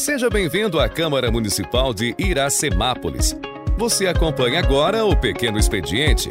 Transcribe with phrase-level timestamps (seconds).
[0.00, 3.36] Seja bem-vindo à Câmara Municipal de Iracemápolis.
[3.76, 6.30] Você acompanha agora o Pequeno Expediente.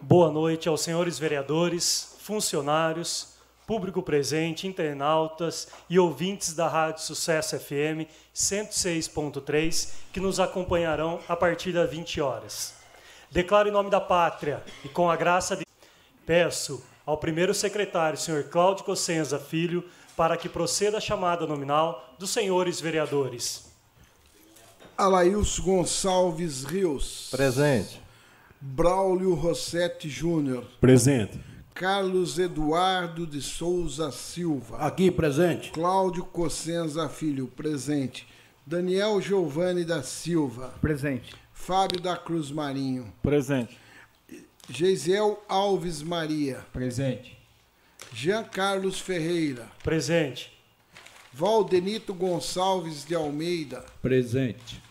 [0.00, 3.36] Boa noite aos senhores vereadores, funcionários,
[3.68, 11.70] público presente, internautas e ouvintes da Rádio Sucesso FM 106.3 que nos acompanharão a partir
[11.70, 12.74] das 20 horas.
[13.30, 15.64] Declaro em nome da pátria e com a graça de
[16.26, 19.84] peço ao primeiro secretário, senhor Cláudio Cossenza Filho,
[20.22, 23.72] para que proceda a chamada nominal dos senhores vereadores.
[24.96, 27.26] Alailson Gonçalves Rios.
[27.32, 28.00] Presente.
[28.60, 30.64] Braulio Rossetti Júnior.
[30.80, 31.40] Presente.
[31.74, 34.76] Carlos Eduardo de Souza Silva.
[34.76, 35.72] Aqui, presente.
[35.72, 38.24] Cláudio Cossenza Filho, presente.
[38.64, 40.72] Daniel Giovanni da Silva.
[40.80, 41.34] Presente.
[41.52, 43.12] Fábio da Cruz Marinho.
[43.20, 43.76] Presente.
[44.68, 46.64] Geisel Alves Maria.
[46.72, 47.41] Presente.
[48.12, 49.68] Jean Carlos Ferreira.
[49.82, 50.52] Presente.
[51.32, 53.84] Valdenito Gonçalves de Almeida.
[54.02, 54.82] Presente.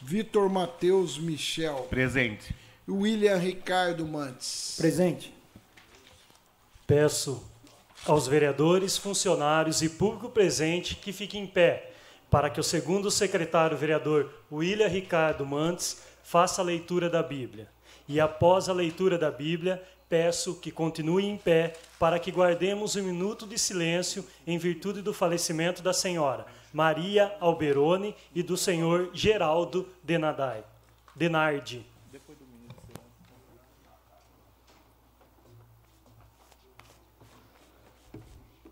[0.00, 1.86] Vitor Matheus Michel.
[1.90, 2.54] Presente.
[2.88, 4.76] William Ricardo Mantes.
[4.78, 5.34] Presente.
[6.86, 7.44] Peço
[8.06, 11.92] aos vereadores, funcionários e público presente que fiquem em pé
[12.30, 17.68] para que o segundo secretário vereador William Ricardo Mantes faça a leitura da Bíblia.
[18.06, 23.02] E após a leitura da Bíblia, peço que continue em pé para que guardemos um
[23.02, 29.88] minuto de silêncio em virtude do falecimento da senhora Maria Alberoni e do senhor Geraldo
[30.02, 30.64] Denadai.
[31.14, 31.84] Denardi.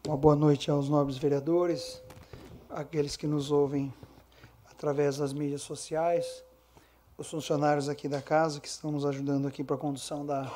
[0.06, 2.00] Uma boa noite aos nobres vereadores,
[2.70, 3.92] aqueles que nos ouvem
[4.70, 6.44] através das mídias sociais,
[7.18, 10.48] os funcionários aqui da casa que estão nos ajudando aqui para a condução da,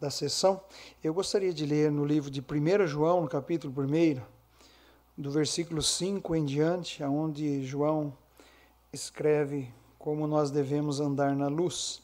[0.00, 0.60] da sessão.
[1.04, 4.20] Eu gostaria de ler no livro de 1 João, no capítulo 1,
[5.16, 8.16] do versículo 5 em diante, onde João
[8.90, 12.02] escreve como nós devemos andar na luz.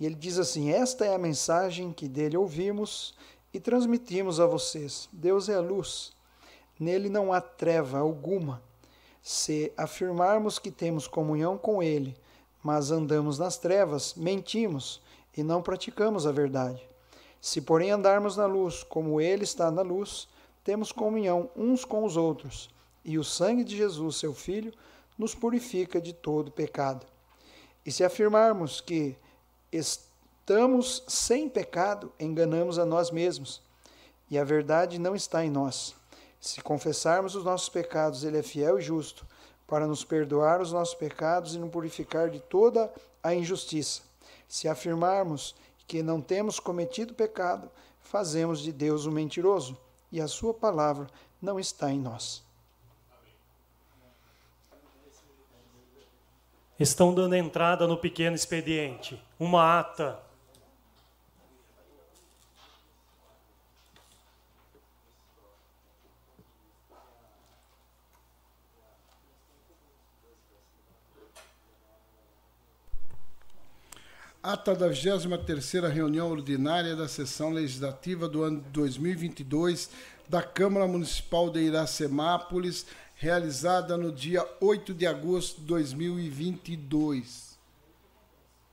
[0.00, 3.14] E ele diz assim: Esta é a mensagem que dele ouvimos
[3.54, 5.08] e transmitimos a vocês.
[5.12, 6.12] Deus é a luz,
[6.80, 8.60] nele não há treva alguma.
[9.22, 12.16] Se afirmarmos que temos comunhão com ele,
[12.62, 15.00] mas andamos nas trevas, mentimos
[15.36, 16.87] e não praticamos a verdade.
[17.40, 20.28] Se, porém, andarmos na luz, como ele está na luz,
[20.64, 22.68] temos comunhão uns com os outros,
[23.04, 24.72] e o sangue de Jesus, seu Filho,
[25.16, 27.06] nos purifica de todo pecado.
[27.86, 29.16] E se afirmarmos que
[29.72, 33.62] estamos sem pecado, enganamos a nós mesmos,
[34.30, 35.94] e a verdade não está em nós.
[36.40, 39.26] Se confessarmos os nossos pecados, Ele é fiel e justo
[39.66, 44.02] para nos perdoar os nossos pecados e nos purificar de toda a injustiça.
[44.48, 45.54] Se afirmarmos
[45.88, 49.76] que não temos cometido pecado, fazemos de Deus um mentiroso
[50.12, 51.06] e a Sua palavra
[51.40, 52.46] não está em nós.
[56.78, 59.20] Estão dando entrada no pequeno expediente.
[59.40, 60.22] Uma ata
[74.48, 79.90] Ata da 23ª reunião ordinária da sessão legislativa do ano 2022
[80.26, 87.58] da Câmara Municipal de Iracemápolis, realizada no dia 8 de agosto de 2022.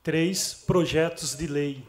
[0.02, 1.84] Três projetos de lei.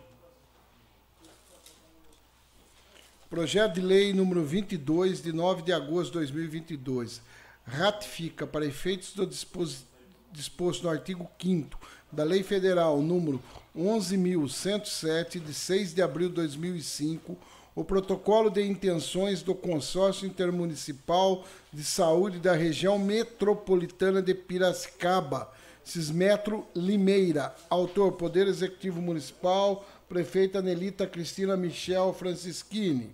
[3.29, 7.21] Projeto de lei número 22 de 9 de agosto de 2022
[7.65, 11.79] ratifica para efeitos do disposto no artigo 5
[12.11, 13.41] da Lei Federal número
[13.77, 17.37] 11.107, de 6 de abril de 2005,
[17.75, 25.51] o protocolo de intenções do Consórcio Intermunicipal de Saúde da Região Metropolitana de Piracicaba,
[25.83, 27.55] Cismetro Limeira.
[27.69, 33.11] Autor: Poder Executivo Municipal, Prefeita Nelita Cristina Michel Francischini.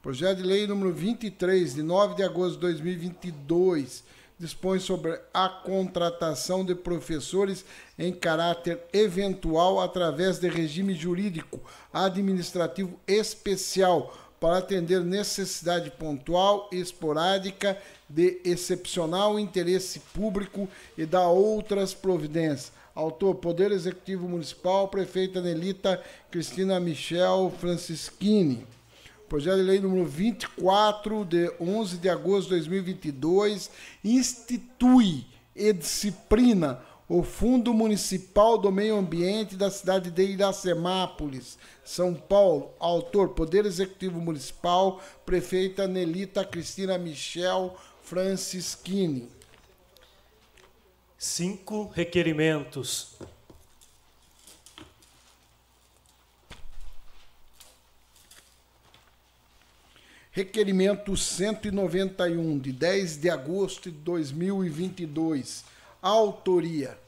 [0.00, 4.04] Projeto de Lei número 23, de 9 de agosto de 2022
[4.38, 7.64] dispõe sobre a contratação de professores
[7.98, 11.60] em caráter eventual através de regime jurídico
[11.92, 17.78] administrativo especial para atender necessidade pontual e esporádica
[18.08, 22.72] de excepcional interesse público e da outras providências.
[22.94, 26.00] Autor, Poder Executivo Municipal, Prefeita Nelita
[26.30, 28.66] Cristina Michel Francischini.
[29.28, 33.70] Projeto de Lei número 24, de 11 de agosto de 2022,
[34.04, 42.72] institui e disciplina o Fundo Municipal do Meio Ambiente da cidade de Iracemápolis, São Paulo.
[42.78, 49.28] Autor: Poder Executivo Municipal, prefeita Nelita Cristina Michel Francischini.
[51.18, 53.16] Cinco requerimentos.
[60.34, 65.64] Requerimento 191, de 10 de agosto de 2022.
[66.02, 66.98] Autoria.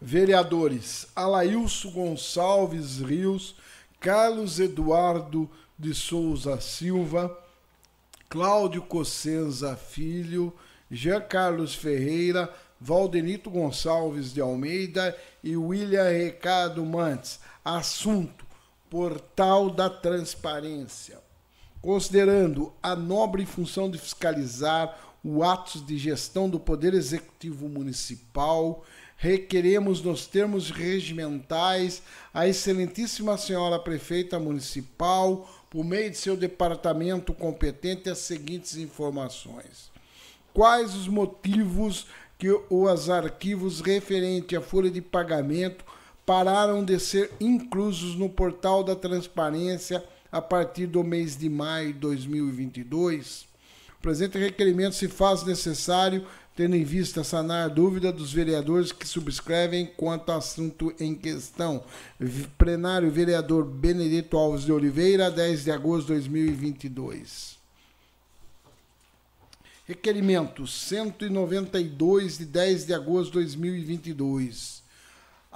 [0.00, 3.56] Vereadores Alailson Gonçalves Rios,
[4.00, 7.38] Carlos Eduardo de Souza Silva,
[8.30, 10.54] Cláudio Cossenza Filho,
[10.90, 12.50] Jean Carlos Ferreira,
[12.80, 15.14] Valdenito Gonçalves de Almeida
[15.44, 17.38] e William Ricardo Mantes.
[17.62, 18.45] Assunto:
[18.90, 21.18] Portal da Transparência.
[21.80, 28.84] Considerando a nobre função de fiscalizar o atos de gestão do Poder Executivo Municipal,
[29.16, 32.02] requeremos nos termos regimentais
[32.32, 39.90] a excelentíssima senhora prefeita municipal, por meio de seu departamento competente, as seguintes informações.
[40.54, 42.06] Quais os motivos
[42.38, 45.84] que os arquivos referentes à folha de pagamento
[46.26, 52.00] pararam de ser inclusos no portal da transparência a partir do mês de maio de
[52.00, 53.46] 2022.
[53.98, 56.26] O presente requerimento se faz necessário
[56.56, 61.84] tendo em vista sanar a dúvida dos vereadores que subscrevem quanto ao assunto em questão.
[62.56, 67.56] Plenário Vereador Benedito Alves de Oliveira, 10 de agosto de 2022.
[69.86, 74.85] Requerimento 192 de 10 de agosto de 2022.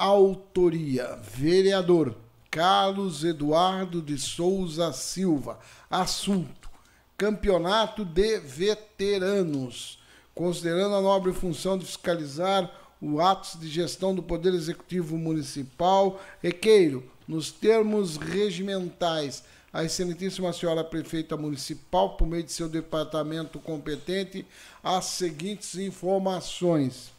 [0.01, 2.17] Autoria: Vereador
[2.51, 5.59] Carlos Eduardo de Souza Silva.
[5.91, 6.71] Assunto:
[7.19, 9.99] Campeonato de Veteranos.
[10.35, 17.05] Considerando a nobre função de fiscalizar o atos de gestão do Poder Executivo Municipal, requeiro,
[17.29, 24.47] nos termos regimentais, a excelentíssima senhora prefeita municipal, por meio de seu departamento competente,
[24.83, 27.13] as seguintes informações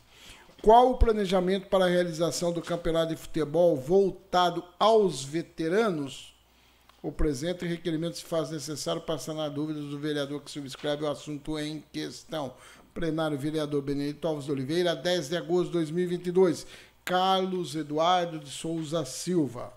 [0.62, 6.36] qual o planejamento para a realização do campeonato de futebol voltado aos veteranos?
[7.02, 11.58] O presente requerimento se faz necessário para sanar dúvidas do vereador que subscreve o assunto
[11.58, 12.54] em questão.
[12.94, 16.68] Plenário Vereador Benedito Alves de Oliveira, 10 de agosto de 2022.
[17.04, 19.74] Carlos Eduardo de Souza Silva.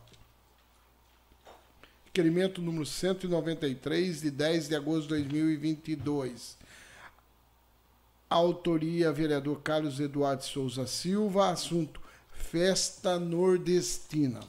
[2.04, 6.58] Requerimento número 193, de 10 de agosto de 2022.
[8.34, 11.50] Autoria, vereador Carlos Eduardo Souza Silva.
[11.50, 12.00] Assunto:
[12.32, 14.40] Festa Nordestina.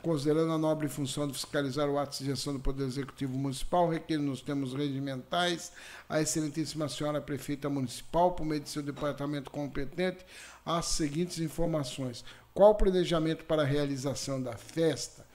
[0.00, 4.16] Considerando a nobre função de fiscalizar o ato de gestão do Poder Executivo Municipal, requer
[4.16, 5.70] nos termos regimentais
[6.08, 10.24] a excelentíssima senhora prefeita municipal, por meio de seu departamento competente,
[10.64, 12.24] as seguintes informações.
[12.54, 15.26] Qual o planejamento para a realização da festa?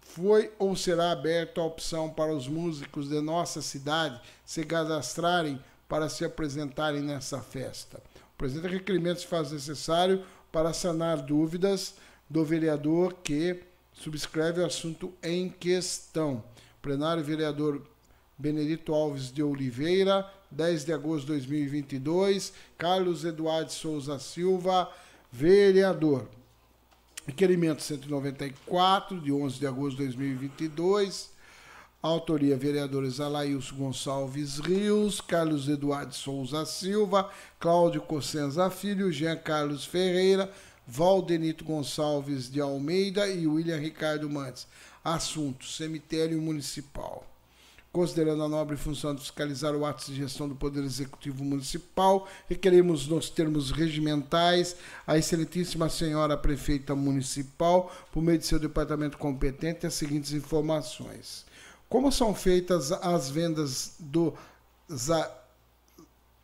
[0.00, 6.08] Foi ou será aberta a opção para os músicos de nossa cidade se cadastrarem para
[6.08, 8.02] se apresentarem nessa festa.
[8.34, 11.94] O presente requerimento se faz necessário para sanar dúvidas
[12.28, 13.62] do vereador que
[13.92, 16.44] subscreve o assunto em questão.
[16.80, 17.82] Plenário vereador
[18.36, 22.52] Benedito Alves de Oliveira, 10 de agosto de 2022.
[22.76, 24.90] Carlos Eduardo Souza Silva,
[25.32, 26.28] vereador.
[27.26, 31.30] Requerimento 194, de 11 de agosto de 2022.
[32.00, 37.28] Autoria: vereadores Alailson Gonçalves Rios, Carlos Eduardo Souza Silva,
[37.58, 40.48] Cláudio Cossenza Filho, Jean Carlos Ferreira,
[40.86, 44.68] Valdenito Gonçalves de Almeida e William Ricardo Mantes.
[45.02, 47.26] Assunto: Cemitério Municipal.
[47.90, 53.08] Considerando a nobre função de fiscalizar o ato de gestão do Poder Executivo Municipal, requeremos,
[53.08, 59.94] nos termos regimentais, a excelentíssima senhora prefeita municipal, por meio de seu departamento competente, as
[59.94, 61.47] seguintes informações
[61.88, 64.34] como são feitas as vendas do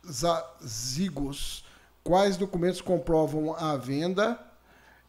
[0.09, 1.63] Zazigos?
[2.03, 4.39] Quais documentos comprovam a venda?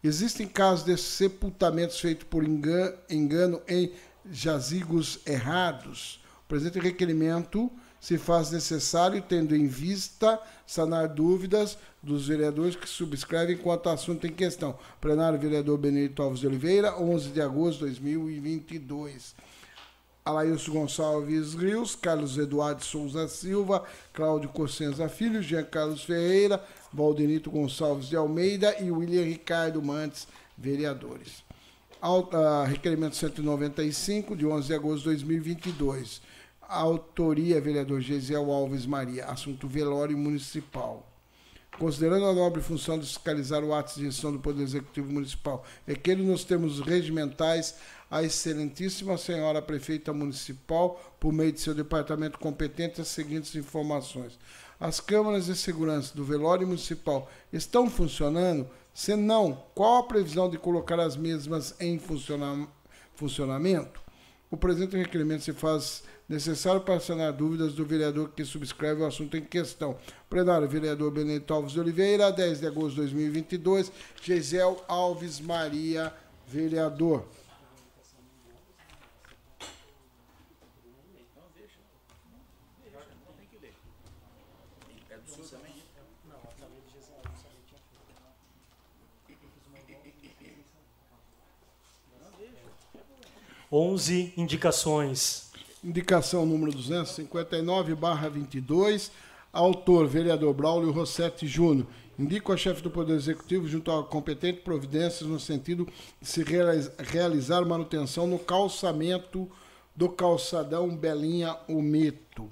[0.02, 3.92] Existem casos de sepultamentos feitos por engano em
[4.30, 6.20] jazigos errados?
[6.44, 13.56] O presente requerimento se faz necessário, tendo em vista sanar dúvidas dos vereadores que subscrevem
[13.56, 14.78] quanto ao assunto em questão.
[15.00, 19.34] Plenário Vereador Benedito Alves de Oliveira, 11 de agosto de 2022.
[20.26, 26.60] Alailson Gonçalves Rios, Carlos Eduardo Souza Silva, Cláudio Cossenza Filho, Jean Carlos Ferreira,
[26.92, 30.26] Valdenito Gonçalves de Almeida e William Ricardo Mantes,
[30.58, 31.44] vereadores.
[32.02, 36.20] uh, requerimento 195, de 11 de agosto de 2022.
[36.60, 39.26] Autoria, vereador Gesiel Alves Maria.
[39.26, 41.06] Assunto velório municipal.
[41.78, 46.16] Considerando a nobre função de fiscalizar o ato de gestão do Poder Executivo Municipal, requer
[46.16, 47.76] nos termos regimentais
[48.10, 54.38] a excelentíssima senhora prefeita municipal, por meio de seu departamento competente, as seguintes informações.
[54.78, 58.68] As câmaras de segurança do velório municipal estão funcionando?
[58.92, 61.98] Se não, qual a previsão de colocar as mesmas em
[63.14, 64.00] funcionamento?
[64.50, 69.36] O presente requerimento se faz necessário para sanar dúvidas do vereador que subscreve o assunto
[69.36, 69.96] em questão.
[70.30, 73.90] Plenário, vereador Benedito Alves de Oliveira, 10 de agosto de 2022.
[74.22, 76.12] Gisel Alves Maria,
[76.46, 77.26] vereador.
[93.70, 95.50] Onze indicações
[95.82, 99.10] Indicação número 259, barra 22.
[99.52, 101.86] Autor, vereador Braulio Rossetti Júnior.
[102.18, 105.86] Indico a chefe do Poder Executivo, junto ao competente, providências no sentido
[106.20, 106.44] de se
[106.98, 109.48] realizar manutenção no calçamento
[109.94, 112.50] do calçadão Belinha Ometo.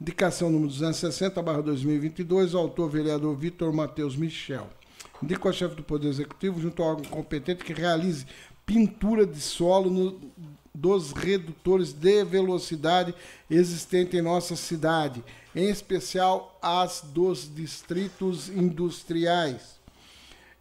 [0.00, 2.54] Indicação número 260, barra 2022.
[2.54, 4.68] Autor, vereador Vitor Matheus Michel.
[5.22, 8.26] Indico a chefe do Poder Executivo, junto ao órgão competente, que realize
[8.66, 10.20] pintura de solo no
[10.74, 13.14] dos redutores de velocidade
[13.48, 15.22] existentes em nossa cidade,
[15.54, 19.78] em especial as dos distritos industriais.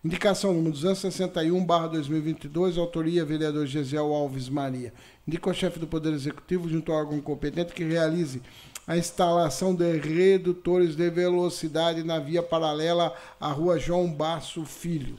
[0.06, 4.94] Indicação número 261, barra 2022, autoria vereador Gesiel Alves Maria.
[5.28, 8.42] Indica o chefe do Poder Executivo, junto ao órgão competente, que realize
[8.86, 15.18] a instalação de redutores de velocidade na via paralela à rua João Basso Filho.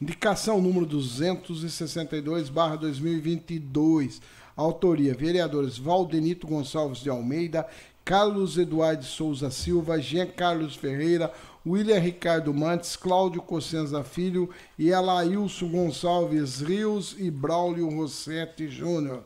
[0.00, 4.22] Indicação número 262, barra 2022.
[4.56, 7.66] Autoria: vereadores Valdenito Gonçalves de Almeida,
[8.04, 11.32] Carlos Eduardo Souza Silva, Jean Carlos Ferreira,
[11.66, 19.24] William Ricardo Mantes, Cláudio Cossenza Filho e Elailson Gonçalves Rios e Braulio Rossetti Júnior.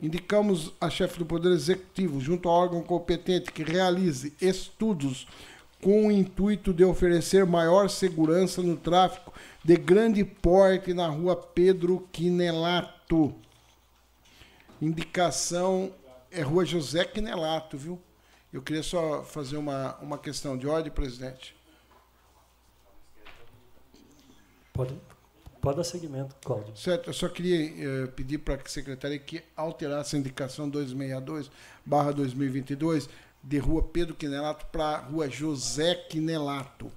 [0.00, 5.26] Indicamos a chefe do Poder Executivo, junto ao órgão competente, que realize estudos
[5.82, 9.32] com o intuito de oferecer maior segurança no tráfego
[9.66, 13.34] de grande porte na rua Pedro Quinelato.
[14.80, 15.92] Indicação
[16.30, 18.00] é rua José Quinelato, viu?
[18.52, 21.56] Eu queria só fazer uma, uma questão de ordem, presidente.
[24.72, 24.96] Pode,
[25.60, 26.76] pode dar seguimento, Cláudio.
[26.76, 31.50] Certo, eu só queria eh, pedir para a secretaria que alterasse a indicação 262
[31.84, 33.08] barra 2022
[33.42, 36.88] de rua Pedro Quinelato para rua José Quinelato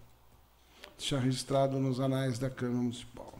[0.99, 3.33] deixar registrado nos anais da Câmara Municipal.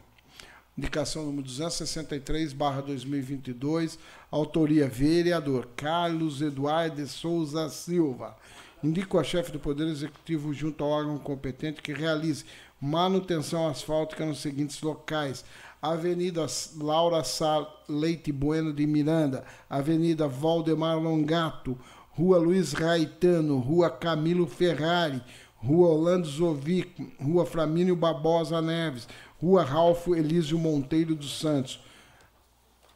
[0.76, 3.98] Indicação número 263, barra 2022,
[4.30, 8.34] autoria vereador Carlos Eduardo Souza Silva.
[8.82, 12.46] Indico a chefe do Poder Executivo junto ao órgão competente que realize
[12.80, 15.44] manutenção asfáltica nos seguintes locais:
[15.82, 16.46] Avenida
[16.78, 21.76] Laura Sá Leite Bueno de Miranda, Avenida Valdemar Longato,
[22.12, 25.22] Rua Luiz Raitano, Rua Camilo Ferrari,
[25.62, 29.06] Rua Orlando Zovic, Rua Flamínio Barbosa Neves,
[29.40, 31.80] Rua Ralfo Elísio Monteiro dos Santos.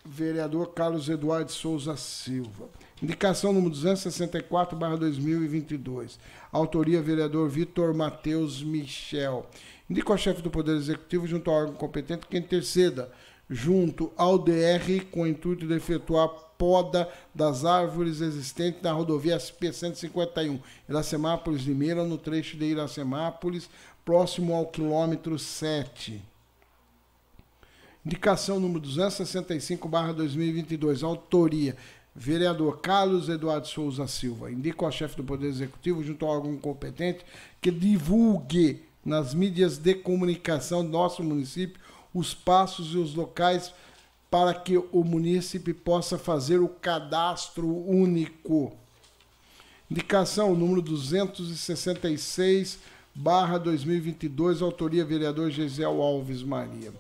[0.06, 2.68] Vereador Carlos Eduardo Souza Silva.
[3.02, 6.18] Indicação número 264, barra 2022.
[6.52, 9.47] Autoria, vereador Vitor Matheus Michel.
[9.88, 13.11] Indico ao chefe do Poder Executivo, junto ao órgão competente, que interceda
[13.49, 20.61] junto ao DR com o intuito de efetuar poda das árvores existentes na rodovia SP-151,
[20.88, 23.68] Iracemápolis Limeira, no trecho de Iracemápolis,
[24.04, 26.23] próximo ao quilômetro 7.
[28.04, 31.75] Indicação número 265, barra 2022, autoria,
[32.14, 34.52] vereador Carlos Eduardo Souza Silva.
[34.52, 37.25] Indico ao chefe do Poder Executivo, junto ao órgão competente,
[37.61, 41.80] que divulgue nas mídias de comunicação do nosso município
[42.12, 43.73] os passos e os locais
[44.35, 48.73] para que o munícipe possa fazer o cadastro único.
[49.88, 52.81] Indicação número 266,
[53.14, 56.93] barra 2022, autoria vereador Gisel Alves Maria.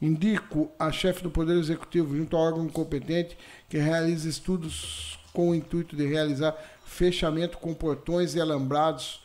[0.00, 3.36] Indico a chefe do Poder Executivo, junto ao órgão competente,
[3.68, 9.22] que realize estudos com o intuito de realizar fechamento com portões e alambrados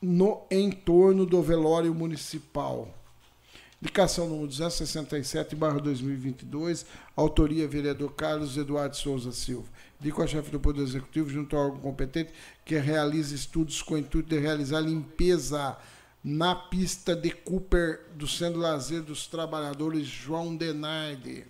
[0.00, 2.88] no entorno do velório municipal.
[3.84, 9.68] Indicação número 267, barra 2022, autoria vereador Carlos Eduardo Souza Silva.
[10.00, 12.32] Dico ao chefe do Poder Executivo, junto ao órgão competente,
[12.64, 15.76] que realize estudos com o intuito de realizar limpeza
[16.24, 21.44] na pista de Cooper do Centro Lazer dos Trabalhadores João Denardi.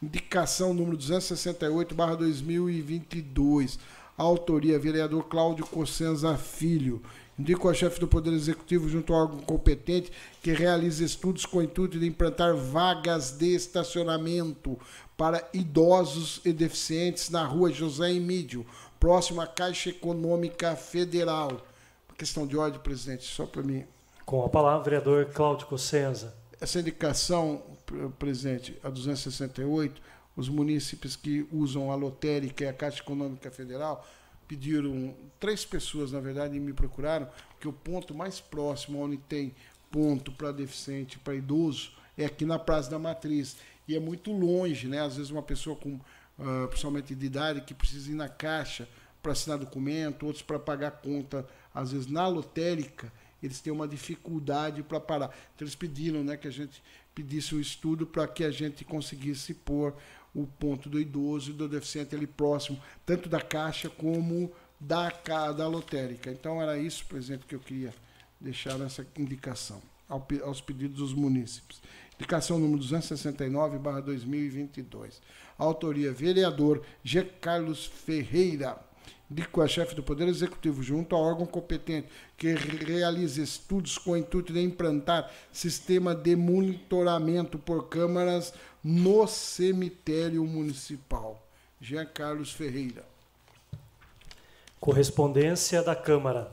[0.00, 3.80] Indicação número 268, barra 2022.
[4.16, 7.02] Autoria, vereador Cláudio Cossenza Filho.
[7.38, 10.12] Indico a chefe do Poder Executivo junto ao órgão competente
[10.42, 14.78] que realize estudos com o intuito de implantar vagas de estacionamento
[15.16, 18.66] para idosos e deficientes na rua José Emídio,
[19.00, 21.66] próximo à Caixa Econômica Federal.
[22.18, 23.84] Questão de ordem, presidente, só para mim.
[24.26, 26.34] Com a palavra, vereador Cláudio Cossenza.
[26.60, 27.62] Essa indicação,
[28.18, 30.00] presidente, a 268,
[30.36, 34.06] os munícipes que usam a lotérica e a Caixa Econômica Federal
[34.48, 37.28] pediram, três pessoas, na verdade, me procuraram,
[37.60, 39.54] que o ponto mais próximo onde tem
[39.90, 43.56] ponto para deficiente, para idoso, é aqui na Praça da Matriz.
[43.86, 45.00] E é muito longe, né?
[45.00, 48.88] Às vezes uma pessoa com, uh, principalmente de idade, que precisa ir na caixa
[49.22, 54.82] para assinar documento, outros para pagar conta, às vezes na lotérica, eles têm uma dificuldade
[54.82, 55.26] para parar.
[55.54, 56.82] Então eles pediram né, que a gente
[57.14, 59.94] pedisse um estudo para que a gente conseguisse pôr
[60.34, 65.10] o ponto do idoso e do deficiente ali próximo, tanto da caixa como da,
[65.52, 66.30] da lotérica.
[66.30, 67.94] Então era isso, presidente, que eu queria
[68.40, 71.80] deixar nessa indicação ao, aos pedidos dos munícipes.
[72.14, 75.20] Indicação número 269, barra 2022.
[75.58, 77.24] Autoria, vereador G.
[77.24, 78.78] Carlos Ferreira
[79.50, 84.16] com a chefe do Poder Executivo, junto ao órgão competente que realize estudos com o
[84.16, 91.46] intuito de implantar sistema de monitoramento por câmaras no cemitério municipal.
[91.80, 93.04] Jean Carlos Ferreira.
[94.80, 96.50] Correspondência da Câmara.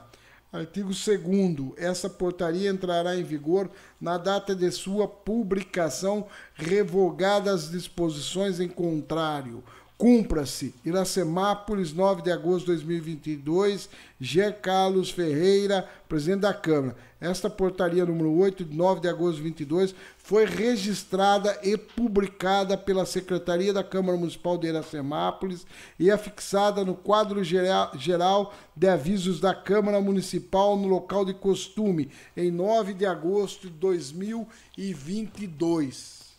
[0.51, 8.59] Artigo 2 Essa portaria entrará em vigor na data de sua publicação, revogadas as disposições
[8.59, 9.63] em contrário.
[10.01, 10.73] Cumpra-se.
[10.83, 13.87] Iracemápolis, 9 de agosto de 2022.
[14.19, 14.51] G.
[14.51, 16.95] Carlos Ferreira, presidente da Câmara.
[17.19, 23.05] Esta portaria número 8, de 9 de agosto de 2022, foi registrada e publicada pela
[23.05, 25.67] Secretaria da Câmara Municipal de Iracemápolis
[25.99, 32.49] e afixada no quadro geral de avisos da Câmara Municipal no local de costume, em
[32.49, 36.30] 9 de agosto de 2022.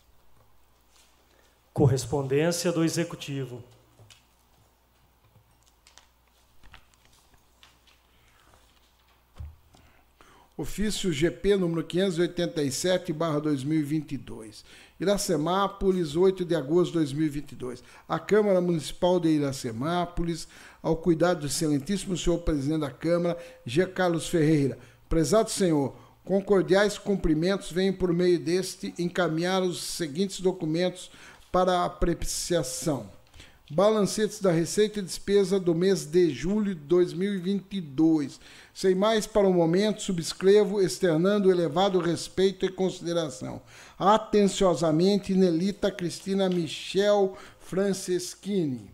[1.72, 3.64] Correspondência do Executivo.
[10.54, 14.66] Ofício GP número 587/2022.
[15.00, 17.82] Iracemápolis, 8 de agosto de 2022.
[18.06, 20.46] A Câmara Municipal de Iracemápolis,
[20.82, 23.86] ao cuidado do excelentíssimo senhor presidente da Câmara, G.
[23.86, 24.78] Carlos Ferreira.
[25.08, 31.10] Prezado senhor, com cordiais cumprimentos, venho por meio deste encaminhar os seguintes documentos
[31.52, 33.08] para apreciação.
[33.70, 38.40] Balancetes da receita e despesa do mês de julho de 2022.
[38.74, 43.62] Sem mais para o momento, subscrevo, externando elevado respeito e consideração.
[43.98, 48.90] Atenciosamente, Nelita Cristina Michel Franceschini.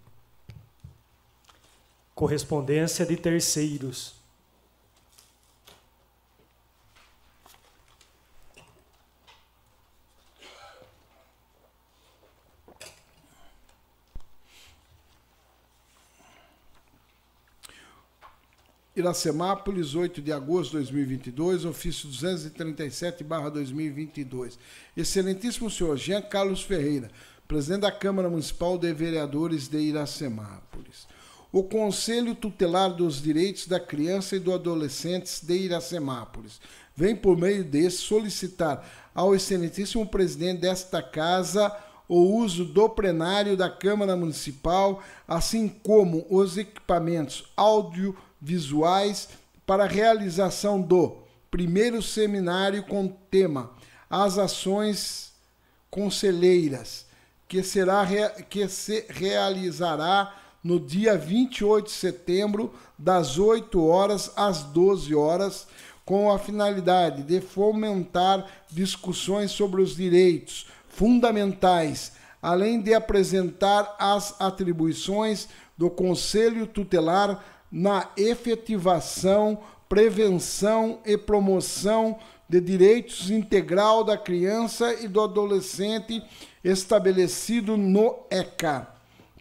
[2.14, 4.17] Correspondência de terceiros.
[18.98, 24.58] Iracemápolis, 8 de agosto de 2022, ofício 237-2022.
[24.96, 27.08] Excelentíssimo senhor Jean Carlos Ferreira,
[27.46, 31.06] presidente da Câmara Municipal de Vereadores de Iracemápolis.
[31.50, 36.60] O Conselho Tutelar dos Direitos da Criança e do Adolescente de Iracemápolis
[36.94, 41.74] vem por meio desse solicitar ao excelentíssimo presidente desta casa
[42.08, 47.44] o uso do plenário da Câmara Municipal, assim como os equipamentos
[48.40, 49.28] audiovisuais
[49.66, 51.18] para a realização do
[51.50, 53.70] primeiro seminário com tema
[54.08, 55.32] As Ações
[55.90, 57.06] Conselheiras,
[57.46, 58.06] que, será,
[58.48, 65.66] que se realizará no dia 28 de setembro, das 8 horas às 12 horas,
[66.04, 75.48] com a finalidade de fomentar discussões sobre os direitos fundamentais, além de apresentar as atribuições
[75.76, 85.20] do Conselho Tutelar na efetivação, prevenção e promoção de direitos integral da criança e do
[85.20, 86.22] adolescente
[86.64, 88.88] estabelecido no ECA.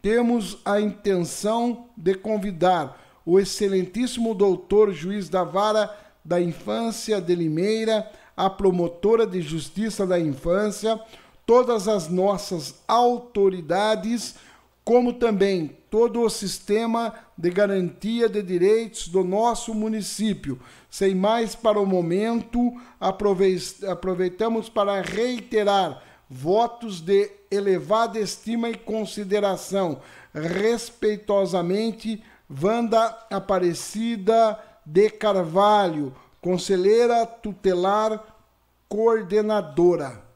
[0.02, 8.10] Temos a intenção de convidar o excelentíssimo doutor juiz da vara da infância de Limeira,
[8.36, 11.00] a promotora de justiça da infância,
[11.46, 14.36] todas as nossas autoridades,
[14.84, 20.60] como também todo o sistema de garantia de direitos do nosso município.
[20.92, 30.00] Sem mais para o momento, aproveitamos para reiterar votos de elevada estima e consideração.
[30.32, 38.24] Respeitosamente, Wanda Aparecida de Carvalho, conselheira tutelar
[38.88, 40.27] coordenadora.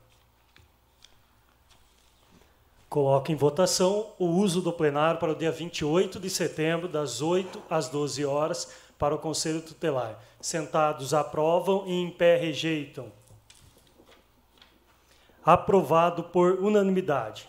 [2.91, 7.63] Coloca em votação o uso do plenário para o dia 28 de setembro, das 8
[7.69, 10.19] às 12 horas, para o Conselho Tutelar.
[10.41, 13.09] Sentados aprovam e em pé rejeitam.
[15.41, 17.47] Aprovado por unanimidade.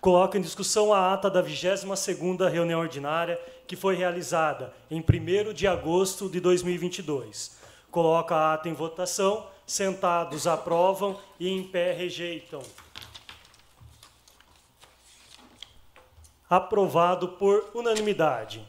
[0.00, 5.68] Coloca em discussão a ata da 22ª reunião ordinária, que foi realizada em 1 de
[5.68, 7.60] agosto de 2022.
[7.92, 9.46] Coloca a ata em votação.
[9.64, 12.60] Sentados aprovam e em pé rejeitam.
[16.50, 18.66] Aprovado por unanimidade.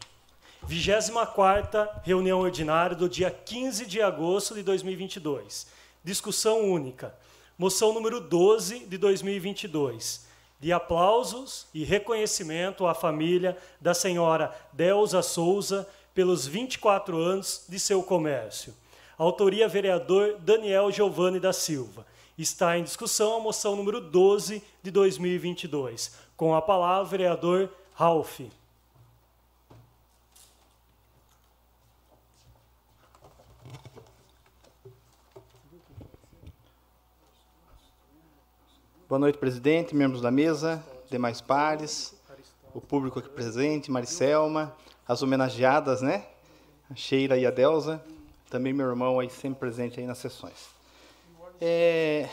[0.69, 5.65] 24ª reunião ordinária do dia 15 de agosto de 2022.
[6.03, 7.15] Discussão única.
[7.57, 10.27] Moção número 12 de 2022.
[10.59, 18.03] De aplausos e reconhecimento à família da senhora Delza Souza pelos 24 anos de seu
[18.03, 18.75] comércio.
[19.17, 22.05] Autoria vereador Daniel Giovanni da Silva.
[22.37, 26.11] Está em discussão a moção número 12 de 2022.
[26.41, 28.39] Com a palavra, vereador Ralph.
[39.07, 42.19] Boa noite, presidente, membros da mesa, demais pares,
[42.73, 44.75] o público aqui presente, Maricelma,
[45.07, 46.25] as homenageadas, né?
[46.89, 48.03] A Sheila e a Delza,
[48.49, 50.69] também meu irmão aí sempre presente aí nas sessões.
[51.61, 52.27] É...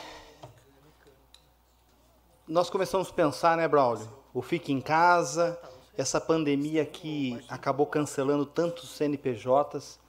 [2.48, 5.61] Nós começamos a pensar, né, Braulio, o fique em casa,
[5.98, 10.00] essa pandemia que acabou cancelando tantos CNPJs.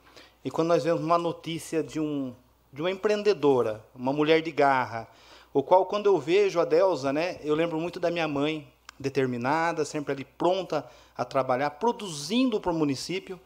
[0.46, 2.34] E quando nós vemos uma notícia de, um,
[2.72, 5.06] de uma empreendedora, uma mulher de garra,
[5.54, 9.84] o qual, quando eu vejo a Delza, né, eu lembro muito da minha mãe, determinada,
[9.84, 13.38] sempre ali pronta a trabalhar, produzindo para o município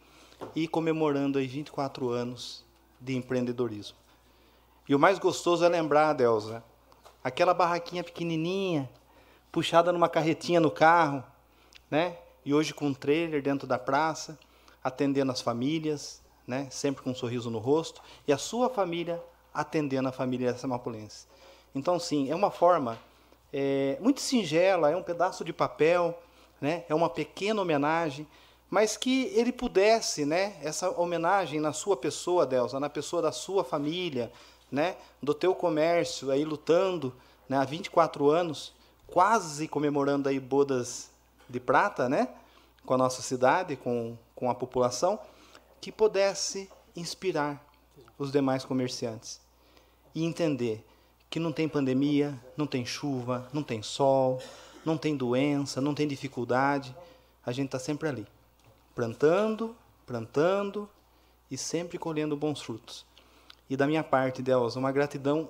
[0.56, 2.64] e comemorando aí 24 anos
[3.02, 3.98] de empreendedorismo.
[4.88, 6.64] E o mais gostoso é lembrar, Delza,
[7.24, 8.90] aquela barraquinha pequenininha,
[9.52, 11.24] puxada numa carretinha no carro,
[11.90, 12.18] né?
[12.44, 14.38] E hoje com um trailer dentro da praça,
[14.84, 16.68] atendendo as famílias, né?
[16.70, 21.28] Sempre com um sorriso no rosto, e a sua família atendendo a família samapulense.
[21.74, 23.00] Então, sim, é uma forma
[23.52, 26.20] é, muito singela, é um pedaço de papel,
[26.60, 26.84] né?
[26.90, 28.28] É uma pequena homenagem,
[28.70, 30.58] mas que ele pudesse, né?
[30.62, 34.32] Essa homenagem na sua pessoa, Delsa, na pessoa da sua família,
[34.74, 34.98] né?
[35.22, 37.14] Do teu comércio aí lutando,
[37.48, 37.58] né?
[37.58, 38.74] Há 24 anos,
[39.06, 41.12] quase comemorando aí bodas
[41.48, 42.28] de prata, né?
[42.84, 45.20] Com a nossa cidade, com, com a população,
[45.80, 47.64] que pudesse inspirar
[48.18, 49.40] os demais comerciantes
[50.16, 50.84] e entender
[51.30, 54.42] que não tem pandemia, não tem chuva, não tem sol,
[54.84, 56.96] não tem doença, não tem dificuldade.
[57.46, 58.28] A gente está sempre ali,
[58.96, 59.76] plantando,
[60.08, 60.90] plantando
[61.50, 63.06] e sempre colhendo bons frutos.
[63.74, 65.50] E da minha parte, Deus, uma gratidão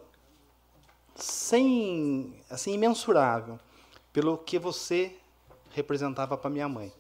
[1.14, 3.60] sem, assim, imensurável
[4.14, 5.14] pelo que você
[5.72, 6.94] representava para minha mãe,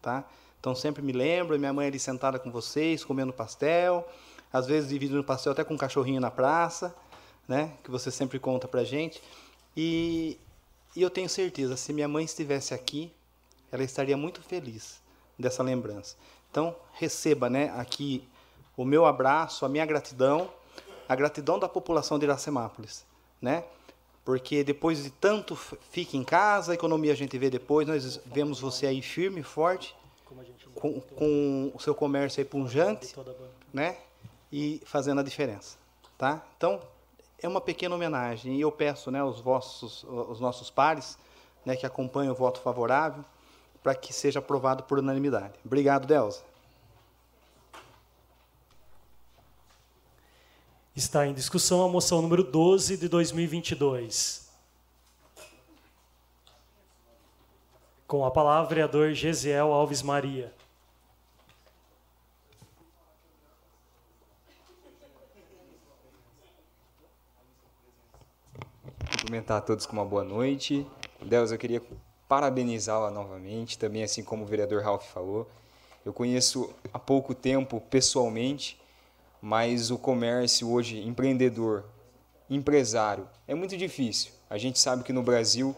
[0.00, 0.24] tá?
[0.58, 4.08] Então sempre me lembro, minha mãe ali sentada com vocês, comendo pastel,
[4.50, 6.96] às vezes dividindo pastel até com um cachorrinho na praça,
[7.46, 7.74] né?
[7.84, 9.22] Que você sempre conta para gente.
[9.76, 10.38] E,
[10.96, 13.12] e eu tenho certeza, se minha mãe estivesse aqui,
[13.70, 15.02] ela estaria muito feliz
[15.38, 16.16] dessa lembrança.
[16.50, 17.70] Então receba, né?
[17.76, 18.26] Aqui
[18.76, 20.50] o meu abraço, a minha gratidão
[21.08, 23.04] a gratidão da população de Iracemápolis,
[23.40, 23.64] né?
[24.24, 28.58] Porque depois de tanto fique em casa, a economia a gente vê depois, nós vemos
[28.58, 29.94] você aí firme, forte,
[30.74, 33.14] com, com o seu comércio aí punjante,
[33.72, 33.98] né?
[34.50, 35.76] E fazendo a diferença,
[36.16, 36.42] tá?
[36.56, 36.80] Então,
[37.42, 41.18] é uma pequena homenagem e eu peço, né, aos vossos, os nossos pares,
[41.64, 43.24] né, que acompanham o voto favorável,
[43.82, 45.52] para que seja aprovado por unanimidade.
[45.64, 46.42] Obrigado, Delza.
[50.96, 54.48] Está em discussão a moção número 12 de 2022.
[58.06, 60.54] Com a palavra, vereador Gesiel Alves Maria.
[69.10, 70.86] Cumprimentar a todos com uma boa noite.
[71.20, 71.82] Deus, eu queria
[72.28, 75.50] parabenizá-la novamente, também assim como o vereador Ralph falou.
[76.04, 78.83] Eu conheço há pouco tempo pessoalmente
[79.44, 81.84] mas o comércio hoje, empreendedor,
[82.48, 84.32] empresário, é muito difícil.
[84.48, 85.76] A gente sabe que no Brasil,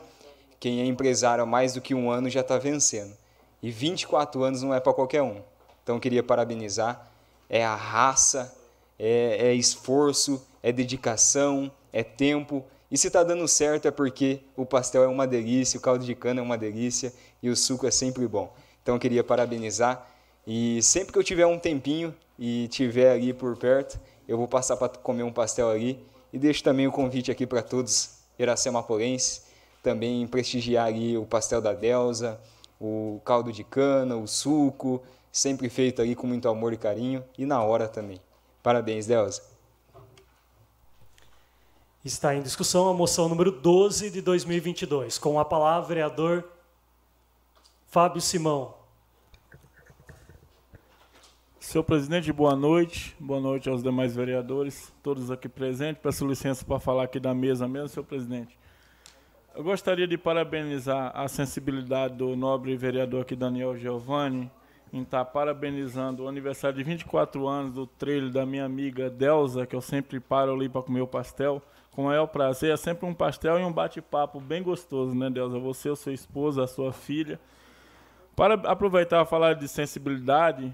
[0.60, 3.12] quem é empresário há mais do que um ano já está vencendo.
[3.60, 5.42] E 24 anos não é para qualquer um.
[5.82, 7.10] Então, queria parabenizar.
[7.50, 8.56] É a raça,
[8.96, 12.64] é, é esforço, é dedicação, é tempo.
[12.88, 16.14] E se está dando certo é porque o pastel é uma delícia, o caldo de
[16.14, 18.54] cana é uma delícia e o suco é sempre bom.
[18.80, 20.08] Então, queria parabenizar.
[20.46, 24.76] E sempre que eu tiver um tempinho, e tiver ali por perto, eu vou passar
[24.76, 26.04] para comer um pastel ali.
[26.32, 29.46] E deixo também o convite aqui para todos iracemapolenses,
[29.82, 32.40] também prestigiar ali o pastel da Delza,
[32.80, 37.46] o caldo de cana, o suco, sempre feito ali com muito amor e carinho e
[37.46, 38.20] na hora também.
[38.62, 39.42] Parabéns, Delza.
[42.04, 45.18] Está em discussão a moção número 12 de 2022.
[45.18, 46.44] Com a palavra, vereador
[47.88, 48.75] Fábio Simão.
[51.66, 53.16] Senhor presidente, boa noite.
[53.18, 56.00] Boa noite aos demais vereadores, todos aqui presentes.
[56.00, 58.56] Peço licença para falar aqui da mesa mesmo, senhor presidente.
[59.52, 64.48] Eu gostaria de parabenizar a sensibilidade do nobre vereador aqui, Daniel Giovanni,
[64.92, 69.74] em estar parabenizando o aniversário de 24 anos do trailer da minha amiga Delza, que
[69.74, 71.60] eu sempre paro ali para comer o pastel.
[71.90, 75.58] Com o maior prazer, é sempre um pastel e um bate-papo bem gostoso, né, Delza?
[75.58, 77.40] Você, a sua esposa, a sua filha.
[78.36, 80.72] Para aproveitar e falar de sensibilidade,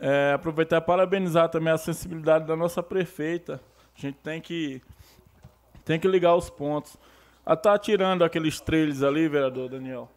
[0.00, 3.60] é, aproveitar e parabenizar também a sensibilidade da nossa prefeita.
[3.96, 4.80] A gente tem que,
[5.84, 6.96] tem que ligar os pontos.
[7.44, 10.08] Ela tá tirando aqueles trailers ali, vereador Daniel,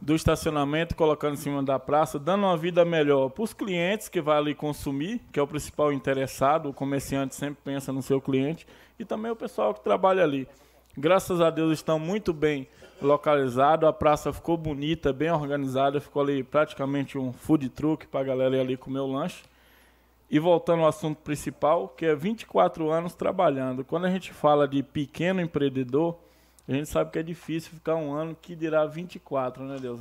[0.00, 4.20] do estacionamento, colocando em cima da praça, dando uma vida melhor para os clientes que
[4.20, 6.70] vai ali consumir, que é o principal interessado.
[6.70, 8.66] O comerciante sempre pensa no seu cliente
[8.98, 10.48] e também o pessoal que trabalha ali.
[11.00, 12.66] Graças a Deus estão muito bem
[13.00, 18.24] localizado, a praça ficou bonita, bem organizada, ficou ali praticamente um food truck para a
[18.24, 19.44] galera ir ali comer o lanche.
[20.28, 23.84] E voltando ao assunto principal, que é 24 anos trabalhando.
[23.84, 26.18] Quando a gente fala de pequeno empreendedor,
[26.66, 30.00] a gente sabe que é difícil ficar um ano, que dirá 24, né, Deus?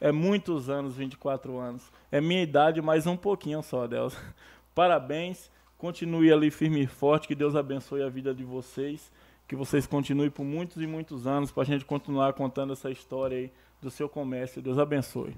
[0.00, 1.90] É muitos anos, 24 anos.
[2.08, 4.16] É minha idade, mais um pouquinho só, Deus.
[4.76, 9.10] Parabéns, continue ali firme e forte, que Deus abençoe a vida de vocês
[9.46, 13.38] que vocês continuem por muitos e muitos anos para a gente continuar contando essa história
[13.38, 14.60] aí do seu comércio.
[14.60, 15.36] Deus abençoe.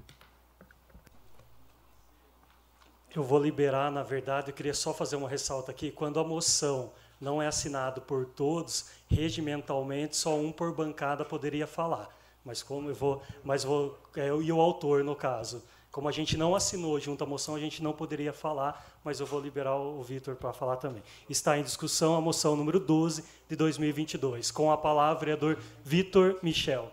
[3.15, 5.91] Eu vou liberar, na verdade, eu queria só fazer uma ressalta aqui.
[5.91, 12.07] Quando a moção não é assinada por todos, regimentalmente só um por bancada poderia falar.
[12.45, 15.63] Mas como eu vou, mas vou, é, e o autor no caso.
[15.91, 19.25] Como a gente não assinou junto à moção, a gente não poderia falar, mas eu
[19.25, 21.01] vou liberar o Vitor para falar também.
[21.29, 24.51] Está em discussão a moção número 12 de 2022.
[24.51, 26.91] Com a palavra, vereador Vitor Michel.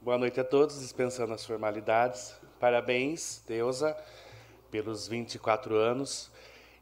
[0.00, 2.34] Boa noite a todos, dispensando as formalidades.
[2.58, 3.96] Parabéns, Deusa,
[4.70, 6.30] pelos 24 anos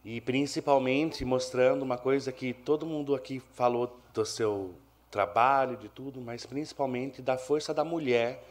[0.05, 4.75] e principalmente mostrando uma coisa que todo mundo aqui falou do seu
[5.11, 8.43] trabalho, de tudo, mas principalmente da força da mulher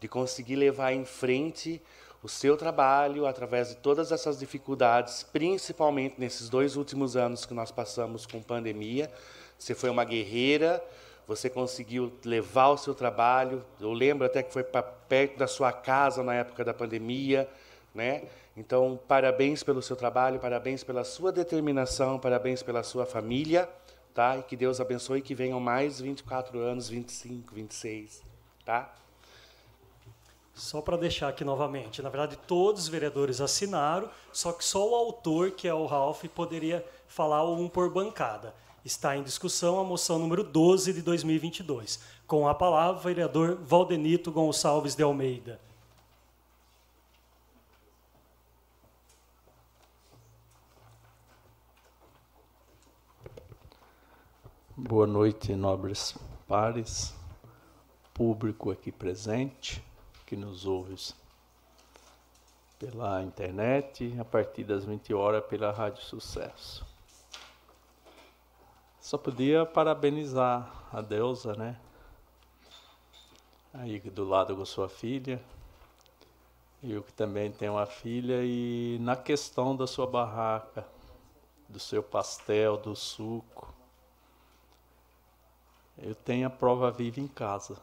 [0.00, 1.82] de conseguir levar em frente
[2.24, 7.70] o seu trabalho através de todas essas dificuldades, principalmente nesses dois últimos anos que nós
[7.70, 9.12] passamos com pandemia.
[9.58, 10.82] Você foi uma guerreira,
[11.28, 13.62] você conseguiu levar o seu trabalho.
[13.78, 17.46] Eu lembro até que foi para perto da sua casa na época da pandemia,
[17.94, 18.22] né?
[18.56, 23.68] Então, parabéns pelo seu trabalho, parabéns pela sua determinação, parabéns pela sua família,
[24.14, 24.38] tá?
[24.38, 28.22] E que Deus abençoe que venham mais 24 anos, 25, 26,
[28.64, 29.03] tá?
[30.54, 34.94] Só para deixar aqui novamente, na verdade todos os vereadores assinaram, só que só o
[34.94, 38.54] autor, que é o Ralph, poderia falar um por bancada.
[38.84, 41.98] Está em discussão a moção número 12 de 2022.
[42.26, 45.60] Com a palavra, o vereador Valdenito Gonçalves de Almeida.
[54.76, 57.14] Boa noite, nobres pares,
[58.12, 59.82] público aqui presente,
[60.34, 60.96] que nos ouve
[62.76, 66.84] pela internet, a partir das 20 horas pela Rádio Sucesso.
[69.00, 71.78] Só podia parabenizar a deusa, né?
[73.72, 75.40] Aí do lado com sua filha,
[76.82, 80.84] eu que também tenho uma filha, e na questão da sua barraca,
[81.68, 83.72] do seu pastel, do suco,
[85.96, 87.76] eu tenho a prova viva em casa.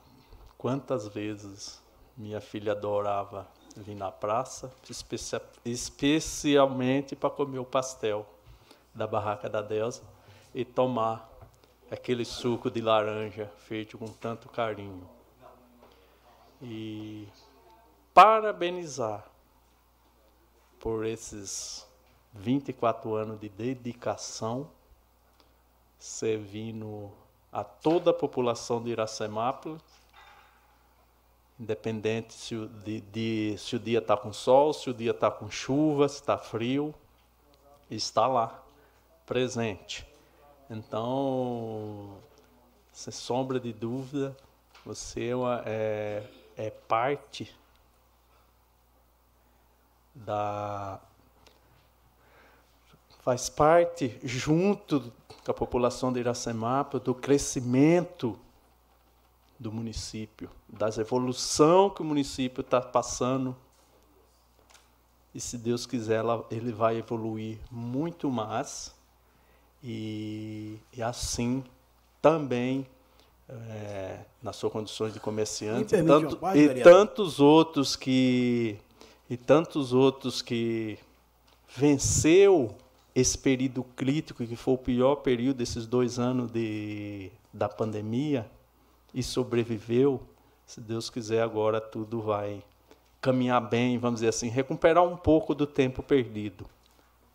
[0.58, 1.81] Quantas vezes
[2.22, 8.26] minha filha adorava vir na praça, especia especialmente para comer o pastel
[8.94, 10.04] da barraca da Deusa
[10.54, 11.30] e tomar
[11.90, 15.10] aquele suco de laranja feito com tanto carinho.
[16.62, 17.28] E
[18.14, 19.26] parabenizar
[20.80, 21.88] por esses
[22.34, 24.70] 24 anos de dedicação
[25.98, 27.12] servindo
[27.52, 29.82] a toda a população de Iracemápolis,
[31.62, 35.30] independente se o, de, de, se o dia está com sol, se o dia está
[35.30, 36.94] com chuva, se está frio,
[37.90, 38.64] está lá,
[39.28, 40.08] presente.
[40.68, 42.18] Então,
[42.92, 44.36] sem sombra de dúvida,
[44.84, 46.24] você é, uma, é,
[46.58, 47.56] é parte
[50.16, 51.00] da
[53.20, 55.14] faz parte junto
[55.46, 58.38] com a população de Iracemapa do crescimento
[59.62, 63.56] do município, das evolução que o município está passando.
[65.36, 68.94] E se Deus quiser, ele vai evoluir muito mais.
[69.84, 71.64] E, e assim
[72.20, 72.88] também
[73.48, 78.78] é, nas suas condições de comerciante e, tanto, e tantos outros que
[79.30, 81.00] e tantos outros que
[81.76, 82.76] venceu
[83.16, 88.50] esse período crítico, que foi o pior período desses dois anos de, da pandemia,
[89.14, 90.22] e sobreviveu,
[90.66, 92.64] se Deus quiser, agora tudo vai
[93.22, 96.66] caminhar bem, vamos dizer assim, recuperar um pouco do tempo perdido.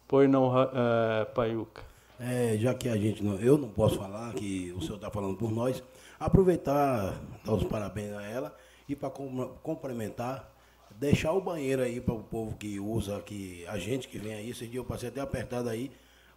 [0.09, 1.83] Pois não, uh, Paiuca?
[2.19, 5.37] É, já que a gente não, eu não posso falar, que o senhor está falando
[5.37, 5.83] por nós,
[6.19, 8.57] aproveitar, dar os parabéns a ela
[8.89, 10.51] e para complementar,
[10.99, 14.51] deixar o banheiro aí para o povo que usa, que a gente que vem aí,
[14.51, 15.91] esse dia eu passei até apertado aí,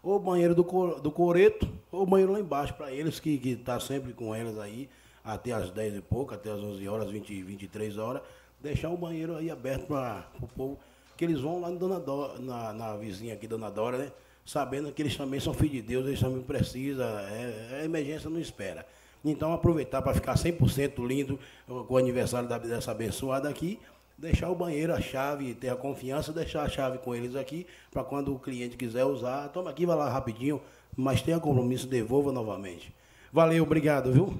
[0.03, 0.63] ou banheiro do,
[0.99, 4.89] do Coreto, ou banheiro lá embaixo, para eles que estão tá sempre com elas aí,
[5.33, 8.21] até as 10 e pouco, até as 11 horas, 20, 23 horas,
[8.59, 10.79] deixar o banheiro aí aberto para o povo,
[11.15, 14.11] que eles vão lá Dona Dora, na, na vizinha aqui, Dona Dora, né?
[14.45, 18.39] Sabendo que eles também são filhos de Deus, eles também precisam, é, a emergência não
[18.39, 18.85] espera.
[19.23, 21.37] Então aproveitar para ficar 100% lindo
[21.67, 23.79] com o aniversário da, dessa abençoada aqui,
[24.17, 28.03] deixar o banheiro, a chave, ter a confiança, deixar a chave com eles aqui, para
[28.03, 30.61] quando o cliente quiser usar, toma aqui, vai lá rapidinho,
[30.95, 32.93] mas tenha compromisso, devolva novamente.
[33.31, 34.35] Valeu, obrigado, viu?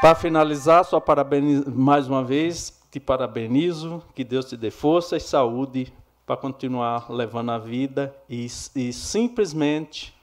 [0.00, 1.02] Para finalizar, só
[1.74, 5.92] mais uma vez, te parabenizo, que Deus te dê força e saúde
[6.26, 10.14] para continuar levando a vida e, e simplesmente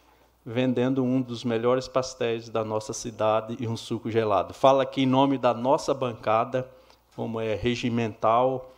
[0.45, 4.53] vendendo um dos melhores pastéis da nossa cidade e um suco gelado.
[4.53, 6.69] Fala aqui em nome da nossa bancada
[7.15, 8.71] como é regimental,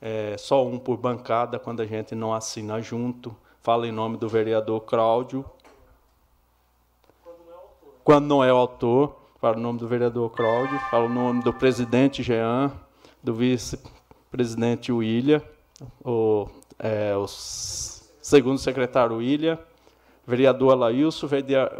[0.00, 3.34] é, só um por bancada quando a gente não assina junto.
[3.62, 5.44] Fala em nome do vereador Cláudio.
[8.02, 11.52] Quando não é o autor, fala o nome do vereador Cláudio, fala o nome do
[11.52, 12.72] presidente Jean,
[13.22, 15.42] do vice-presidente William,
[16.02, 19.58] o, é, o segundo secretário William,
[20.26, 21.28] vereador Alailson,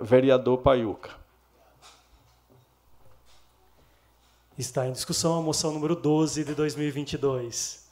[0.02, 1.12] vereador Paiuca.
[4.58, 7.88] Está em discussão a moção número 12 de 2022.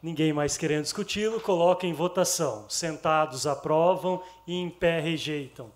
[0.00, 2.66] Ninguém mais querendo discuti-lo, coloca em votação.
[2.68, 5.75] Sentados aprovam e em pé rejeitam.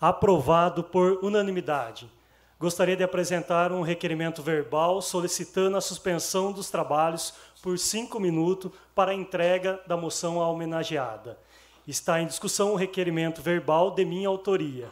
[0.00, 2.10] Aprovado por unanimidade.
[2.58, 9.10] Gostaria de apresentar um requerimento verbal solicitando a suspensão dos trabalhos por cinco minutos para
[9.10, 11.38] a entrega da moção à homenageada.
[11.86, 14.88] Está em discussão o requerimento verbal de minha autoria.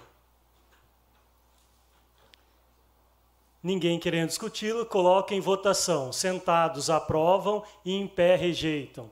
[3.63, 6.13] Ninguém querendo discuti-lo, coloca em votação.
[6.13, 9.11] Sentados aprovam e em pé rejeitam.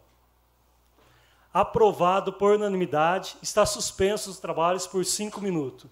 [1.52, 5.90] Aprovado por unanimidade, está suspenso os trabalhos por cinco minutos.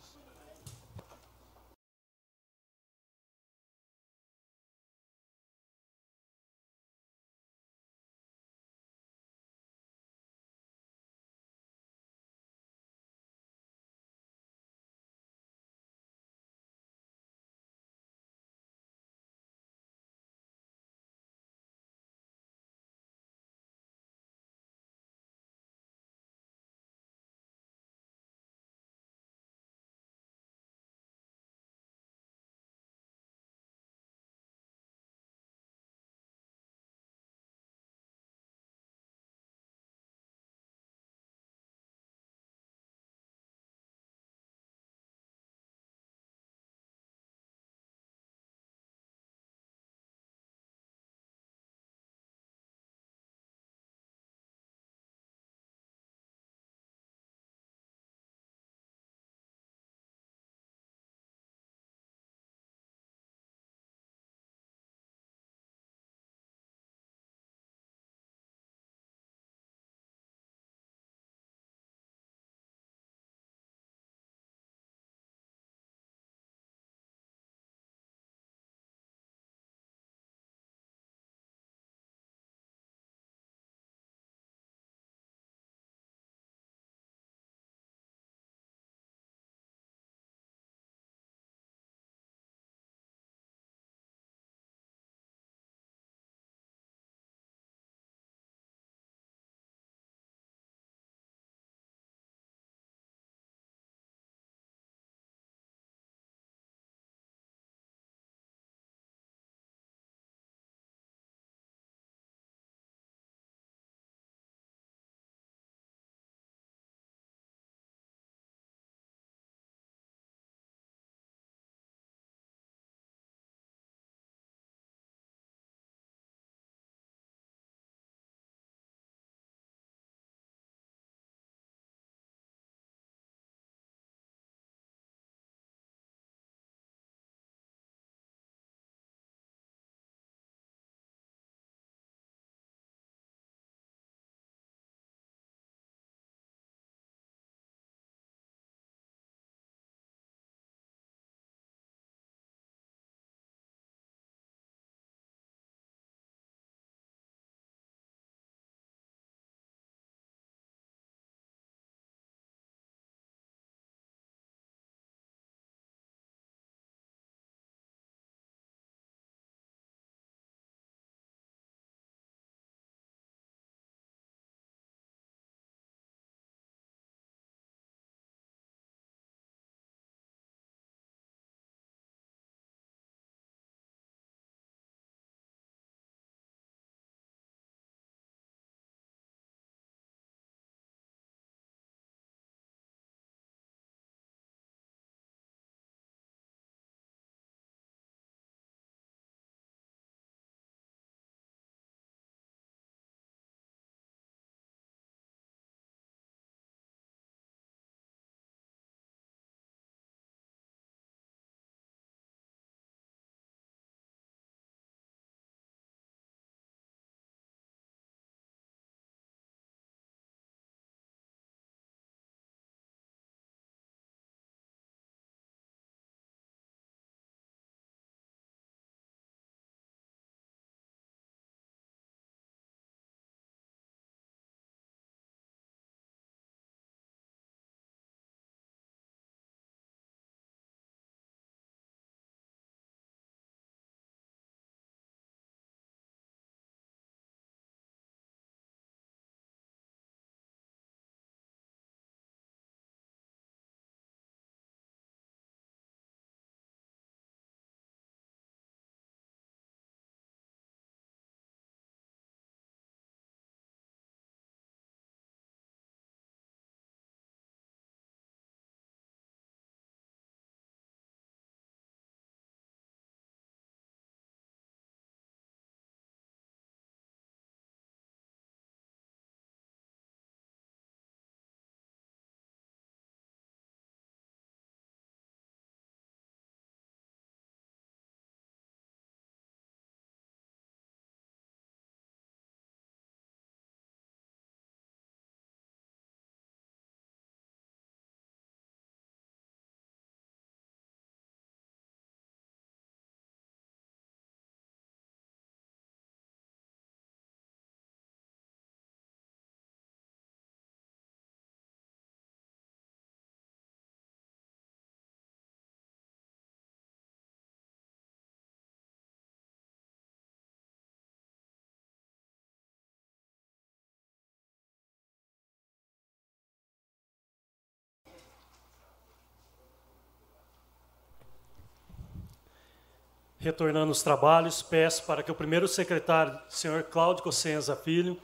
[333.41, 338.17] Retornando os trabalhos, peço para que o primeiro secretário, senhor Cláudio Cossenza Filho,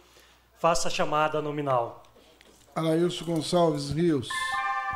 [0.59, 2.03] faça a chamada nominal.
[2.75, 4.29] Alailson Gonçalves Rios.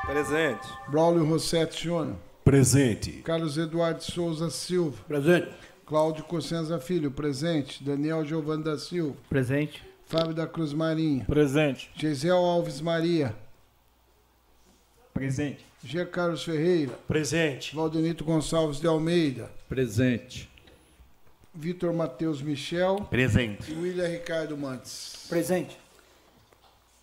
[0.07, 0.69] Presente.
[0.89, 2.17] Braulio Rossetti Júnior.
[2.45, 3.13] Presente.
[3.23, 4.99] Carlos Eduardo Souza Silva.
[5.09, 5.49] Presente.
[5.87, 7.83] Cláudio Cossenza Filho, presente.
[7.83, 9.17] Daniel Giovanni da Silva.
[9.29, 9.83] Presente.
[10.07, 11.25] Fábio da Cruz Marinho.
[11.25, 11.91] Presente.
[11.97, 13.35] Geisel Alves Maria.
[15.21, 15.67] Presente.
[15.85, 16.07] G.
[16.07, 16.99] Carlos Ferreira.
[17.07, 17.77] Presente.
[17.77, 19.51] Valdenito Gonçalves de Almeida.
[19.69, 20.49] Presente.
[21.55, 23.07] Vitor Matheus Michel.
[23.11, 23.71] Presente.
[23.71, 25.27] E William Ricardo Mantes.
[25.29, 25.77] Presente.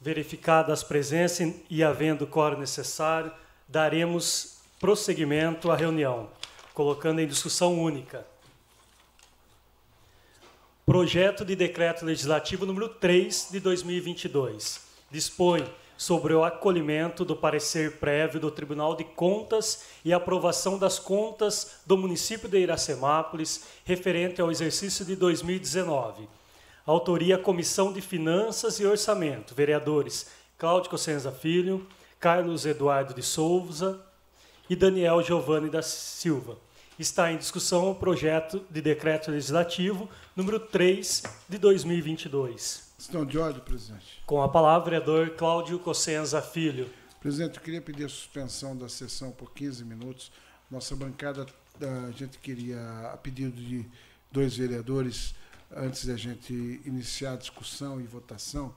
[0.02, 3.32] Verificada as presenças e havendo o quórum necessário,
[3.68, 6.28] daremos prosseguimento à reunião,
[6.74, 8.26] colocando em discussão única.
[10.88, 15.64] Projeto de Decreto Legislativo número 3 de 2022 dispõe
[15.98, 21.98] sobre o acolhimento do parecer prévio do Tribunal de Contas e aprovação das contas do
[21.98, 26.30] município de Iracemápolis referente ao exercício de 2019.
[26.86, 29.56] Autoria Comissão de Finanças e Orçamento.
[29.56, 30.28] Vereadores
[30.58, 31.86] Cláudio Cossenza Filho,
[32.20, 34.00] Carlos Eduardo de Souza
[34.70, 36.58] e Daniel Giovanni da Silva.
[37.00, 42.92] Está em discussão o projeto de decreto legislativo número 3 de 2022.
[42.98, 44.20] Estão de ordem, presidente.
[44.26, 46.90] Com a palavra, vereador Cláudio Cossenza Filho.
[47.20, 50.32] Presidente, eu queria pedir a suspensão da sessão por 15 minutos.
[50.72, 51.46] Nossa bancada,
[51.80, 52.80] a gente queria,
[53.14, 53.86] a pedido de
[54.32, 55.36] dois vereadores,
[55.72, 58.74] antes da gente iniciar a discussão e votação,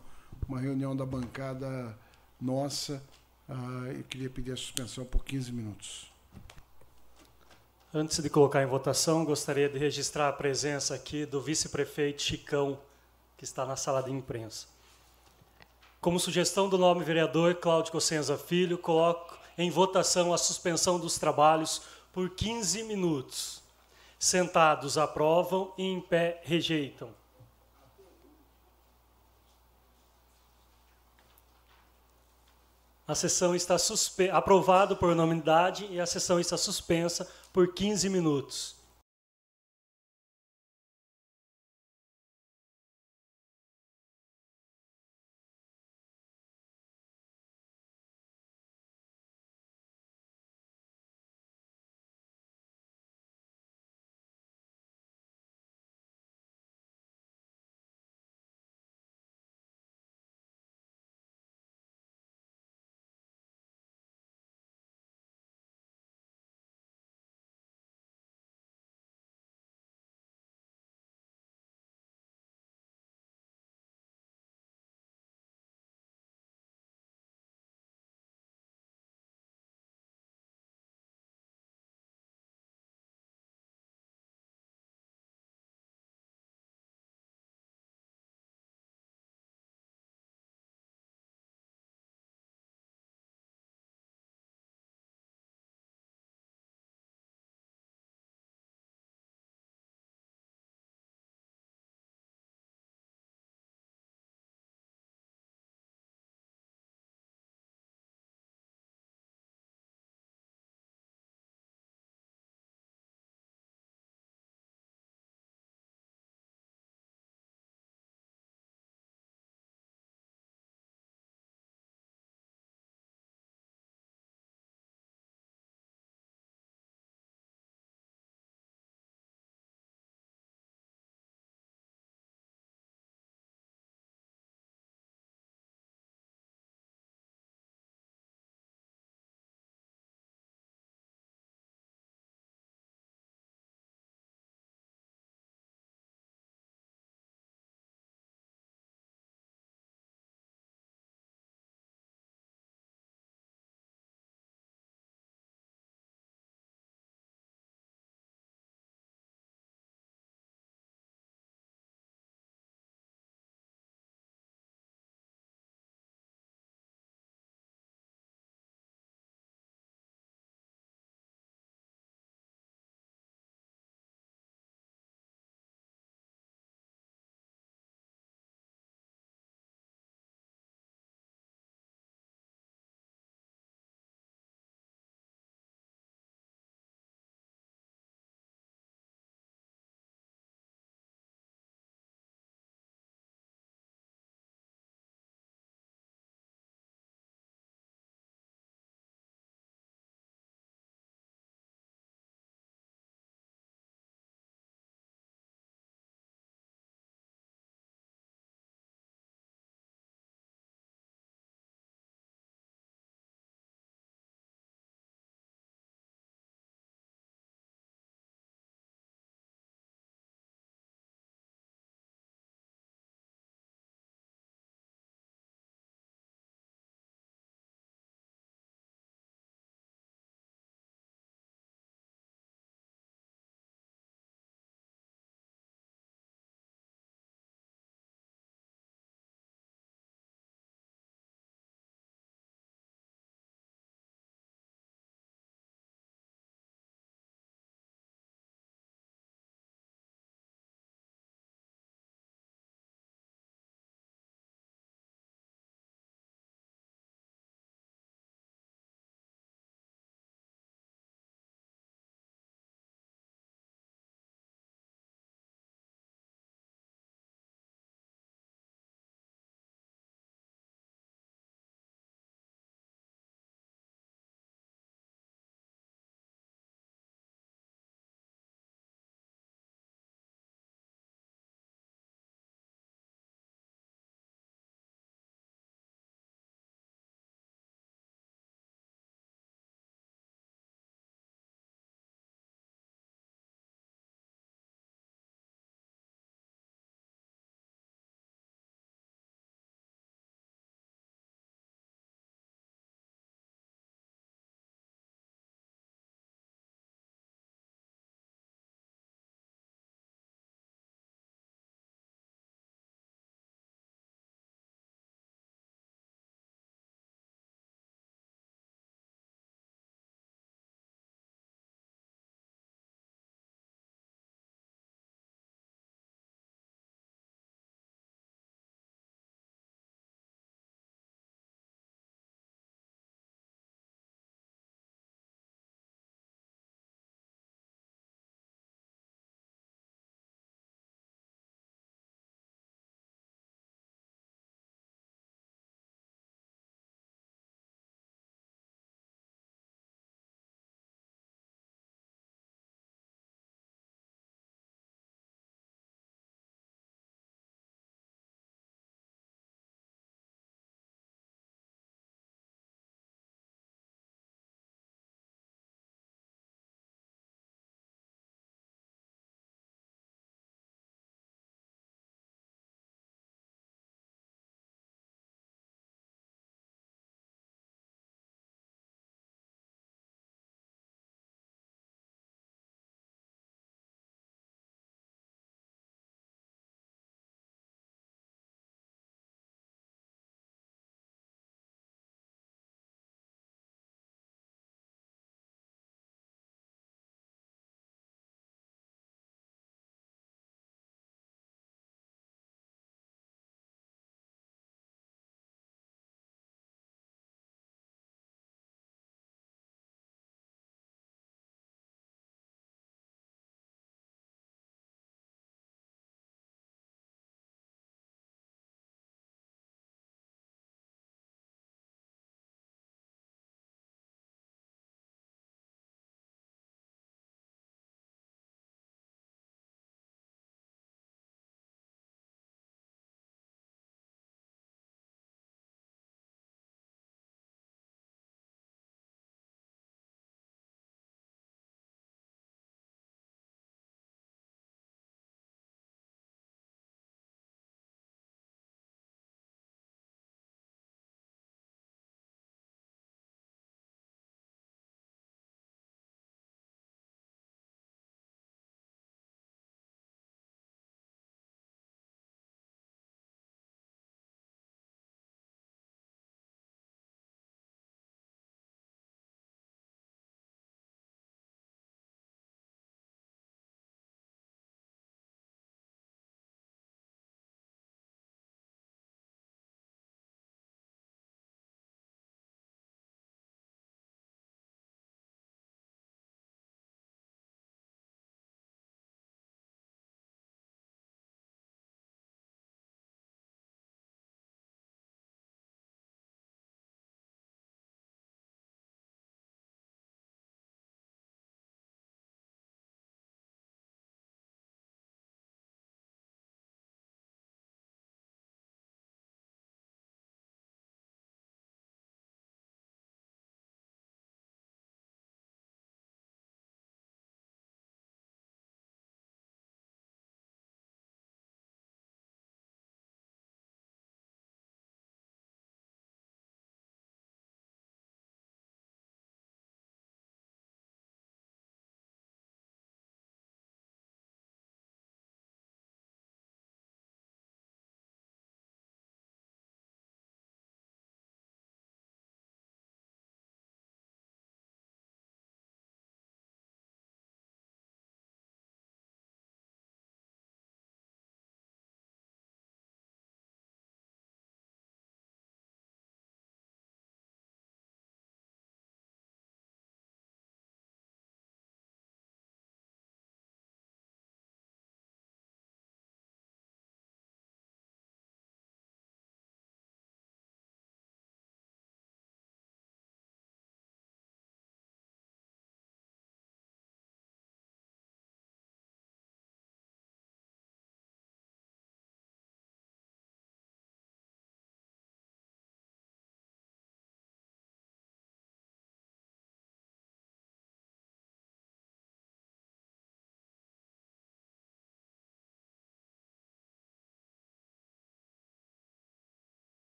[0.47, 1.99] uma reunião da bancada
[2.39, 3.03] nossa.
[3.49, 6.10] ah, Eu queria pedir a suspensão por 15 minutos.
[7.93, 12.79] Antes de colocar em votação, gostaria de registrar a presença aqui do vice-prefeito Chicão,
[13.37, 14.69] que está na sala de imprensa.
[16.01, 21.83] Como sugestão do nome vereador Cláudio Cossenza Filho, coloco em votação a suspensão dos trabalhos
[22.13, 23.61] por 15 minutos.
[24.21, 27.20] Sentados aprovam e em pé rejeitam.
[33.11, 34.31] A sessão está suspe...
[34.31, 38.77] aprovado por unanimidade e a sessão está suspensa por 15 minutos.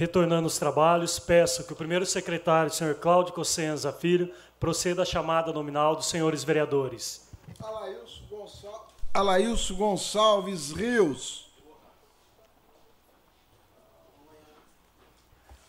[0.00, 5.52] Retornando aos trabalhos, peço que o primeiro secretário, senhor Cláudio Cossenza Filho, proceda à chamada
[5.52, 7.28] nominal dos senhores vereadores.
[7.62, 11.50] Alailson Gonçalves, Alailson Gonçalves Rios.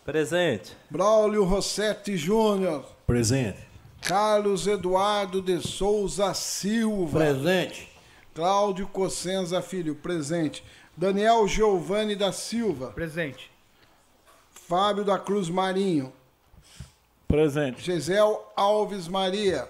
[0.02, 0.74] Presente.
[0.88, 2.86] Braulio Rossetti Júnior.
[3.06, 3.60] Presente.
[4.00, 7.18] Carlos Eduardo de Souza Silva.
[7.18, 7.86] Presente.
[8.34, 9.94] Cláudio Cossenza Filho.
[9.94, 10.64] Presente.
[10.96, 12.92] Daniel Giovanni da Silva.
[12.92, 13.51] Presente.
[14.68, 16.12] Fábio da Cruz Marinho.
[17.26, 17.82] Presente.
[17.82, 19.68] Gisel Alves Maria.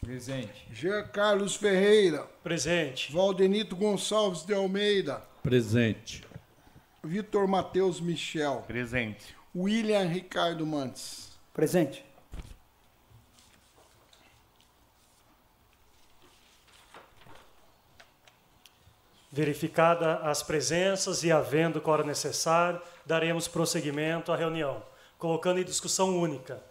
[0.00, 0.66] Presente.
[0.72, 2.26] Jean Carlos Ferreira.
[2.42, 3.12] Presente.
[3.12, 5.22] Valdenito Gonçalves de Almeida.
[5.42, 6.26] Presente.
[7.02, 8.64] Vitor Matheus Michel.
[8.66, 9.36] Presente.
[9.54, 11.38] William Ricardo Mantes.
[11.52, 12.04] Presente.
[19.32, 24.80] Verificada as presenças e havendo quórum necessário, daremos prosseguimento à reunião,
[25.18, 26.62] colocando em discussão única.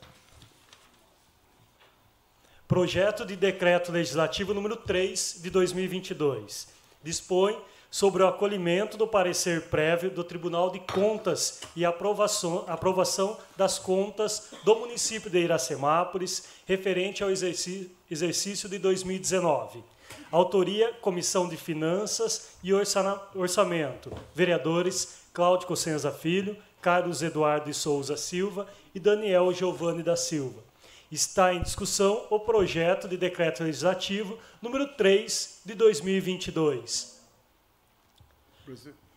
[2.66, 6.70] Projeto de Decreto Legislativo número 3 de 2022.
[7.04, 7.60] Dispõe
[7.92, 14.54] sobre o acolhimento do parecer prévio do Tribunal de Contas e aprovação, aprovação das contas
[14.64, 19.84] do município de Iracemápolis referente ao exercício, exercício de 2019.
[20.32, 24.14] Autoria, Comissão de Finanças e Orçamento.
[24.34, 30.64] Vereadores Cláudio Cossenza Filho, Carlos Eduardo de Souza Silva e Daniel Giovanni da Silva.
[31.12, 37.20] Está em discussão o projeto de decreto legislativo número 3 de 2022.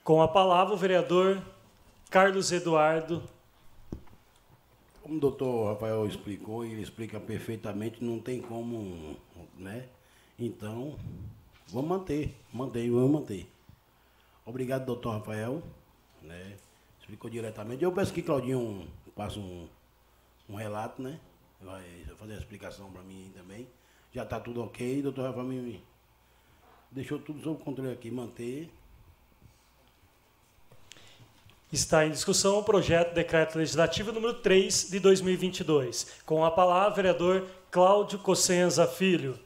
[0.02, 1.42] Com a palavra o vereador
[2.10, 3.22] Carlos Eduardo.
[5.02, 9.16] Como o doutor Rafael explicou, ele explica perfeitamente, não tem como,
[9.58, 9.86] né?
[10.38, 10.96] Então,
[11.68, 13.46] vamos manter, manter, vamos manter.
[14.46, 15.62] Obrigado, doutor Rafael,
[16.22, 16.56] né?
[17.00, 17.82] Explicou diretamente.
[17.82, 19.68] Eu peço que Claudinho passe um,
[20.48, 21.18] um relato, né?
[21.60, 21.84] Vai
[22.16, 23.68] fazer a explicação para mim também.
[24.12, 25.82] Já está tudo ok, doutor Rafael me
[26.90, 28.70] deixou tudo sob controle aqui, manter.
[31.72, 36.20] Está em discussão o projeto de decreto legislativo número 3 de 2022.
[36.26, 39.38] Com a palavra, vereador Cláudio Cossenza Filho.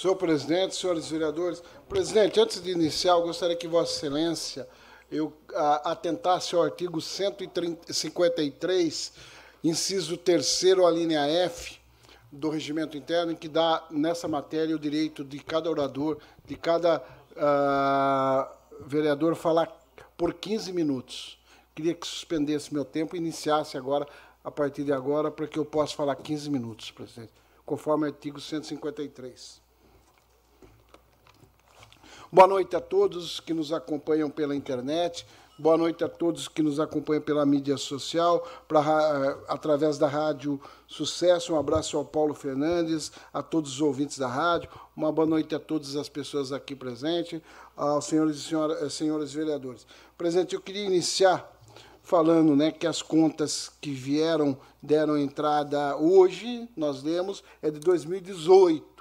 [0.00, 1.60] Senhor presidente, senhores vereadores.
[1.88, 4.68] Presidente, antes de iniciar, eu gostaria que Vossa Excelência
[5.10, 5.32] eu
[5.82, 9.12] atentasse ao artigo 153,
[9.64, 11.80] inciso 3 a linha F
[12.30, 17.02] do regimento interno, que dá nessa matéria o direito de cada orador, de cada
[17.36, 18.48] ah,
[18.86, 19.66] vereador falar
[20.16, 21.40] por 15 minutos.
[21.74, 24.06] Queria que suspendesse meu tempo e iniciasse agora,
[24.44, 27.32] a partir de agora, para que eu possa falar 15 minutos, presidente,
[27.66, 29.66] conforme o artigo 153.
[32.30, 35.26] Boa noite a todos que nos acompanham pela internet.
[35.58, 40.60] Boa noite a todos que nos acompanham pela mídia social, pra, ra- através da Rádio
[40.86, 41.54] Sucesso.
[41.54, 44.68] Um abraço ao Paulo Fernandes, a todos os ouvintes da rádio.
[44.94, 47.40] Uma boa noite a todas as pessoas aqui presentes,
[47.74, 49.86] aos senhores e senhora, senhores vereadores.
[50.16, 51.50] Presidente, eu queria iniciar
[52.02, 58.97] falando né, que as contas que vieram, deram entrada hoje, nós lemos, é de 2018.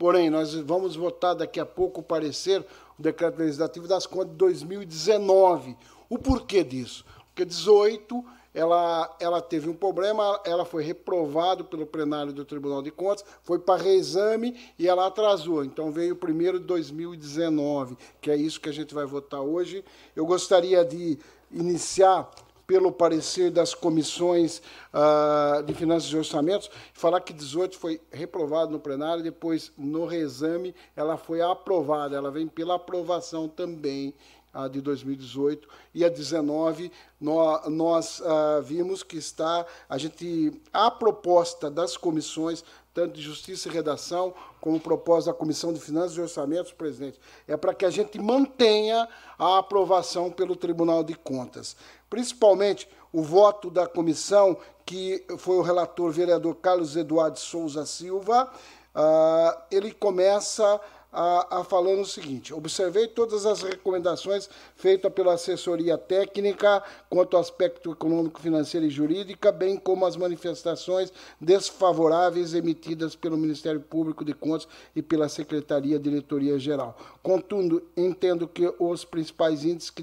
[0.00, 2.64] Porém, nós vamos votar daqui a pouco o parecer,
[2.98, 5.76] o decreto legislativo das contas de 2019.
[6.08, 7.04] O porquê disso?
[7.26, 8.24] Porque 18
[8.54, 13.58] ela, ela teve um problema, ela foi reprovada pelo plenário do Tribunal de Contas, foi
[13.58, 15.62] para reexame e ela atrasou.
[15.62, 19.84] Então veio o primeiro de 2019, que é isso que a gente vai votar hoje.
[20.16, 21.18] Eu gostaria de
[21.52, 22.26] iniciar
[22.70, 24.62] pelo parecer das comissões
[24.92, 30.72] ah, de Finanças e Orçamentos, falar que 18 foi reprovado no plenário, depois no reexame
[30.94, 34.14] ela foi aprovada, ela vem pela aprovação também
[34.54, 40.92] a de 2018 e a 19 nó- nós ah, vimos que está a gente a
[40.92, 46.20] proposta das comissões tanto de Justiça e Redação como proposta da Comissão de Finanças e
[46.20, 49.08] Orçamentos, presidente, é para que a gente mantenha
[49.38, 51.76] a aprovação pelo Tribunal de Contas.
[52.10, 58.50] Principalmente o voto da comissão, que foi o relator vereador Carlos Eduardo Souza Silva,
[58.92, 60.80] ah, ele começa
[61.12, 67.42] a, a falando o seguinte: observei todas as recomendações feitas pela assessoria técnica quanto ao
[67.42, 74.34] aspecto econômico, financeiro e jurídico, bem como as manifestações desfavoráveis emitidas pelo Ministério Público de
[74.34, 76.96] Contas e pela Secretaria Diretoria Geral.
[77.22, 80.02] Contudo, entendo que os principais índices que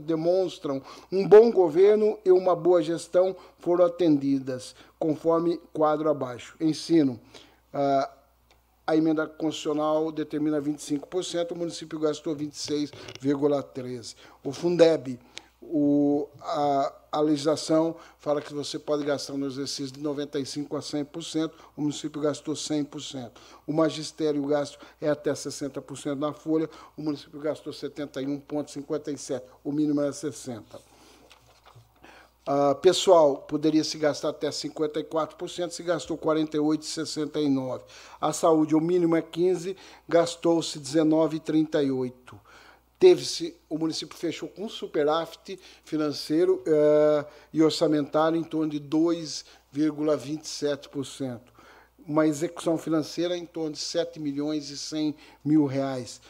[0.00, 0.82] demonstram
[1.12, 6.56] um bom governo e uma boa gestão foram atendidas, conforme quadro abaixo.
[6.60, 7.20] Ensino.
[7.72, 8.17] ah,
[8.88, 14.16] a emenda constitucional determina 25%, o município gastou 26,13%.
[14.42, 15.20] O Fundeb,
[15.60, 21.50] O, a, a legislação fala que você pode gastar no exercício de 95% a 100%,
[21.76, 23.32] o município gastou 100%.
[23.66, 30.00] O magistério o gasto é até 60% na folha, o município gastou 71,57%, o mínimo
[30.00, 30.62] era 60%.
[32.48, 37.82] Uh, pessoal, poderia se gastar até 54%, se gastou 48,69%.
[38.18, 39.76] A saúde, o mínimo é 15%,
[40.08, 42.10] gastou-se 19,38%.
[42.98, 51.40] Teve-se, o município fechou com um superávit financeiro uh, e orçamentário em torno de 2,27%.
[52.06, 56.22] Uma execução financeira em torno de 7 milhões e 100 mil reais.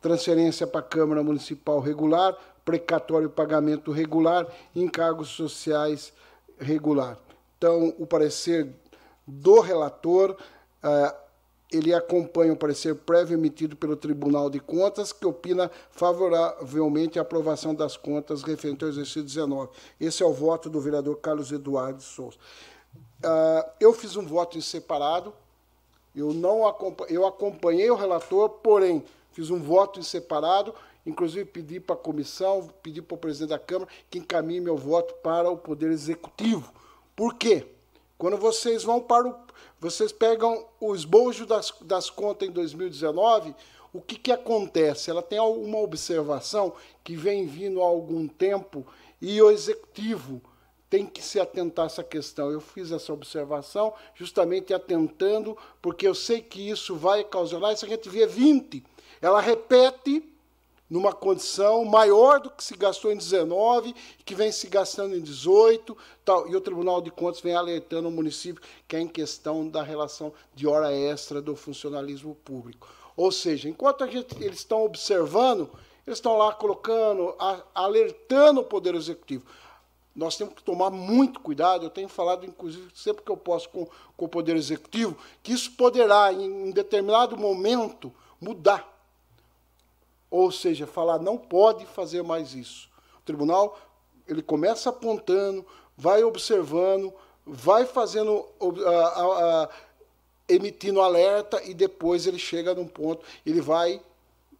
[0.00, 2.34] Transferência para a Câmara Municipal regular,
[2.66, 4.44] precatório pagamento regular,
[4.74, 6.12] encargos sociais
[6.58, 7.16] regular.
[7.56, 8.68] Então, o parecer
[9.24, 10.36] do relator,
[10.82, 11.16] uh,
[11.72, 17.72] ele acompanha o parecer prévio emitido pelo Tribunal de Contas, que opina favoravelmente a aprovação
[17.72, 19.70] das contas referente ao exercício 19.
[20.00, 22.36] Esse é o voto do vereador Carlos Eduardo Souza.
[23.24, 25.32] Uh, eu fiz um voto em separado,
[26.14, 30.74] eu, não acompanhei, eu acompanhei o relator, porém, fiz um voto em separado
[31.06, 35.14] Inclusive, pedi para a comissão, pedi para o presidente da Câmara que encaminhe meu voto
[35.22, 36.72] para o Poder Executivo.
[37.14, 37.64] Por quê?
[38.18, 39.46] Quando vocês vão para o.
[39.78, 43.54] Vocês pegam o esbojo das, das contas em 2019,
[43.92, 45.10] o que, que acontece?
[45.10, 48.86] Ela tem uma observação que vem vindo há algum tempo
[49.20, 50.42] e o executivo
[50.88, 52.50] tem que se atentar a essa questão.
[52.50, 57.76] Eu fiz essa observação justamente atentando, porque eu sei que isso vai causar.
[57.76, 58.82] Se a gente vê 20,
[59.20, 60.22] ela repete
[60.88, 65.96] numa condição maior do que se gastou em 19, que vem se gastando em 18,
[66.24, 69.82] tal, e o Tribunal de Contas vem alertando o município que é em questão da
[69.82, 72.88] relação de hora extra do funcionalismo público.
[73.16, 75.70] Ou seja, enquanto gente, eles estão observando,
[76.06, 77.34] eles estão lá colocando,
[77.74, 79.44] alertando o Poder Executivo.
[80.14, 83.86] Nós temos que tomar muito cuidado, eu tenho falado, inclusive, sempre que eu posso com,
[84.16, 88.95] com o Poder Executivo, que isso poderá, em, em determinado momento, mudar
[90.30, 92.88] ou seja, falar não pode fazer mais isso.
[93.18, 93.78] O tribunal
[94.26, 95.64] ele começa apontando,
[95.96, 97.12] vai observando,
[97.46, 98.44] vai fazendo,
[100.48, 104.00] emitindo alerta e depois ele chega num ponto, ele vai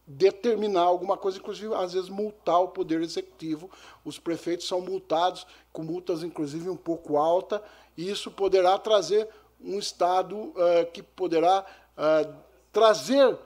[0.09, 3.69] determinar alguma coisa, inclusive às vezes multar o poder executivo.
[4.05, 7.61] Os prefeitos são multados com multas inclusive um pouco alta
[7.97, 9.27] e isso poderá trazer
[9.61, 11.65] um estado uh, que poderá
[11.97, 12.33] uh,
[12.71, 13.37] trazer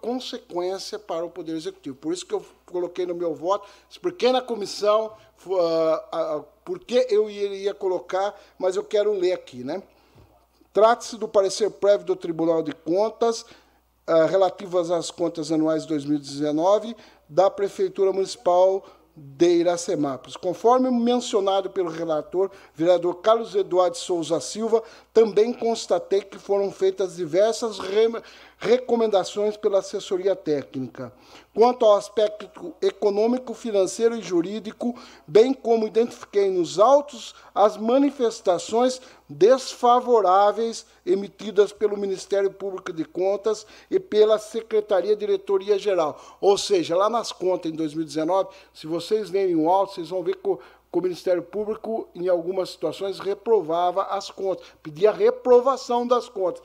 [0.00, 1.96] consequência para o Poder Executivo.
[1.96, 3.68] Por isso que eu coloquei no meu voto,
[4.00, 5.12] porque na comissão,
[5.46, 9.64] uh, uh, porque eu iria colocar, mas eu quero ler aqui.
[9.64, 9.82] Né?
[10.72, 13.44] Trata-se do parecer prévio do Tribunal de Contas,
[14.28, 16.96] relativas às contas anuais de 2019,
[17.28, 18.84] da Prefeitura Municipal
[19.14, 20.36] de Iracemápolis.
[20.36, 24.82] Conforme mencionado pelo relator, vereador Carlos Eduardo Souza Silva,
[25.12, 27.78] também constatei que foram feitas diversas
[28.62, 31.12] recomendações pela assessoria técnica.
[31.52, 34.94] Quanto ao aspecto econômico, financeiro e jurídico,
[35.26, 43.98] bem como identifiquei nos autos as manifestações desfavoráveis emitidas pelo Ministério Público de Contas e
[43.98, 46.20] pela Secretaria Diretoria Geral.
[46.40, 50.36] Ou seja, lá nas contas em 2019, se vocês verem o auto, vocês vão ver
[50.36, 56.62] que o Ministério Público, em algumas situações, reprovava as contas, pedia reprovação das contas.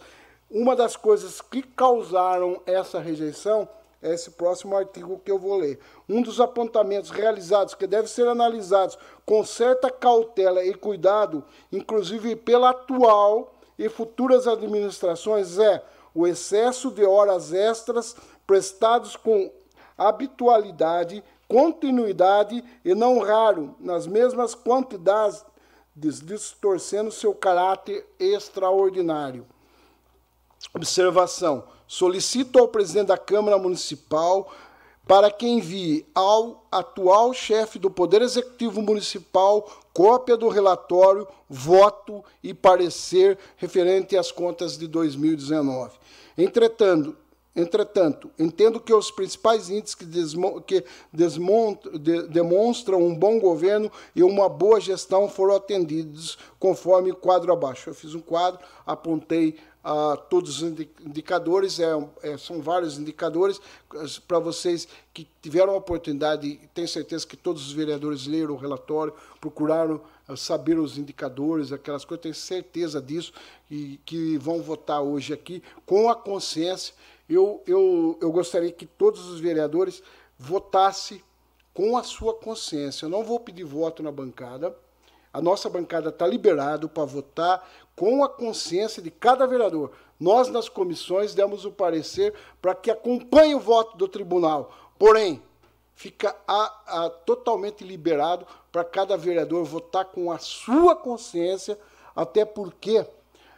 [0.50, 3.68] Uma das coisas que causaram essa rejeição
[4.02, 5.78] é esse próximo artigo que eu vou ler.
[6.08, 12.70] Um dos apontamentos realizados que deve ser analisados com certa cautela e cuidado, inclusive pela
[12.70, 15.84] atual e futuras administrações, é
[16.16, 19.52] o excesso de horas extras prestados com
[19.98, 25.44] habitualidade, continuidade e não raro nas mesmas quantidades,
[25.94, 29.46] distorcendo seu caráter extraordinário.
[30.78, 34.52] Observação: solicito ao presidente da Câmara Municipal
[35.08, 42.54] para que envie ao atual chefe do Poder Executivo Municipal cópia do relatório, voto e
[42.54, 45.98] parecer referente às contas de 2019.
[46.38, 47.16] Entretanto,
[47.58, 50.06] Entretanto, entendo que os principais índices que,
[50.68, 57.52] que de demonstram um bom governo e uma boa gestão foram atendidos conforme o quadro
[57.52, 57.90] abaixo.
[57.90, 63.62] Eu fiz um quadro, apontei a todos os indicadores, é, é, são vários indicadores,
[64.28, 69.14] para vocês que tiveram a oportunidade, tenho certeza que todos os vereadores leram o relatório,
[69.40, 73.32] procuraram ah, saber os indicadores, aquelas coisas, tenho certeza disso,
[73.72, 76.94] e que vão votar hoje aqui com a consciência.
[77.30, 80.04] Eu, eu, eu gostaria que todos os vereadores
[80.38, 81.22] votassem
[81.74, 83.06] com a sua consciência.
[83.06, 84.76] Eu não vou pedir voto na bancada.
[85.32, 89.92] A nossa bancada está liberado para votar com a consciência de cada vereador.
[90.20, 94.72] Nós, nas comissões, demos o parecer para que acompanhe o voto do tribunal.
[95.00, 95.42] Porém,
[95.96, 101.78] fica a, a, totalmente liberado para cada vereador votar com a sua consciência,
[102.16, 103.04] até porque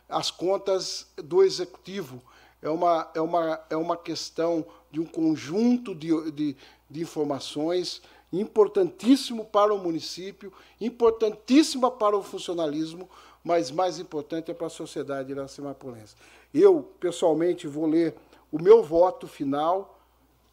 [0.07, 2.21] as contas do executivo
[2.61, 6.57] é uma, é uma, é uma questão de um conjunto de, de,
[6.89, 8.01] de informações
[8.31, 13.09] importantíssimo para o município, importantíssima para o funcionalismo,
[13.43, 16.15] mas mais importante é para a sociedade iracemapolense.
[16.53, 18.15] Eu, pessoalmente, vou ler
[18.51, 19.99] o meu voto final,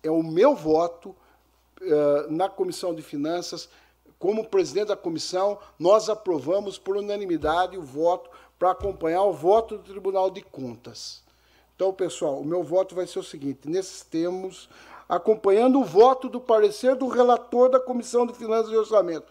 [0.02, 1.14] é o meu voto
[1.80, 3.68] uh, na Comissão de Finanças.
[4.18, 9.84] Como presidente da comissão, nós aprovamos por unanimidade o voto para acompanhar o voto do
[9.84, 11.22] Tribunal de Contas.
[11.74, 14.68] Então, pessoal, o meu voto vai ser o seguinte: nesses termos,
[15.08, 19.26] acompanhando o voto do parecer do relator da Comissão de Finanças e Orçamento.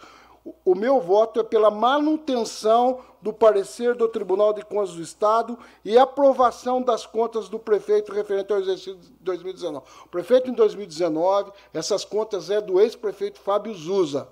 [0.63, 5.97] O meu voto é pela manutenção do parecer do Tribunal de Contas do Estado e
[5.97, 9.83] aprovação das contas do prefeito referente ao exercício de 2019.
[10.05, 14.27] O prefeito, em 2019, essas contas é do ex-prefeito Fábio Zuza.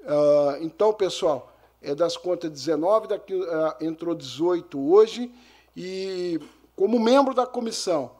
[0.00, 1.52] Uh, então, pessoal,
[1.82, 3.44] é das contas 19, daqui, uh,
[3.80, 5.30] entrou 18 hoje,
[5.76, 6.40] e
[6.74, 8.12] como membro da comissão,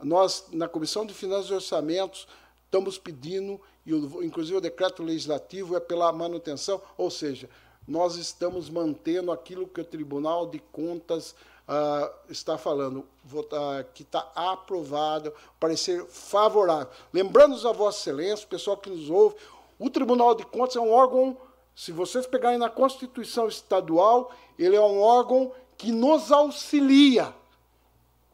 [0.00, 2.26] nós, na Comissão de Finanças e Orçamentos,
[2.64, 3.92] estamos pedindo, e
[4.24, 7.48] inclusive o decreto legislativo é pela manutenção, ou seja,
[7.86, 11.34] nós estamos mantendo aquilo que o Tribunal de Contas
[11.68, 16.88] uh, está falando, uh, que está aprovado, parecer favorável.
[17.12, 19.36] Lembrando a Vossa Excelência, o pessoal que nos ouve,
[19.78, 21.36] o Tribunal de Contas é um órgão,
[21.74, 27.34] se vocês pegarem na Constituição Estadual, ele é um órgão que nos auxilia,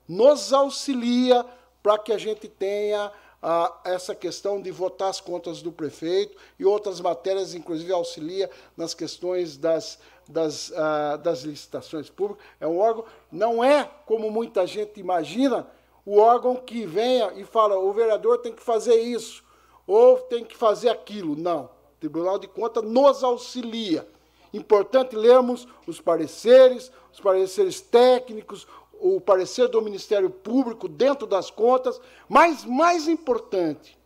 [0.06, 1.46] nos auxilia
[1.82, 3.10] para que a gente tenha
[3.42, 8.94] ah, essa questão de votar as contas do prefeito e outras matérias, inclusive auxilia nas
[8.94, 9.98] questões das,
[10.28, 12.44] das, ah, das licitações públicas.
[12.60, 15.66] É um órgão, não é como muita gente imagina,
[16.04, 19.44] o órgão que venha e fala o vereador tem que fazer isso
[19.86, 21.36] ou tem que fazer aquilo.
[21.36, 21.64] Não.
[21.64, 24.08] O Tribunal de Contas nos auxilia.
[24.52, 28.66] Importante lermos os pareceres, os pareceres técnicos,
[29.00, 33.98] o parecer do Ministério Público dentro das contas, mas mais importante,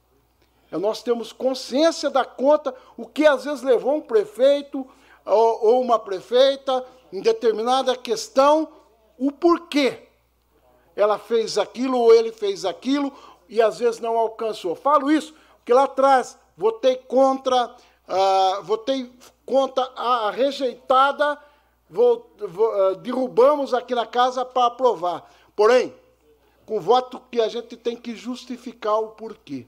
[0.70, 4.86] é nós temos consciência da conta, o que às vezes levou um prefeito
[5.24, 8.68] ou, ou uma prefeita em determinada questão,
[9.18, 10.08] o porquê
[10.96, 13.12] ela fez aquilo ou ele fez aquilo
[13.48, 14.74] e às vezes não alcançou.
[14.74, 19.12] Falo isso porque lá atrás votei contra, uh, votei
[19.44, 21.38] contra a rejeitada
[21.92, 25.30] vou, vou, uh, derrubamos aqui na casa para aprovar.
[25.54, 25.94] Porém,
[26.64, 29.66] com voto que a gente tem que justificar o porquê.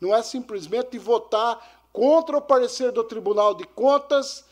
[0.00, 4.44] Não é simplesmente votar contra o parecer do Tribunal de Contas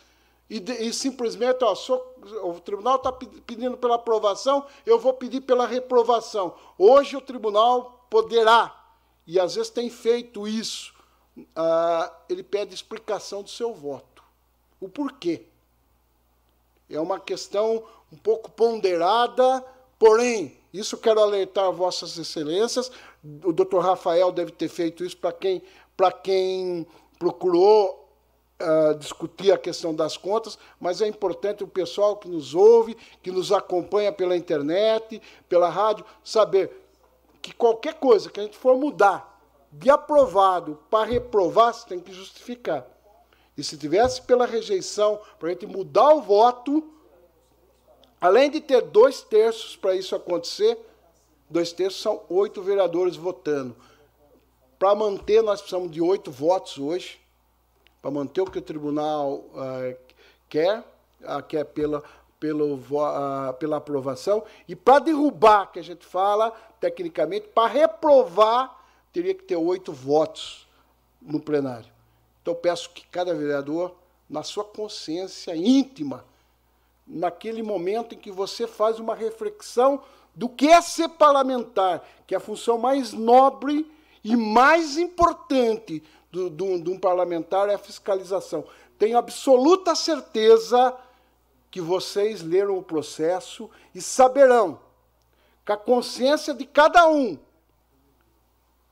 [0.48, 2.14] e, de, e simplesmente, ó, sou,
[2.44, 6.54] o tribunal está pedindo pela aprovação, eu vou pedir pela reprovação.
[6.78, 8.72] Hoje o tribunal poderá,
[9.26, 10.94] e às vezes tem feito isso,
[11.36, 14.22] uh, ele pede explicação do seu voto.
[14.80, 15.46] O porquê.
[16.88, 17.82] É uma questão
[18.12, 19.64] um pouco ponderada,
[19.98, 22.90] porém, isso quero alertar Vossas Excelências.
[23.44, 25.62] O doutor Rafael deve ter feito isso para quem,
[26.22, 26.86] quem
[27.18, 28.02] procurou
[28.62, 33.32] Uh, discutir a questão das contas, mas é importante o pessoal que nos ouve, que
[33.32, 36.70] nos acompanha pela internet, pela rádio, saber
[37.42, 39.38] que qualquer coisa que a gente for mudar
[39.72, 42.86] de aprovado para reprovar, você tem que justificar.
[43.56, 46.92] E se tivesse pela rejeição, para a gente mudar o voto,
[48.20, 50.76] além de ter dois terços para isso acontecer,
[51.48, 53.76] dois terços são oito vereadores votando.
[54.78, 57.20] Para manter, nós precisamos de oito votos hoje,
[58.02, 59.96] para manter o que o tribunal uh,
[60.48, 60.80] quer,
[61.22, 62.02] uh, quer pela,
[62.40, 66.50] pelo, uh, pela aprovação, e para derrubar, que a gente fala
[66.80, 70.66] tecnicamente, para reprovar, teria que ter oito votos
[71.22, 71.93] no plenário.
[72.44, 73.94] Então, peço que cada vereador,
[74.28, 76.26] na sua consciência íntima,
[77.06, 80.02] naquele momento em que você faz uma reflexão
[80.34, 83.90] do que é ser parlamentar, que é a função mais nobre
[84.22, 88.62] e mais importante do, do, de um parlamentar é a fiscalização.
[88.98, 90.94] Tenho absoluta certeza
[91.70, 94.78] que vocês leram o processo e saberão
[95.64, 97.38] que a consciência de cada um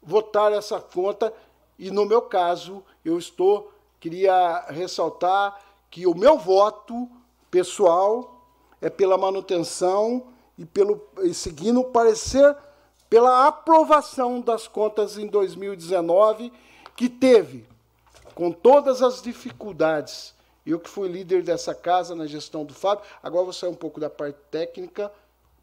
[0.02, 1.34] votar essa conta
[1.78, 7.08] e no meu caso, eu estou queria ressaltar que o meu voto
[7.50, 8.42] pessoal
[8.80, 10.26] é pela manutenção
[10.58, 12.56] e pelo e seguindo o parecer
[13.08, 16.50] pela aprovação das contas em 2019,
[16.96, 17.66] que teve
[18.34, 20.34] com todas as dificuldades.
[20.64, 24.00] Eu que fui líder dessa casa na gestão do Fábio, agora vou sair um pouco
[24.00, 25.12] da parte técnica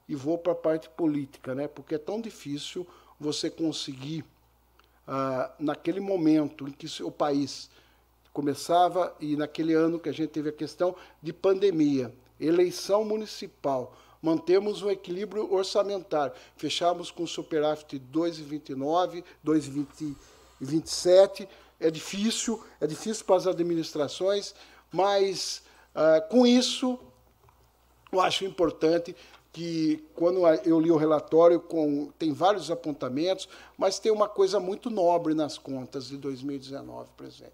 [0.08, 1.68] e vou para a parte política, né?
[1.68, 2.86] Porque é tão difícil
[3.20, 4.24] você conseguir,
[5.12, 7.68] ah, naquele momento em que o país
[8.32, 14.84] começava e naquele ano que a gente teve a questão de pandemia, eleição municipal, mantemos
[14.84, 21.48] um equilíbrio orçamentário, fechamos com superávit de 2,29, 2,27,
[21.80, 24.54] é difícil, é difícil para as administrações,
[24.92, 25.64] mas
[25.96, 27.00] ah, com isso
[28.12, 29.16] eu acho importante
[29.60, 34.90] que quando eu li o relatório com, tem vários apontamentos, mas tem uma coisa muito
[34.90, 37.52] nobre nas contas de 2019, presidente,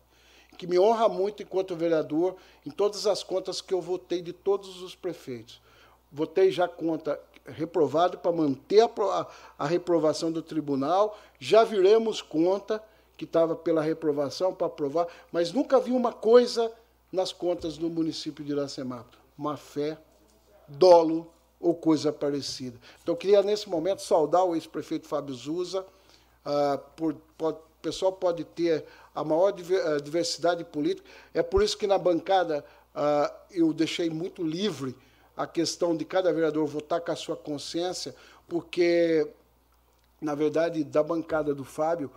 [0.55, 4.83] que me honra muito enquanto vereador em todas as contas que eu votei de todos
[4.83, 5.59] os prefeitos.
[6.11, 9.27] Votei já conta reprovada para manter a,
[9.57, 12.83] a, reprovação do tribunal, já viremos conta
[13.17, 16.71] que estava pela reprovação para aprovar, mas nunca vi uma coisa
[17.11, 19.97] nas contas do município de Iracema, má fé,
[20.67, 22.77] dolo ou coisa parecida.
[23.01, 25.85] Então, eu queria, nesse momento, saudar o ex-prefeito Fábio Zuza.
[26.43, 31.07] Ah, por, pode, o pessoal pode ter a maior eh, diversidade política.
[31.33, 32.63] É por isso que, na bancada,
[32.93, 34.95] ah, eu deixei muito livre
[35.35, 38.15] a questão de cada vereador votar com a sua consciência,
[38.47, 39.27] porque,
[40.21, 42.09] na verdade, da bancada do Fábio,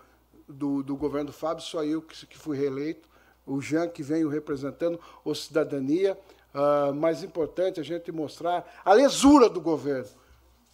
[0.48, 3.08] do, do governo do Fábio, só eu que, que fui reeleito,
[3.46, 6.18] o Jean que veio representando o Cidadania,
[6.58, 10.10] Uh, mais importante a gente mostrar a lesura do governo.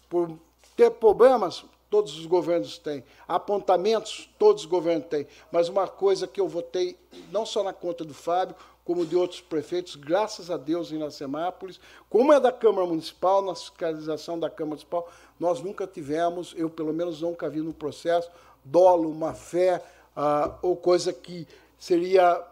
[0.09, 0.35] Por
[0.75, 3.03] ter problemas, todos os governos têm.
[3.27, 5.27] Apontamentos, todos os governos têm.
[5.51, 6.97] Mas uma coisa que eu votei,
[7.31, 11.79] não só na conta do Fábio, como de outros prefeitos, graças a Deus em Iracemápolis,
[12.09, 15.07] como é da Câmara Municipal, na fiscalização da Câmara Municipal,
[15.39, 18.29] nós nunca tivemos, eu pelo menos nunca vi no processo,
[18.63, 19.83] dolo, má fé,
[20.17, 21.47] uh, ou coisa que
[21.77, 22.43] seria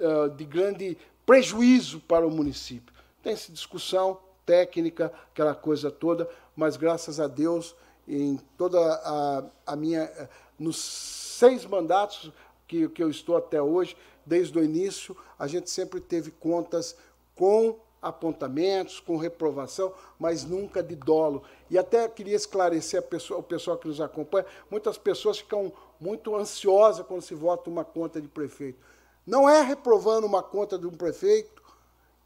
[0.00, 2.94] uh, de grande prejuízo para o município.
[3.22, 7.74] Tem-se discussão técnica, aquela coisa toda, mas graças a Deus,
[8.06, 10.10] em toda a, a minha.
[10.58, 12.32] nos seis mandatos
[12.66, 16.96] que, que eu estou até hoje, desde o início, a gente sempre teve contas
[17.34, 21.44] com apontamentos, com reprovação, mas nunca de dolo.
[21.70, 27.06] E até queria esclarecer pessoa, o pessoal que nos acompanha, muitas pessoas ficam muito ansiosas
[27.06, 28.78] quando se vota uma conta de prefeito.
[29.26, 31.62] Não é reprovando uma conta de um prefeito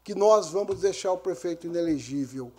[0.03, 2.51] que nós vamos deixar o prefeito inelegível.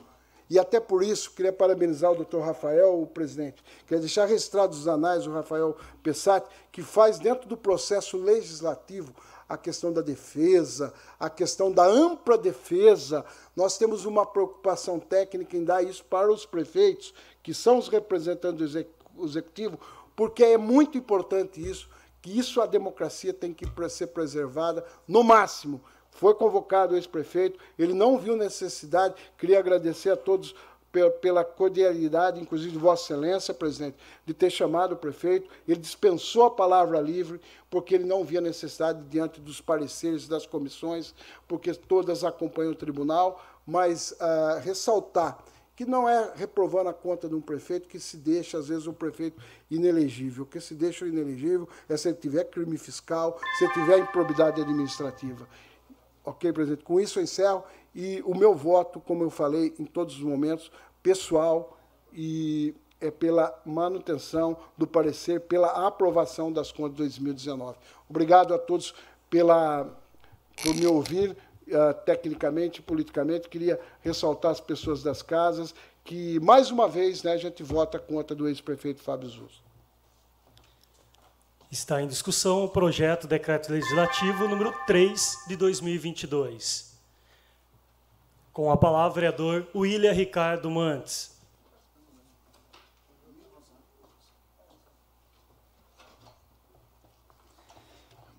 [0.51, 3.63] E até por isso, queria parabenizar o doutor Rafael, o presidente.
[3.87, 9.15] Queria deixar registrado os anais o Rafael Pessati, que faz dentro do processo legislativo
[9.49, 13.25] a questão da defesa, a questão da ampla defesa.
[13.57, 17.13] Nós temos uma preocupação técnica em dar isso para os prefeitos,
[17.43, 19.79] que são os representantes do executivo,
[20.15, 21.89] porque é muito importante isso
[22.29, 25.81] que isso a democracia tem que ser preservada no máximo.
[26.11, 30.55] Foi convocado o ex-prefeito, ele não viu necessidade, queria agradecer a todos
[31.21, 33.97] pela cordialidade, inclusive de Vossa Excelência, presidente,
[34.27, 35.49] de ter chamado o prefeito.
[35.67, 37.41] Ele dispensou a palavra livre,
[37.71, 41.15] porque ele não via necessidade diante dos pareceres das comissões,
[41.47, 45.39] porque todas acompanham o tribunal, mas uh, ressaltar
[45.79, 48.93] que não é reprovando a conta de um prefeito que se deixa, às vezes, o
[48.93, 49.41] prefeito
[49.71, 50.45] inelegível.
[50.45, 55.49] Que se deixa inelegível é se ele tiver crime fiscal, se ele tiver improbidade administrativa.
[56.25, 56.83] Ok, presidente?
[56.83, 57.63] Com isso eu encerro.
[57.95, 60.69] E o meu voto, como eu falei em todos os momentos,
[61.01, 61.79] pessoal
[62.13, 67.79] e é pela manutenção do parecer, pela aprovação das contas de 2019.
[68.11, 68.93] Obrigado a todos
[69.31, 69.97] pela,
[70.61, 71.37] por me ouvir
[71.69, 75.75] uh, tecnicamente, politicamente, queria ressaltar as pessoas das casas,
[76.05, 79.63] que, mais uma vez, né, a gente vota contra do ex-prefeito Fábio Zuz.
[81.71, 86.99] Está em discussão o projeto Decreto Legislativo número 3 de 2022.
[88.55, 91.39] Com a palavra, vereador William Ricardo Mantes.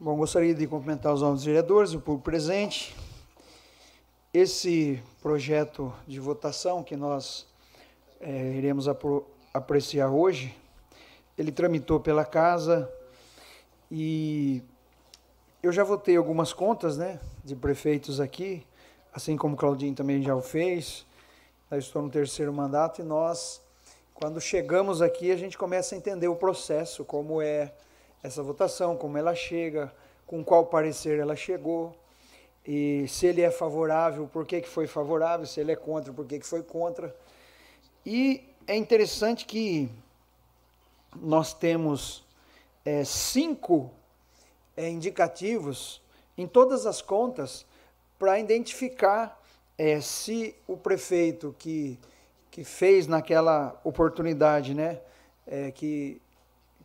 [0.02, 2.96] Bom, gostaria de cumprimentar os novos vereadores, o público presente,
[4.34, 7.48] esse projeto de votação que nós
[8.20, 8.86] é, iremos
[9.54, 10.56] apreciar hoje,
[11.38, 12.92] ele tramitou pela casa
[13.90, 14.62] e
[15.64, 18.66] eu já votei algumas contas, né, de prefeitos aqui,
[19.12, 21.06] assim como Claudinho também já o fez.
[21.72, 23.62] Eu estou no terceiro mandato e nós,
[24.14, 27.74] quando chegamos aqui, a gente começa a entender o processo, como é
[28.22, 29.92] essa votação, como ela chega,
[30.28, 31.96] com qual parecer ela chegou
[32.72, 36.24] e se ele é favorável, por que, que foi favorável, se ele é contra, por
[36.28, 37.16] que, que foi contra.
[38.06, 39.90] E é interessante que
[41.16, 42.24] nós temos
[42.86, 43.90] é, cinco
[44.78, 46.00] é, indicativos
[46.38, 47.66] em todas as contas
[48.20, 49.42] para identificar
[49.76, 51.98] é, se o prefeito que,
[52.52, 55.02] que fez naquela oportunidade, né,
[55.48, 56.22] é, que,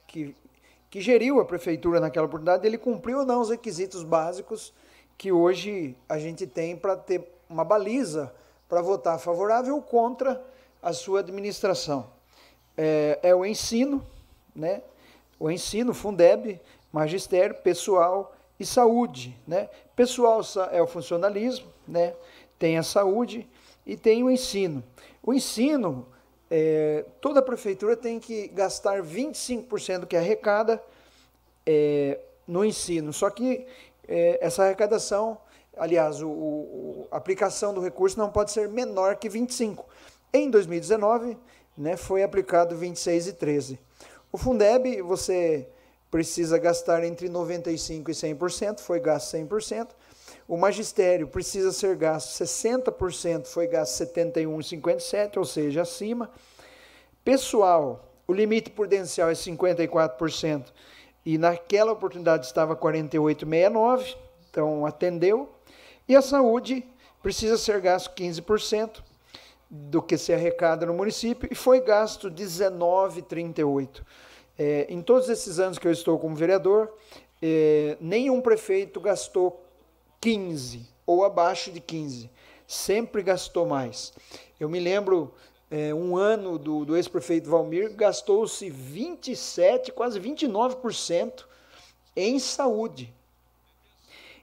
[0.06, 0.34] que,
[0.88, 4.72] que geriu a prefeitura naquela oportunidade, ele cumpriu ou não os requisitos básicos
[5.16, 8.34] que hoje a gente tem para ter uma baliza
[8.68, 10.42] para votar favorável ou contra
[10.82, 12.10] a sua administração.
[12.76, 14.04] É, é, o ensino,
[14.54, 14.82] né?
[15.38, 16.60] o ensino, Fundeb,
[16.92, 19.36] magistério, pessoal e saúde.
[19.46, 19.68] Né?
[19.94, 22.14] Pessoal é o funcionalismo, né?
[22.58, 23.48] tem a saúde
[23.86, 24.82] e tem o ensino.
[25.22, 26.06] O ensino,
[26.50, 30.82] é, toda prefeitura tem que gastar 25% do que arrecada
[31.64, 33.12] é, no ensino.
[33.12, 33.66] Só que
[34.08, 35.38] é, essa arrecadação,
[35.76, 39.84] aliás, o, o, a aplicação do recurso não pode ser menor que 25%.
[40.32, 41.38] Em 2019,
[41.78, 43.78] né, foi aplicado 26 e 13.
[44.32, 45.68] O Fundeb, você
[46.10, 49.88] precisa gastar entre 95% e 100%, foi gasto 100%.
[50.46, 56.30] O magistério precisa ser gasto 60%, foi gasto 71,57, ou seja, acima.
[57.24, 60.66] Pessoal, o limite prudencial é 54%,
[61.24, 64.16] e naquela oportunidade estava 48,69,
[64.50, 65.54] então atendeu.
[66.08, 66.84] E a saúde
[67.22, 69.02] precisa ser gasto 15%
[69.70, 74.02] do que se arrecada no município e foi gasto 19,38.
[74.56, 76.92] É, em todos esses anos que eu estou como vereador,
[77.42, 79.64] é, nenhum prefeito gastou
[80.20, 82.30] 15 ou abaixo de 15.
[82.66, 84.12] Sempre gastou mais.
[84.60, 85.34] Eu me lembro
[85.70, 91.44] é, um ano do, do ex-prefeito Valmir, gastou-se 27, quase 29%
[92.16, 93.12] em saúde.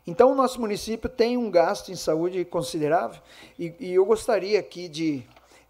[0.05, 3.21] Então, o nosso município tem um gasto em saúde considerável
[3.57, 5.23] e, e eu gostaria aqui de,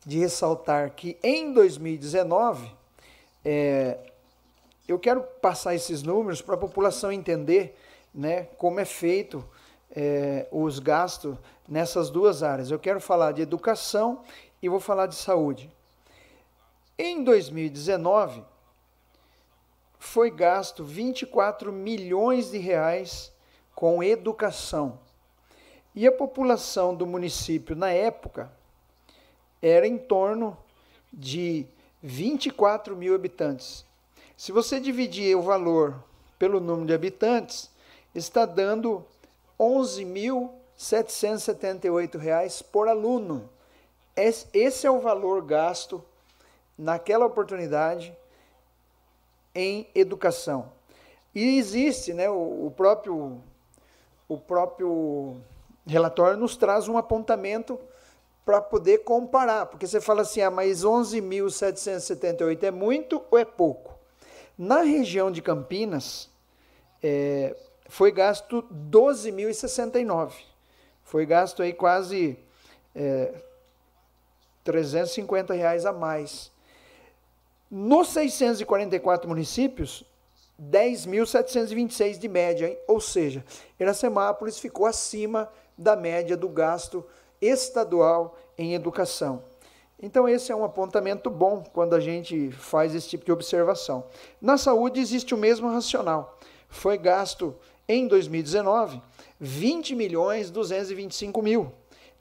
[0.05, 2.71] de ressaltar que em 2019,
[3.43, 3.97] é,
[4.87, 7.77] eu quero passar esses números para a população entender
[8.13, 9.43] né, como é feito
[9.95, 11.37] é, os gastos
[11.67, 12.71] nessas duas áreas.
[12.71, 14.21] Eu quero falar de educação
[14.61, 15.71] e vou falar de saúde.
[16.97, 18.43] Em 2019,
[19.97, 23.31] foi gasto 24 milhões de reais
[23.73, 24.99] com educação.
[25.93, 28.51] E a população do município na época
[29.61, 30.57] era em torno
[31.11, 31.67] de
[32.01, 33.85] 24 mil habitantes.
[34.35, 36.03] Se você dividir o valor
[36.39, 37.69] pelo número de habitantes,
[38.15, 39.05] está dando
[39.59, 43.49] R$ 11.778 por aluno.
[44.15, 46.03] Esse é o valor gasto
[46.77, 48.15] naquela oportunidade
[49.53, 50.71] em educação.
[51.33, 53.41] E existe, né, o, próprio
[54.27, 55.37] o próprio
[55.85, 57.79] relatório nos traz um apontamento
[58.45, 63.97] para poder comparar, porque você fala assim, ah, mas 11.778 é muito ou é pouco?
[64.57, 66.29] Na região de Campinas,
[67.01, 67.55] é,
[67.87, 70.33] foi gasto 12.069.
[71.03, 72.37] Foi gasto aí quase
[72.95, 73.33] é,
[74.63, 76.51] 350 reais a mais.
[77.69, 80.03] Nos 644 municípios,
[80.61, 82.77] 10.726 de média, hein?
[82.87, 83.43] ou seja,
[83.79, 87.03] Iracemápolis ficou acima da média do gasto
[87.41, 89.43] estadual em educação.
[90.01, 94.05] Então, esse é um apontamento bom quando a gente faz esse tipo de observação.
[94.41, 96.39] Na saúde, existe o mesmo racional.
[96.67, 97.55] Foi gasto
[97.87, 99.01] em 2019
[99.39, 101.71] 20 milhões 225 mil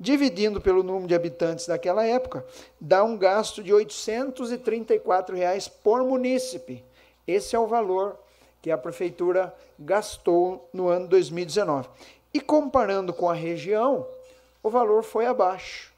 [0.01, 2.43] dividindo pelo número de habitantes daquela época,
[2.81, 6.83] dá um gasto de 834 reais por munícipe.
[7.27, 8.19] Esse é o valor
[8.63, 11.87] que a prefeitura gastou no ano 2019.
[12.33, 14.07] E comparando com a região,
[14.63, 15.93] o valor foi abaixo.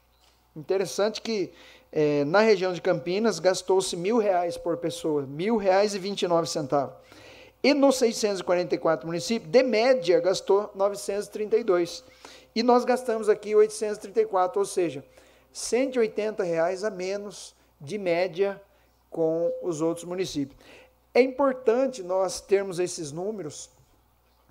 [0.53, 1.53] Interessante que
[1.89, 6.95] é, na região de Campinas gastou-se mil reais por pessoa, mil reais e 29 centavos.
[7.63, 12.03] E nos 644 municípios, de média, gastou 932
[12.55, 15.03] e nós gastamos aqui 834, ou seja,
[15.51, 18.61] 180 reais a menos de média
[19.09, 20.57] com os outros municípios.
[21.13, 23.69] É importante nós termos esses números,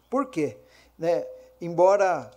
[0.09, 0.57] por quê?
[0.99, 1.27] Né?
[1.61, 2.31] Embora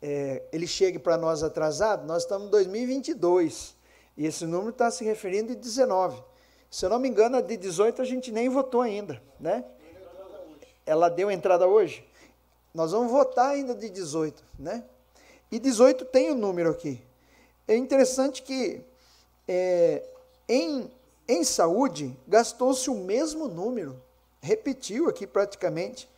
[0.00, 3.76] é, ele chegue para nós atrasado, nós estamos em 2022
[4.16, 6.22] e esse número está se referindo de 19.
[6.70, 9.64] Se eu não me engano, a de 18 a gente nem votou ainda, né?
[10.84, 12.06] Ela deu entrada hoje?
[12.74, 14.84] Nós vamos votar ainda de 18, né?
[15.50, 17.00] E 18 tem o um número aqui.
[17.66, 18.80] É interessante que
[19.46, 20.02] é,
[20.48, 20.90] em,
[21.26, 24.00] em saúde gastou-se o mesmo número,
[24.40, 26.08] repetiu aqui praticamente,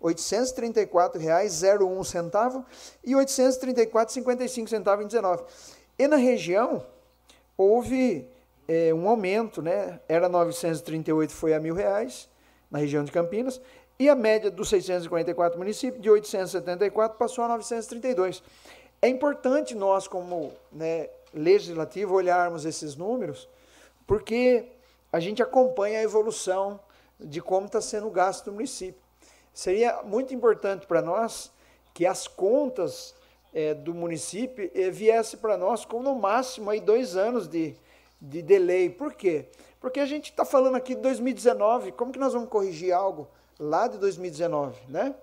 [0.00, 2.64] R$ 834,01 centavo
[3.04, 5.42] e R$ 834,55 centavos em 19.
[5.98, 6.86] E na região
[7.56, 8.28] houve
[8.68, 9.98] é, um aumento, né?
[10.08, 12.28] Era 938, foi a mil reais
[12.70, 13.60] na região de Campinas
[13.98, 18.42] E a média dos 644 municípios, de 874, passou a 932.
[19.00, 23.48] É importante nós, como né, legislativo, olharmos esses números,
[24.06, 24.66] porque
[25.12, 26.80] a gente acompanha a evolução
[27.18, 29.00] de como está sendo gasto do município.
[29.54, 31.50] Seria muito importante para nós
[31.94, 33.14] que as contas
[33.52, 37.74] é, do município eh, viessem para nós com no máximo aí dois anos de,
[38.20, 38.90] de delay.
[38.90, 39.46] Por quê?
[39.80, 43.88] Porque a gente está falando aqui de 2019, como que nós vamos corrigir algo lá
[43.88, 45.14] de 2019, né?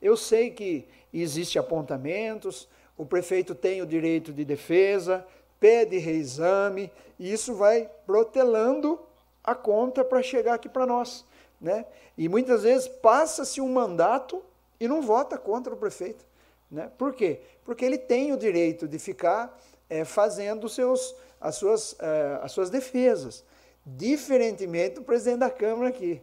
[0.00, 5.26] Eu sei que existe apontamentos, o prefeito tem o direito de defesa,
[5.60, 8.98] pede reexame, e isso vai protelando
[9.42, 11.24] a conta para chegar aqui para nós.
[11.60, 11.86] Né?
[12.16, 14.42] E muitas vezes passa-se um mandato
[14.80, 16.24] e não vota contra o prefeito.
[16.70, 16.90] Né?
[16.98, 17.40] Por quê?
[17.64, 19.58] Porque ele tem o direito de ficar
[19.88, 23.44] é, fazendo seus, as, suas, é, as suas defesas,
[23.84, 26.20] diferentemente do presidente da Câmara aqui.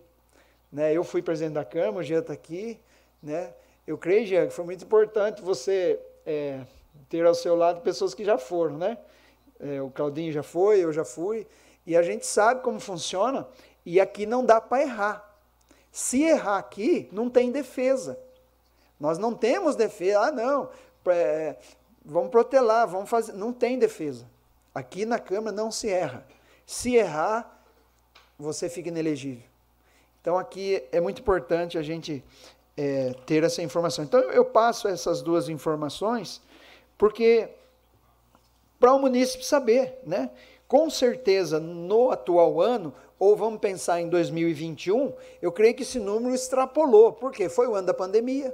[0.72, 0.92] Né?
[0.94, 2.80] Eu fui presidente da Câmara, o Jean está aqui.
[3.22, 3.54] Né?
[3.86, 6.62] Eu creio, Jean, que foi muito importante você é,
[7.10, 8.78] ter ao seu lado pessoas que já foram.
[8.78, 8.98] Né?
[9.86, 11.48] o Claudinho já foi, eu já fui.
[11.86, 13.48] E a gente sabe como funciona
[13.86, 15.38] e aqui não dá para errar.
[15.92, 18.18] Se errar aqui, não tem defesa.
[19.00, 20.20] Nós não temos defesa.
[20.22, 20.70] Ah, não,
[21.08, 21.58] é,
[22.04, 23.34] vamos protelar, vamos fazer.
[23.34, 24.26] Não tem defesa.
[24.74, 26.26] Aqui na Câmara não se erra.
[26.66, 27.64] Se errar,
[28.40, 29.44] você fica inelegível.
[30.22, 32.24] Então aqui é muito importante a gente
[32.76, 34.04] é, ter essa informação.
[34.04, 36.42] Então eu passo essas duas informações
[36.98, 37.50] porque
[38.80, 40.30] para o munícipe saber, né?
[40.68, 46.34] Com certeza, no atual ano, ou vamos pensar em 2021, eu creio que esse número
[46.34, 48.54] extrapolou, porque foi o ano da pandemia.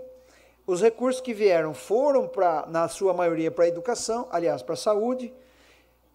[0.67, 4.77] Os recursos que vieram foram, pra, na sua maioria, para a educação, aliás, para a
[4.77, 5.33] saúde,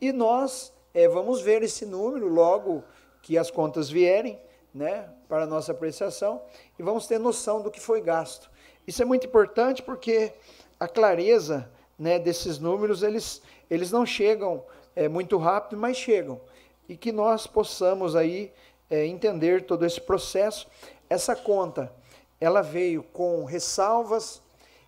[0.01, 2.85] e nós é, vamos ver esse número logo
[3.23, 4.39] que as contas vierem,
[4.75, 6.43] né, para a nossa apreciação,
[6.79, 8.51] e vamos ter noção do que foi gasto.
[8.87, 10.33] Isso é muito importante porque
[10.79, 13.41] a clareza né, desses números, eles,
[13.71, 14.65] eles não chegam
[14.97, 16.41] é, muito rápido, mas chegam.
[16.89, 18.53] E que nós possamos aí
[18.91, 20.69] é, entender todo esse processo.
[21.09, 21.93] Essa conta,
[22.41, 24.43] ela veio com ressalvas.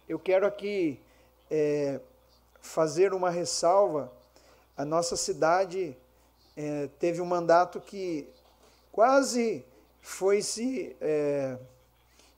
[0.08, 1.00] Eu quero aqui
[1.50, 2.00] é,
[2.60, 4.12] fazer uma ressalva.
[4.76, 5.96] A nossa cidade
[6.56, 8.28] é, teve um mandato que
[8.92, 9.64] quase
[10.06, 11.58] foi se é,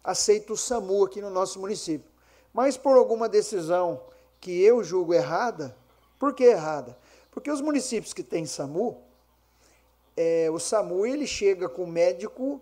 [0.03, 2.11] aceito o SAMU aqui no nosso município.
[2.51, 4.01] Mas por alguma decisão
[4.41, 5.77] que eu julgo errada,
[6.19, 6.97] por que errada?
[7.31, 9.03] Porque os municípios que têm SAMU,
[10.17, 12.59] é, o SAMU ele chega com médico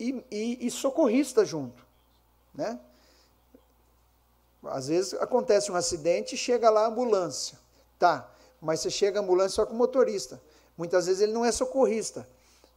[0.00, 1.86] e, e, e socorrista junto.
[2.54, 2.80] Né?
[4.64, 7.58] Às vezes acontece um acidente e chega lá a ambulância.
[7.98, 8.32] Tá,
[8.62, 10.40] mas você chega a ambulância só com motorista.
[10.76, 12.26] Muitas vezes ele não é socorrista.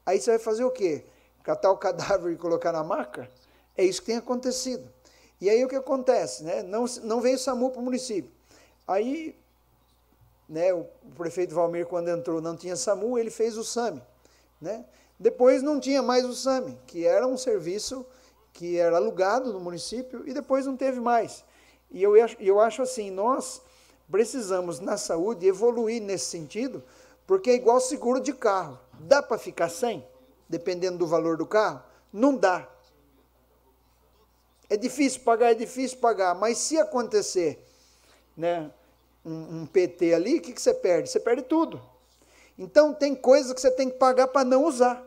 [0.06, 1.06] Aí você vai fazer o quê?
[1.46, 3.30] Catar o cadáver e colocar na maca?
[3.78, 4.92] É isso que tem acontecido.
[5.40, 6.44] E aí o que acontece?
[6.44, 6.64] Né?
[6.64, 8.32] Não, não veio SAMU para o município.
[8.88, 9.38] Aí
[10.50, 14.02] né, o prefeito Valmir, quando entrou, não tinha SAMU, ele fez o SAMI.
[14.60, 14.84] Né?
[15.20, 18.04] Depois não tinha mais o SAMI, que era um serviço
[18.52, 21.44] que era alugado no município, e depois não teve mais.
[21.92, 23.62] E eu, eu acho assim, nós
[24.10, 26.84] precisamos, na saúde, evoluir nesse sentido,
[27.28, 28.80] porque é igual seguro de carro.
[29.00, 30.04] Dá para ficar sem,
[30.48, 31.82] dependendo do valor do carro?
[32.12, 32.68] Não dá.
[34.70, 37.64] É difícil pagar, é difícil pagar, mas se acontecer,
[38.36, 38.72] né,
[39.24, 41.10] um, um PT ali, o que, que você perde?
[41.10, 41.82] Você perde tudo.
[42.58, 45.04] Então tem coisas que você tem que pagar para não usar.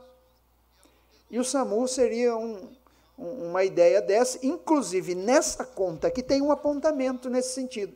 [1.31, 2.69] E o SAMU seria um,
[3.17, 7.95] uma ideia dessa, inclusive nessa conta que tem um apontamento nesse sentido.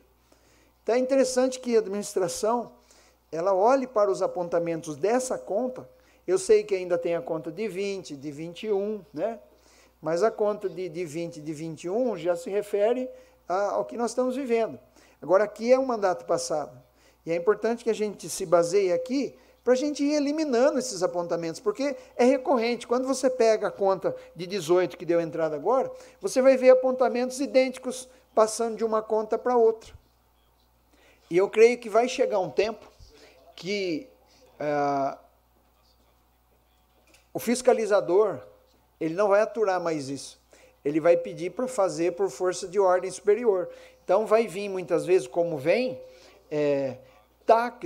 [0.81, 2.71] Então é interessante que a administração
[3.31, 5.89] ela olhe para os apontamentos dessa conta.
[6.27, 9.39] Eu sei que ainda tem a conta de 20, de 21, né?
[10.01, 13.09] mas a conta de, de 20, de 21 já se refere
[13.47, 14.77] a, ao que nós estamos vivendo.
[15.21, 16.77] Agora, aqui é um mandato passado.
[17.25, 19.33] E é importante que a gente se baseie aqui
[19.63, 22.85] para a gente ir eliminando esses apontamentos, porque é recorrente.
[22.85, 25.89] Quando você pega a conta de 18 que deu entrada agora,
[26.19, 29.93] você vai ver apontamentos idênticos passando de uma conta para outra.
[31.29, 32.91] E eu creio que vai chegar um tempo
[33.55, 34.09] que
[34.59, 35.17] uh,
[37.33, 38.39] o fiscalizador
[39.03, 40.39] ele não vai aturar mais isso.
[40.85, 43.69] Ele vai pedir para fazer por força de ordem superior.
[44.03, 45.99] Então vai vir muitas vezes, como vem,
[46.49, 46.97] é,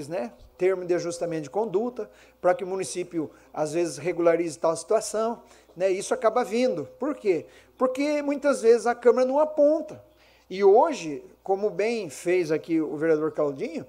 [0.09, 0.31] né?
[0.57, 2.09] termo de ajustamento de conduta,
[2.41, 5.41] para que o município às vezes regularize tal situação.
[5.75, 5.89] Né?
[5.89, 6.85] Isso acaba vindo.
[6.99, 7.45] Por quê?
[7.77, 10.03] Porque muitas vezes a Câmara não aponta.
[10.49, 13.85] E hoje, como bem fez aqui o vereador Caldinho,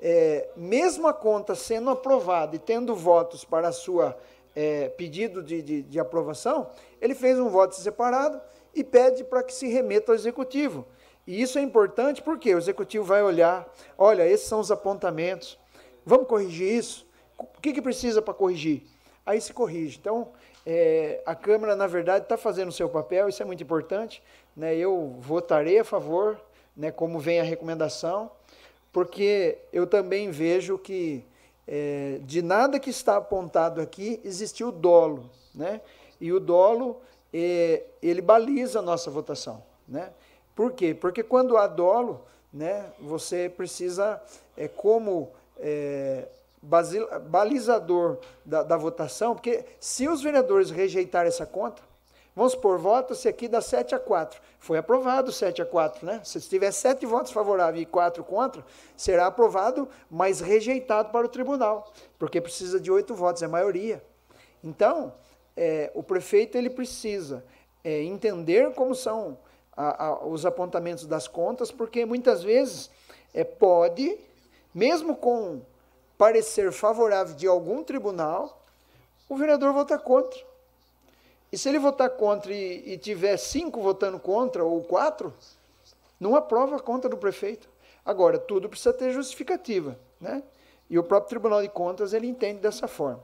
[0.00, 4.16] é, mesmo a conta sendo aprovada e tendo votos para a sua
[4.54, 6.70] é, pedido de, de, de aprovação,
[7.00, 8.40] ele fez um voto separado
[8.74, 10.86] e pede para que se remeta ao executivo.
[11.26, 13.66] E isso é importante porque o executivo vai olhar,
[13.96, 15.58] olha, esses são os apontamentos,
[16.04, 17.06] vamos corrigir isso?
[17.38, 18.82] O que, que precisa para corrigir?
[19.24, 19.98] Aí se corrige.
[19.98, 20.32] Então,
[20.66, 24.22] é, a Câmara, na verdade, está fazendo o seu papel, isso é muito importante.
[24.54, 24.76] Né?
[24.76, 26.38] Eu votarei a favor,
[26.76, 28.30] né, como vem a recomendação,
[28.92, 31.24] porque eu também vejo que
[31.66, 35.30] é, de nada que está apontado aqui existiu dolo.
[35.54, 35.80] Né?
[36.20, 37.00] E o dolo,
[37.32, 39.62] é, ele baliza a nossa votação.
[39.86, 40.10] Né?
[40.54, 40.94] Por quê?
[40.94, 42.22] Porque quando há dolo,
[42.52, 44.22] né, você precisa,
[44.56, 46.28] é, como é,
[46.62, 51.82] balizador da, da, votação, porque se os vereadores rejeitarem essa conta,
[52.34, 54.40] vamos supor, vota-se aqui dá 7 a 4.
[54.58, 56.20] Foi aprovado 7 a 4, né?
[56.24, 58.64] Se tiver 7 votos favoráveis e 4 contra,
[58.96, 64.02] será aprovado, mas rejeitado para o tribunal, porque precisa de 8 votos, é maioria.
[64.62, 65.12] Então,
[65.56, 67.44] é, o prefeito ele precisa
[67.82, 69.38] é, entender como são
[69.76, 72.90] a, a, os apontamentos das contas, porque muitas vezes
[73.32, 74.18] é, pode,
[74.74, 75.60] mesmo com
[76.16, 78.64] parecer favorável de algum tribunal,
[79.28, 80.40] o vereador vota contra.
[81.52, 85.32] E se ele votar contra e, e tiver cinco votando contra, ou quatro,
[86.18, 87.68] não aprova a conta do prefeito.
[88.04, 89.98] Agora, tudo precisa ter justificativa.
[90.20, 90.42] Né?
[90.88, 93.22] E o próprio Tribunal de Contas ele entende dessa forma.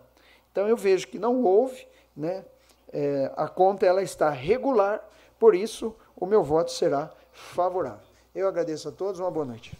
[0.50, 1.86] Então eu vejo que não houve,
[2.16, 2.44] né?
[2.92, 5.00] É, a conta ela está regular,
[5.38, 8.00] por isso o meu voto será favorável.
[8.34, 9.76] Eu agradeço a todos, uma boa noite.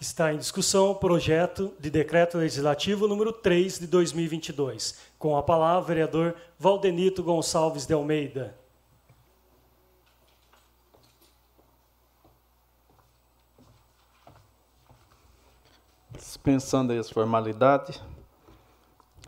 [0.00, 4.96] Está em discussão o projeto de decreto legislativo número 3 de 2022.
[5.22, 8.58] Com a palavra, vereador Valdenito Gonçalves de Almeida.
[16.10, 18.02] Dispensando as formalidades,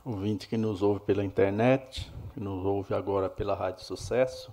[0.05, 4.53] ouvinte que nos ouve pela internet, que nos ouve agora pela Rádio Sucesso,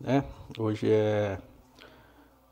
[0.00, 0.24] né?
[0.58, 1.38] Hoje é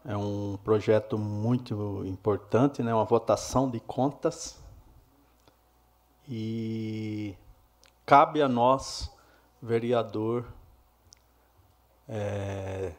[0.05, 2.95] é um projeto muito importante, né?
[2.95, 4.63] uma votação de contas.
[6.29, 7.35] E
[8.13, 9.11] cabe a nós,
[9.63, 10.45] vereador,
[12.07, 12.93] é,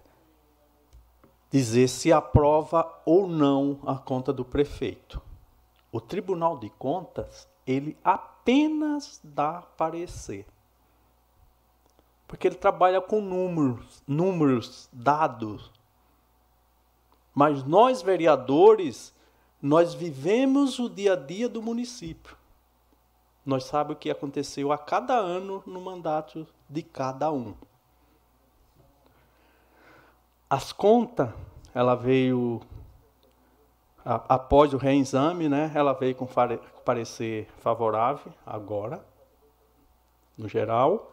[1.51, 5.21] dizer se aprova ou não a conta do prefeito.
[5.91, 10.47] O Tribunal de Contas, ele apenas dá parecer.
[12.27, 15.71] Porque ele trabalha com números, números, dados.
[17.35, 19.13] Mas nós, vereadores,
[19.61, 22.35] nós vivemos o dia a dia do município.
[23.45, 27.53] Nós sabemos o que aconteceu a cada ano no mandato de cada um.
[30.49, 31.29] As contas,
[31.73, 32.61] ela veio
[34.05, 35.71] a, após o reexame, né?
[35.75, 36.27] Ela veio com
[36.85, 39.03] parecer favorável agora,
[40.37, 41.11] no geral.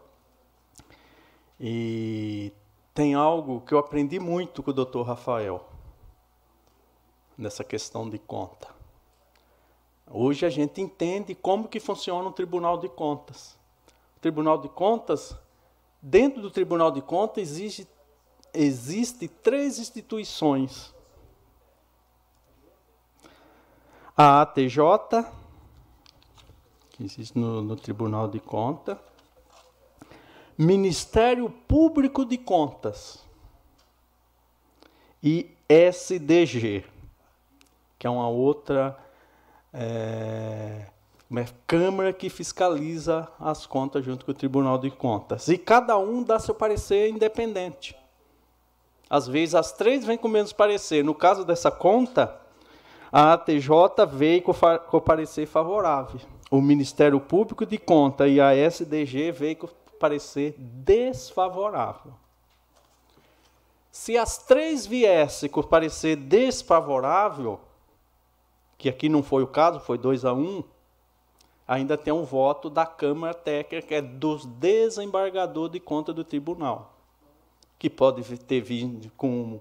[1.58, 2.52] E
[2.94, 5.02] tem algo que eu aprendi muito com o Dr.
[5.02, 5.66] Rafael
[7.36, 8.79] nessa questão de conta.
[10.12, 13.56] Hoje a gente entende como que funciona o Tribunal de Contas.
[14.16, 15.36] O Tribunal de Contas,
[16.02, 17.86] dentro do Tribunal de Contas existe,
[18.52, 20.92] existe três instituições.
[24.16, 24.78] A ATJ,
[26.90, 28.98] que existe no, no Tribunal de Contas,
[30.58, 33.24] Ministério Público de Contas
[35.22, 36.84] e SDG
[38.00, 38.98] que é uma outra
[39.72, 40.86] é,
[41.30, 45.46] uma Câmara que fiscaliza as contas junto com o Tribunal de Contas.
[45.48, 47.96] E cada um dá seu parecer independente.
[49.08, 51.04] Às vezes as três vêm com menos parecer.
[51.04, 52.36] No caso dessa conta,
[53.12, 53.70] a ATJ
[54.12, 56.20] veio com, com parecer favorável.
[56.50, 59.68] O Ministério Público de Conta e a SDG veio com
[59.98, 62.12] parecer desfavorável.
[63.92, 67.60] Se as três viessem com parecer desfavorável,
[68.80, 70.64] que aqui não foi o caso, foi 2 a 1, um,
[71.68, 76.94] ainda tem um voto da Câmara Técnica, que é dos desembargadores de conta do tribunal,
[77.78, 79.60] que pode ter vindo com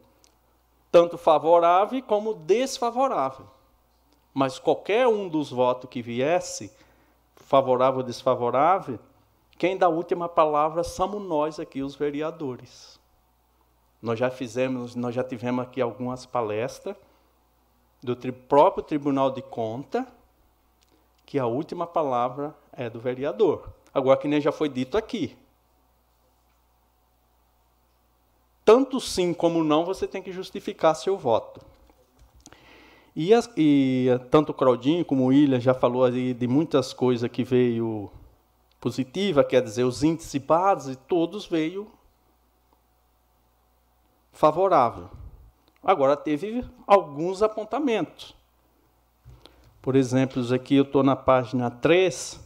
[0.90, 3.46] tanto favorável como desfavorável.
[4.34, 6.72] Mas qualquer um dos votos que viesse,
[7.36, 8.98] favorável ou desfavorável,
[9.58, 12.98] quem dá a última palavra somos nós aqui, os vereadores.
[14.02, 16.96] Nós já fizemos, nós já tivemos aqui algumas palestras
[18.01, 20.07] do tri próprio Tribunal de Conta
[21.26, 23.71] que a última palavra é do vereador.
[23.93, 25.38] Agora, que nem já foi dito aqui.
[28.65, 31.61] Tanto sim como não, você tem que justificar seu voto.
[33.15, 37.30] E, as, e tanto o Claudinho como o William já falou ali de muitas coisas
[37.30, 38.09] que veio
[38.80, 41.91] positiva, quer dizer, os índices base, todos veio
[44.31, 45.09] favorável.
[45.84, 48.35] Agora teve alguns apontamentos.
[49.81, 52.39] Por exemplo, aqui eu estou na página 3,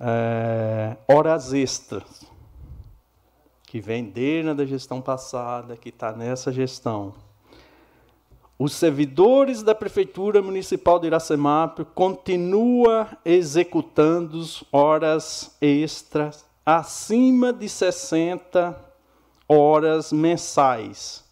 [0.00, 2.24] é, horas extras,
[3.62, 7.14] que vem desde da gestão passada, que está nessa gestão.
[8.58, 18.76] Os servidores da Prefeitura Municipal de Iracemap continuam executando horas extras acima de 60
[19.48, 21.27] horas mensais.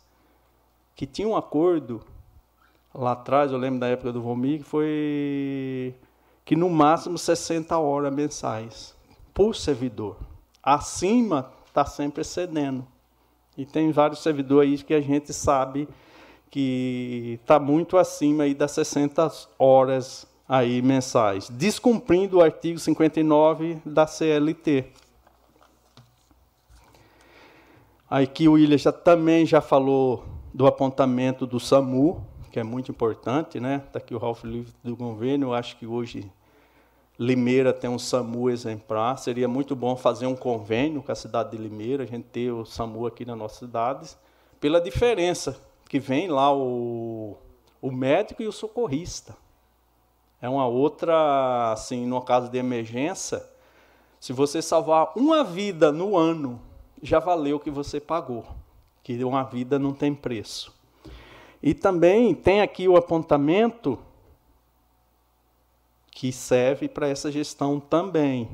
[0.96, 2.00] Que tinha um acordo
[2.94, 5.94] lá atrás, eu lembro da época do Vomir, que foi
[6.42, 8.96] que no máximo 60 horas mensais
[9.34, 10.16] por servidor.
[10.62, 12.86] Acima está sempre excedendo.
[13.58, 15.86] E tem vários servidores aí que a gente sabe
[16.50, 24.06] que está muito acima aí das 60 horas aí mensais, descumprindo o artigo 59 da
[24.06, 24.86] CLT.
[28.08, 33.60] Aqui o William já, também já falou do apontamento do SAMU, que é muito importante,
[33.60, 33.82] né?
[33.86, 36.32] Está aqui o Ralph Livre do convênio, eu acho que hoje
[37.18, 41.58] Limeira tem um SAMU exemplar, seria muito bom fazer um convênio com a cidade de
[41.58, 44.16] Limeira, a gente ter o SAMU aqui na nossa cidade,
[44.58, 45.60] pela diferença
[45.90, 47.36] que vem lá o,
[47.82, 49.36] o médico e o socorrista.
[50.40, 53.46] É uma outra, assim, no caso de emergência,
[54.18, 56.58] se você salvar uma vida no ano,
[57.02, 58.46] já valeu o que você pagou,
[59.06, 60.74] que uma vida não tem preço.
[61.62, 63.96] E também tem aqui o apontamento
[66.10, 68.50] que serve para essa gestão também.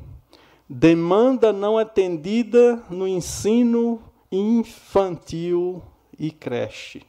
[0.69, 5.83] Demanda não atendida no ensino infantil
[6.19, 7.03] e creche.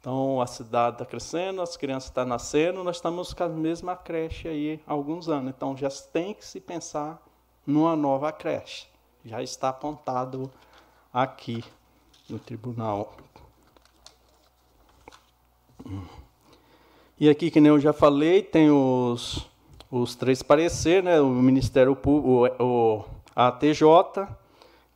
[0.00, 4.48] Então a cidade está crescendo, as crianças estão nascendo, nós estamos com a mesma creche
[4.48, 5.54] aí há alguns anos.
[5.56, 7.22] Então já tem que se pensar
[7.64, 8.88] numa nova creche.
[9.24, 10.50] Já está apontado
[11.12, 11.62] aqui
[12.28, 13.16] no tribunal.
[17.18, 19.48] E aqui, que nem eu já falei, tem os,
[19.90, 21.20] os três pareceres, né?
[21.20, 23.04] o Ministério Público, o
[23.36, 24.26] ATJ,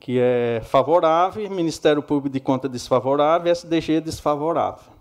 [0.01, 4.93] que é favorável, Ministério Público de Conta desfavorável, SDG desfavorável.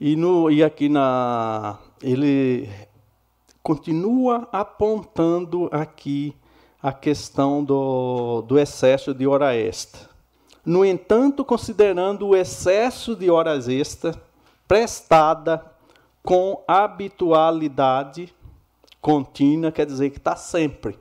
[0.00, 2.70] E, no, e aqui na, ele
[3.62, 6.34] continua apontando aqui
[6.82, 10.09] a questão do, do excesso de hora extra.
[10.64, 14.14] No entanto, considerando o excesso de horas extra
[14.68, 15.64] prestada
[16.22, 18.32] com habitualidade
[19.00, 20.98] contínua, quer dizer que está sempre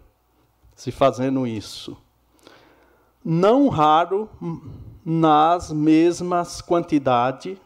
[0.75, 1.97] se fazendo isso.
[3.23, 4.29] Não raro
[5.03, 7.57] nas mesmas quantidades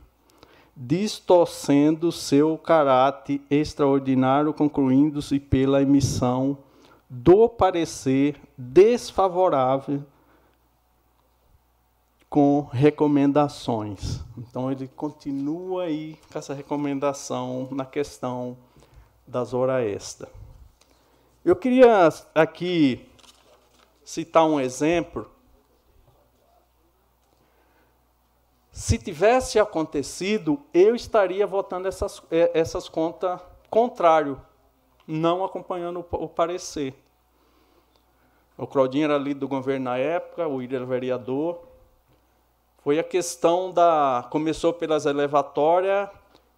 [0.75, 6.57] distorcendo seu caráter extraordinário, concluindo-se pela emissão
[7.07, 10.03] do parecer desfavorável
[12.33, 14.21] com recomendações.
[14.35, 18.57] Então ele continua aí com essa recomendação na questão
[19.27, 20.31] das horas extras.
[21.45, 23.07] Eu queria aqui
[24.03, 25.29] citar um exemplo
[28.71, 33.39] Se tivesse acontecido, eu estaria votando essas, é, essas contas
[33.69, 34.41] contrário,
[35.07, 36.95] não acompanhando o, parecer.
[38.57, 41.72] O Claudinho era líder do governo na época, o William era vereador.
[42.83, 44.27] Foi a questão da.
[44.29, 46.09] Começou pelas elevatórias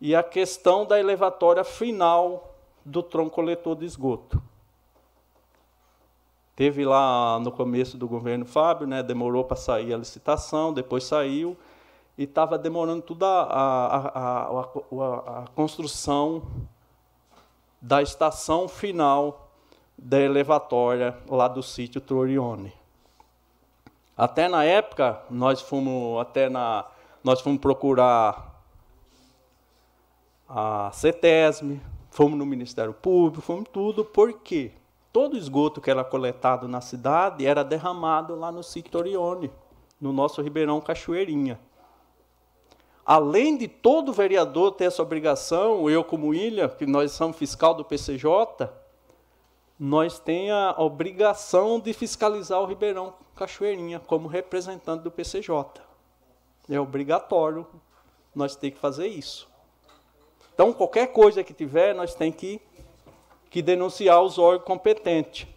[0.01, 4.41] e a questão da elevatória final do tronco coletor de esgoto.
[6.55, 11.55] Teve lá no começo do governo Fábio, né, demorou para sair a licitação, depois saiu
[12.17, 16.43] e estava demorando toda a, a, a, a, construção
[17.81, 19.51] da estação final
[19.97, 22.73] da elevatória lá do sítio Torione.
[24.17, 26.85] Até na época, nós fomos até na
[27.23, 28.63] nós fomos procurar
[30.47, 31.81] a CETESM,
[32.11, 34.71] fomos no Ministério Público, fomos tudo, porque
[35.11, 39.51] todo esgoto que era coletado na cidade era derramado lá no sítio Torione,
[39.99, 41.59] no nosso Ribeirão Cachoeirinha.
[43.03, 47.83] Além de todo vereador ter essa obrigação, eu como Ilha, que nós somos fiscal do
[47.83, 48.69] PCJ,
[49.79, 55.81] nós temos a obrigação de fiscalizar o Ribeirão Cachoeirinha como representante do PCJ.
[56.69, 57.67] É obrigatório
[58.33, 59.47] nós ter que fazer isso.
[60.53, 62.61] Então, qualquer coisa que tiver, nós temos que,
[63.49, 65.47] que denunciar os órgãos competentes.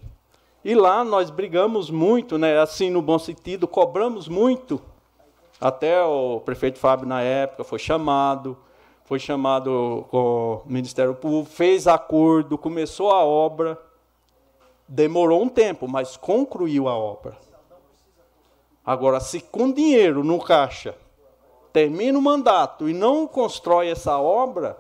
[0.65, 4.83] E lá nós brigamos muito, né, assim no bom sentido, cobramos muito
[5.61, 8.57] até o prefeito Fábio, na época, foi chamado,
[9.05, 13.79] foi chamado com o Ministério Público, fez acordo, começou a obra.
[14.89, 17.37] Demorou um tempo, mas concluiu a obra.
[18.85, 20.97] Agora, se com dinheiro no caixa
[21.75, 24.79] termina o mandato e não constrói essa obra,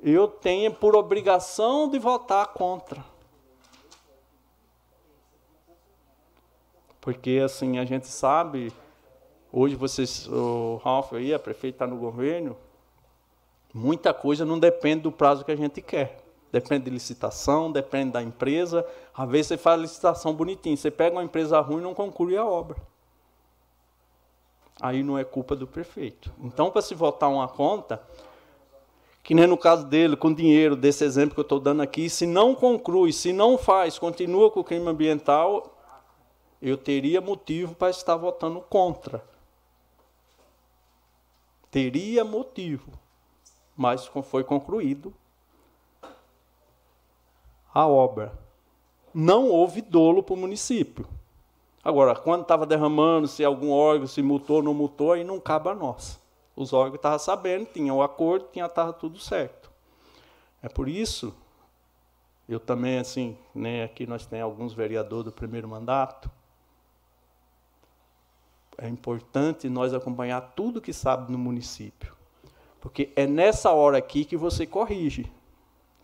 [0.00, 3.04] eu tenho por obrigação de votar contra.
[7.02, 8.72] Porque assim, a gente sabe,
[9.52, 12.56] hoje vocês, o Ralph aí, a prefeita está no governo,
[13.74, 16.23] muita coisa não depende do prazo que a gente quer.
[16.54, 18.86] Depende de licitação, depende da empresa.
[19.12, 22.36] Às vezes você faz a licitação bonitinho, você pega uma empresa ruim e não conclui
[22.36, 22.76] a obra.
[24.80, 26.32] Aí não é culpa do prefeito.
[26.38, 28.00] Então, para se votar uma conta,
[29.24, 32.24] que nem no caso dele, com dinheiro, desse exemplo que eu estou dando aqui, se
[32.24, 35.76] não conclui, se não faz, continua com o crime ambiental,
[36.62, 39.24] eu teria motivo para estar votando contra.
[41.68, 42.92] Teria motivo,
[43.76, 45.12] mas foi concluído
[47.74, 48.32] a obra.
[49.12, 51.06] Não houve dolo para o município.
[51.82, 55.68] Agora, quando estava derramando, se algum órgão se multou ou não multou, aí não cabe
[55.68, 56.20] a nós.
[56.56, 59.70] Os órgãos estavam sabendo, tinham o acordo, tinha estava tudo certo.
[60.62, 61.34] É por isso,
[62.48, 66.30] eu também, assim, né, aqui nós temos alguns vereadores do primeiro mandato.
[68.78, 72.14] É importante nós acompanhar tudo que sabe no município.
[72.80, 75.30] Porque é nessa hora aqui que você corrige.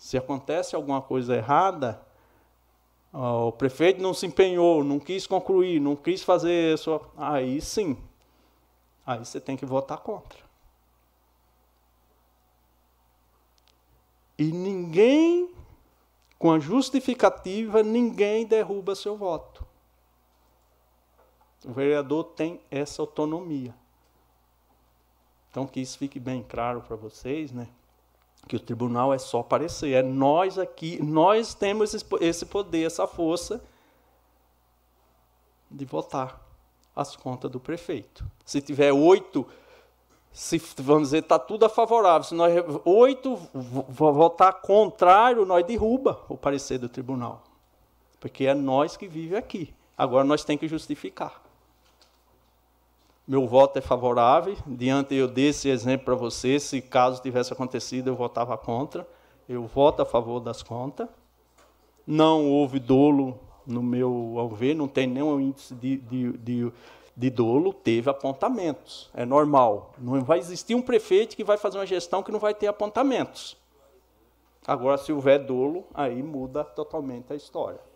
[0.00, 2.00] Se acontece alguma coisa errada,
[3.12, 7.98] o prefeito não se empenhou, não quis concluir, não quis fazer isso, aí sim,
[9.04, 10.38] aí você tem que votar contra.
[14.38, 15.54] E ninguém,
[16.38, 19.66] com a justificativa, ninguém derruba seu voto.
[21.62, 23.74] O vereador tem essa autonomia.
[25.50, 27.68] Então, que isso fique bem claro para vocês, né?
[28.48, 29.92] Que o tribunal é só parecer.
[29.92, 33.62] É nós aqui, nós temos esse poder, essa força
[35.70, 36.40] de votar
[36.94, 38.24] as contas do prefeito.
[38.44, 39.46] Se tiver oito,
[40.32, 42.24] se vamos dizer, está tudo a favorável.
[42.24, 42.52] Se nós
[42.84, 43.36] oito
[43.88, 47.44] votar contrário, nós derruba o parecer do tribunal.
[48.18, 49.72] Porque é nós que vive aqui.
[49.96, 51.40] Agora nós temos que justificar.
[53.30, 54.56] Meu voto é favorável.
[54.66, 59.06] Diante eu desse exemplo para você, se caso tivesse acontecido, eu votava contra.
[59.48, 61.06] Eu voto a favor das contas.
[62.04, 66.72] Não houve dolo no meu ao ver, não tem nenhum índice de, de, de,
[67.16, 69.08] de dolo, teve apontamentos.
[69.14, 69.92] É normal.
[69.96, 73.56] Não vai existir um prefeito que vai fazer uma gestão que não vai ter apontamentos.
[74.66, 77.89] Agora, se houver dolo, aí muda totalmente a história.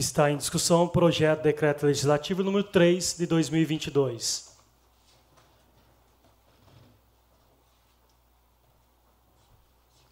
[0.00, 4.56] Está em discussão o projeto de decreto legislativo número 3 de 2022.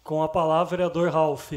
[0.03, 1.53] Com a palavra, vereador Ralph.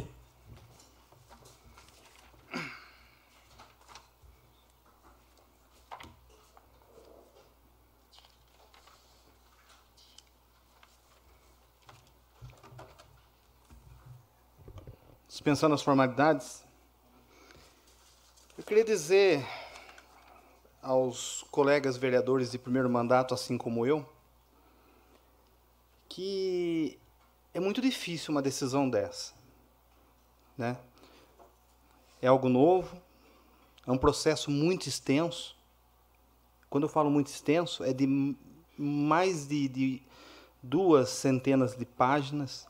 [15.28, 16.64] Dispensando as formalidades,
[18.62, 19.44] eu queria dizer
[20.80, 24.08] aos colegas vereadores de primeiro mandato, assim como eu,
[26.08, 26.96] que
[27.52, 29.34] é muito difícil uma decisão dessa.
[30.56, 30.78] Né?
[32.20, 33.02] É algo novo,
[33.84, 35.56] é um processo muito extenso.
[36.70, 38.06] Quando eu falo muito extenso, é de
[38.78, 40.02] mais de, de
[40.62, 42.68] duas centenas de páginas.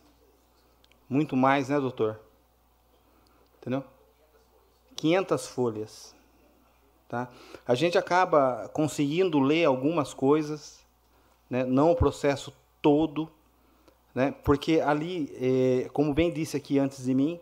[1.06, 2.18] Muito mais, né, doutor?
[3.58, 3.91] Entendeu?
[5.02, 6.14] 500 folhas.
[7.08, 7.28] Tá?
[7.66, 10.86] A gente acaba conseguindo ler algumas coisas,
[11.50, 11.64] né?
[11.64, 13.28] não o processo todo,
[14.14, 14.32] né?
[14.44, 17.40] porque ali, é, como bem disse aqui antes de mim,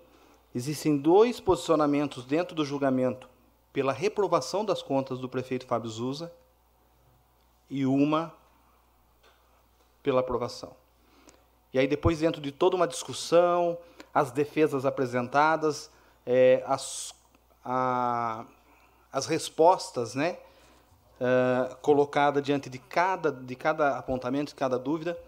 [0.54, 3.28] existem dois posicionamentos dentro do julgamento
[3.74, 6.32] pela reprovação das contas do prefeito Fábio Zusa
[7.68, 8.34] e uma
[10.02, 10.74] pela aprovação.
[11.74, 13.76] E aí depois, dentro de toda uma discussão,
[14.14, 15.90] as defesas apresentadas,
[16.24, 17.19] é, as
[17.64, 18.44] a,
[19.12, 20.38] as respostas, né,
[21.20, 25.18] uh, colocada diante de cada, de cada apontamento, de cada dúvida,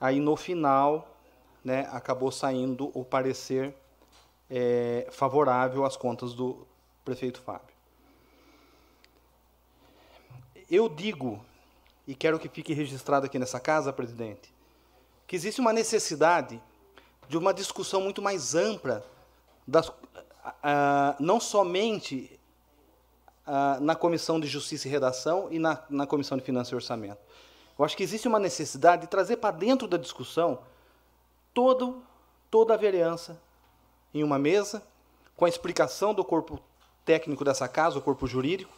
[0.00, 1.08] aí no final,
[1.64, 3.74] né, acabou saindo o parecer
[4.50, 6.66] é, favorável às contas do
[7.04, 7.72] prefeito Fábio.
[10.70, 11.44] Eu digo,
[12.06, 14.52] e quero que fique registrado aqui nessa casa, presidente,
[15.26, 16.60] que existe uma necessidade
[17.28, 19.04] de uma discussão muito mais ampla
[19.66, 19.90] das,
[21.18, 22.38] não somente
[23.80, 27.20] na Comissão de Justiça e Redação e na, na Comissão de Finanças e Orçamento.
[27.78, 30.60] Eu acho que existe uma necessidade de trazer para dentro da discussão
[31.52, 32.02] todo,
[32.50, 33.40] toda a vereança
[34.14, 34.82] em uma mesa,
[35.36, 36.60] com a explicação do corpo
[37.04, 38.72] técnico dessa casa, o corpo jurídico,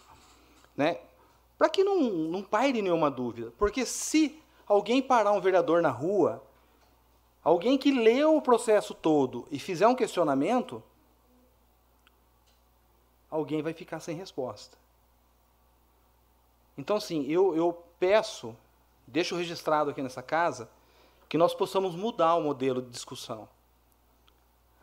[0.76, 0.98] né?
[1.58, 3.52] para que não, não paire nenhuma dúvida.
[3.58, 6.42] Porque se alguém parar um vereador na rua,
[7.42, 10.82] alguém que leu o processo todo e fizer um questionamento,
[13.35, 14.77] alguém vai ficar sem resposta.
[16.78, 18.55] Então, assim, eu, eu peço,
[19.06, 20.69] deixo registrado aqui nessa casa,
[21.28, 23.48] que nós possamos mudar o modelo de discussão.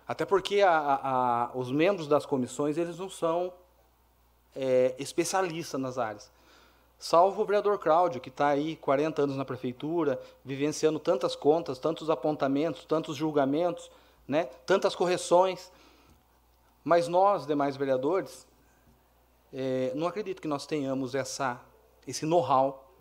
[0.07, 3.53] Até porque a, a, os membros das comissões, eles não são
[4.53, 6.30] é, especialistas nas áreas.
[6.99, 12.10] Salvo o vereador Cláudio, que está aí 40 anos na prefeitura, vivenciando tantas contas, tantos
[12.10, 13.90] apontamentos, tantos julgamentos,
[14.28, 15.72] né, tantas correções.
[16.83, 18.47] Mas nós, demais vereadores,
[19.53, 21.59] é, não acredito que nós tenhamos essa,
[22.07, 22.91] esse know-how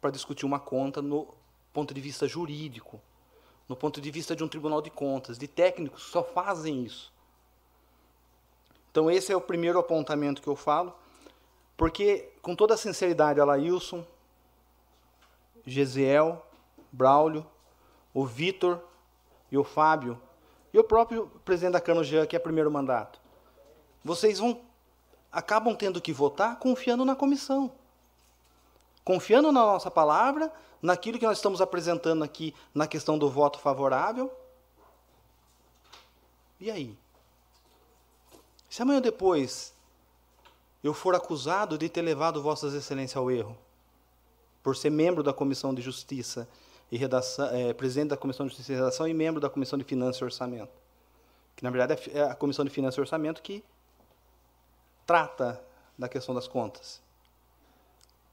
[0.00, 1.28] para discutir uma conta no
[1.72, 3.00] ponto de vista jurídico,
[3.68, 7.12] no ponto de vista de um tribunal de contas, de técnicos que só fazem isso.
[8.90, 10.94] Então, esse é o primeiro apontamento que eu falo,
[11.76, 14.04] porque, com toda a sinceridade, Alailson,
[15.66, 16.44] Gesiel,
[16.90, 17.44] Braulio,
[18.14, 18.80] o Vitor
[19.50, 20.18] e o Fábio,
[20.72, 23.20] e o próprio presidente da Câmara, Jean, que é primeiro mandato,
[24.04, 24.60] vocês vão
[25.30, 27.70] acabam tendo que votar confiando na comissão.
[29.04, 34.32] Confiando na nossa palavra, naquilo que nós estamos apresentando aqui na questão do voto favorável.
[36.58, 36.96] E aí?
[38.68, 39.74] Se amanhã depois
[40.82, 43.56] eu for acusado de ter levado Vossas Excelências ao erro,
[44.62, 46.48] por ser membro da Comissão de Justiça
[46.90, 49.84] e Redação, é, presidente da Comissão de Justiça e Redação e membro da Comissão de
[49.84, 50.72] Finanças e Orçamento,
[51.54, 53.64] que na verdade é a Comissão de Finanças e Orçamento que
[55.06, 55.60] trata
[55.98, 57.00] da questão das contas.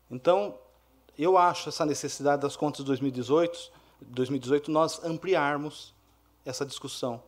[0.10, 0.58] Então,
[1.18, 3.72] eu acho essa necessidade das contas de 2018,
[4.02, 5.94] 2018 nós ampliarmos
[6.46, 7.22] essa discussão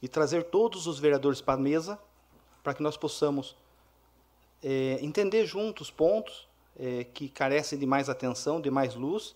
[0.00, 1.98] e trazer todos os vereadores para a mesa
[2.62, 3.56] para que nós possamos
[4.62, 6.48] é, entender juntos pontos
[6.78, 9.34] é, que carecem de mais atenção, de mais luz,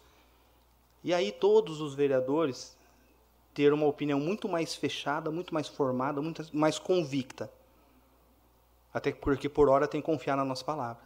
[1.02, 2.76] e aí todos os vereadores
[3.54, 7.50] ter uma opinião muito mais fechada, muito mais formada, muito mais convicta.
[8.92, 11.02] Até porque por hora tem que confiar na nossa palavra.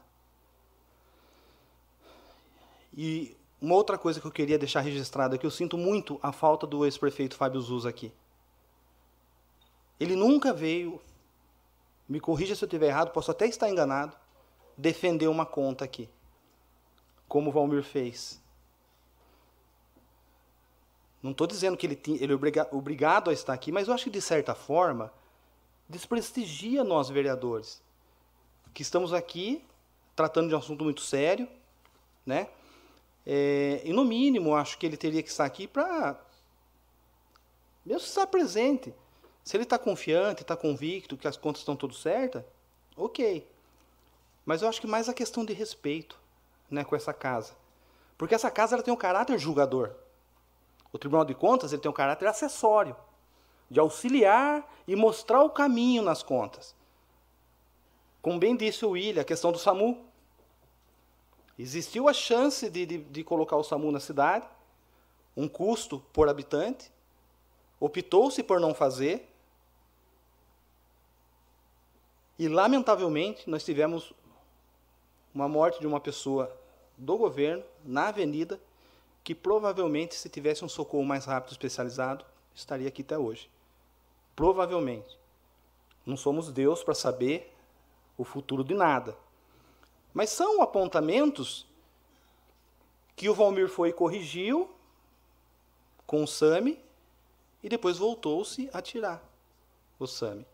[2.96, 6.32] E uma outra coisa que eu queria deixar registrada é que eu sinto muito a
[6.32, 8.12] falta do ex-prefeito Fábio Zuz aqui.
[9.98, 11.00] Ele nunca veio
[12.10, 14.16] me corrija se eu estiver errado, posso até estar enganado,
[14.76, 16.08] defender uma conta aqui,
[17.28, 18.42] como o Valmir fez.
[21.22, 24.10] Não estou dizendo que ele, ele é obrigado a estar aqui, mas eu acho que,
[24.10, 25.12] de certa forma,
[25.88, 27.82] desprestigia nós, vereadores,
[28.72, 29.62] que estamos aqui
[30.16, 31.48] tratando de um assunto muito sério,
[32.24, 32.48] né?
[33.26, 36.18] É, e, no mínimo, acho que ele teria que estar aqui para,
[37.84, 38.94] mesmo estar presente,
[39.44, 42.44] se ele está confiante, está convicto que as contas estão tudo certas,
[42.97, 43.47] ok.
[44.44, 46.18] Mas eu acho que mais a questão de respeito
[46.70, 47.55] né, com essa casa.
[48.16, 49.92] Porque essa casa ela tem um caráter julgador.
[50.92, 52.96] O Tribunal de Contas ele tem um caráter acessório,
[53.70, 56.74] de auxiliar e mostrar o caminho nas contas.
[58.20, 60.04] Como bem disse o William, a questão do SAMU.
[61.58, 64.46] Existiu a chance de, de, de colocar o SAMU na cidade,
[65.36, 66.90] um custo por habitante,
[67.78, 69.30] optou-se por não fazer,
[72.40, 74.14] E, lamentavelmente, nós tivemos
[75.34, 76.50] uma morte de uma pessoa
[76.96, 78.58] do governo na avenida
[79.22, 82.24] que provavelmente, se tivesse um socorro mais rápido especializado,
[82.55, 83.51] estaria aqui até hoje.
[84.34, 85.18] Provavelmente.
[86.05, 87.55] Não somos Deus para saber
[88.16, 89.16] o futuro de nada.
[90.12, 91.66] Mas são apontamentos
[93.14, 94.70] que o Valmir foi e corrigiu
[96.06, 96.82] com o SAMI
[97.62, 99.22] e depois voltou-se a tirar
[99.98, 100.47] o SAMI.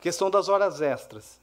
[0.00, 1.40] Questão das horas extras.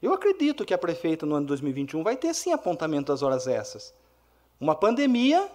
[0.00, 3.46] Eu acredito que a prefeita no ano de 2021 vai ter sim apontamento das horas
[3.46, 3.92] extras.
[4.60, 5.50] Uma pandemia,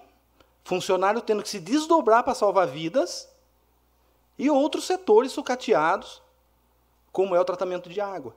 [0.63, 3.29] funcionário tendo que se desdobrar para salvar vidas
[4.37, 6.21] e outros setores sucateados,
[7.11, 8.35] como é o tratamento de água.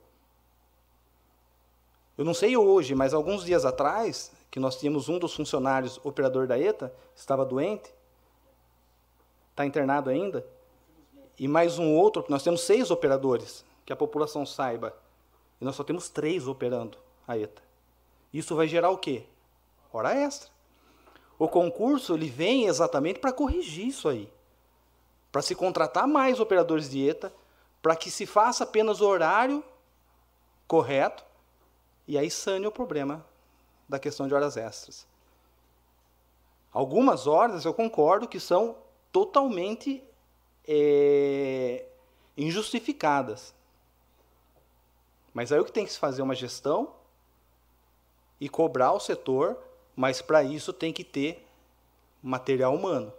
[2.17, 6.47] Eu não sei hoje, mas alguns dias atrás, que nós tínhamos um dos funcionários, operador
[6.47, 7.93] da ETA, estava doente,
[9.51, 10.45] está internado ainda,
[11.37, 14.95] e mais um outro, nós temos seis operadores, que a população saiba,
[15.59, 16.97] e nós só temos três operando
[17.27, 17.61] a ETA.
[18.33, 19.25] Isso vai gerar o quê?
[19.91, 20.49] Hora extra.
[21.39, 24.31] O concurso ele vem exatamente para corrigir isso aí,
[25.31, 27.33] para se contratar mais operadores de ETA,
[27.81, 29.63] para que se faça apenas o horário
[30.67, 31.23] correto,
[32.07, 33.25] e aí sane o problema
[33.87, 35.05] da questão de horas extras.
[36.71, 38.75] Algumas ordens eu concordo que são
[39.11, 40.03] totalmente
[40.67, 41.85] é,
[42.35, 43.53] injustificadas.
[45.37, 46.95] Mas aí o que tem que se fazer é uma gestão
[48.41, 49.55] e cobrar o setor,
[49.95, 51.45] mas para isso tem que ter
[52.23, 53.13] material humano.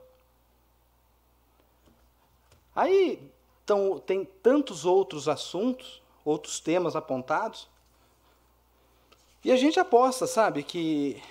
[2.74, 3.30] Aí
[3.62, 7.68] então, tem tantos outros assuntos, outros temas apontados,
[9.44, 11.22] e a gente aposta, sabe, que,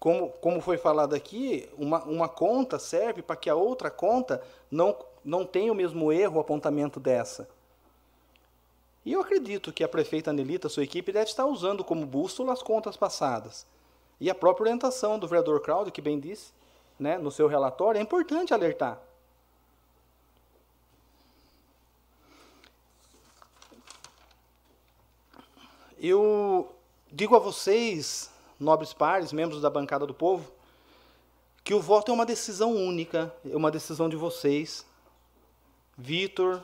[0.00, 4.96] como, como foi falado aqui, uma, uma conta serve para que a outra conta não,
[5.24, 7.48] não tenha o mesmo erro, o apontamento dessa.
[9.04, 12.62] E eu acredito que a prefeita Anelita, sua equipe, deve estar usando como bússola as
[12.62, 13.66] contas passadas.
[14.18, 16.52] E a própria orientação do vereador Claudio, que bem disse,
[16.98, 18.98] né, no seu relatório, é importante alertar.
[25.98, 26.74] Eu
[27.10, 30.50] digo a vocês, nobres pares, membros da bancada do povo,
[31.62, 34.84] que o voto é uma decisão única, é uma decisão de vocês,
[35.96, 36.62] Vitor,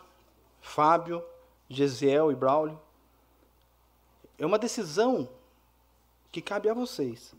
[0.61, 1.25] Fábio,
[1.71, 2.79] Gesiel e Braulio.
[4.37, 5.29] É uma decisão
[6.33, 7.33] que cabe a vocês.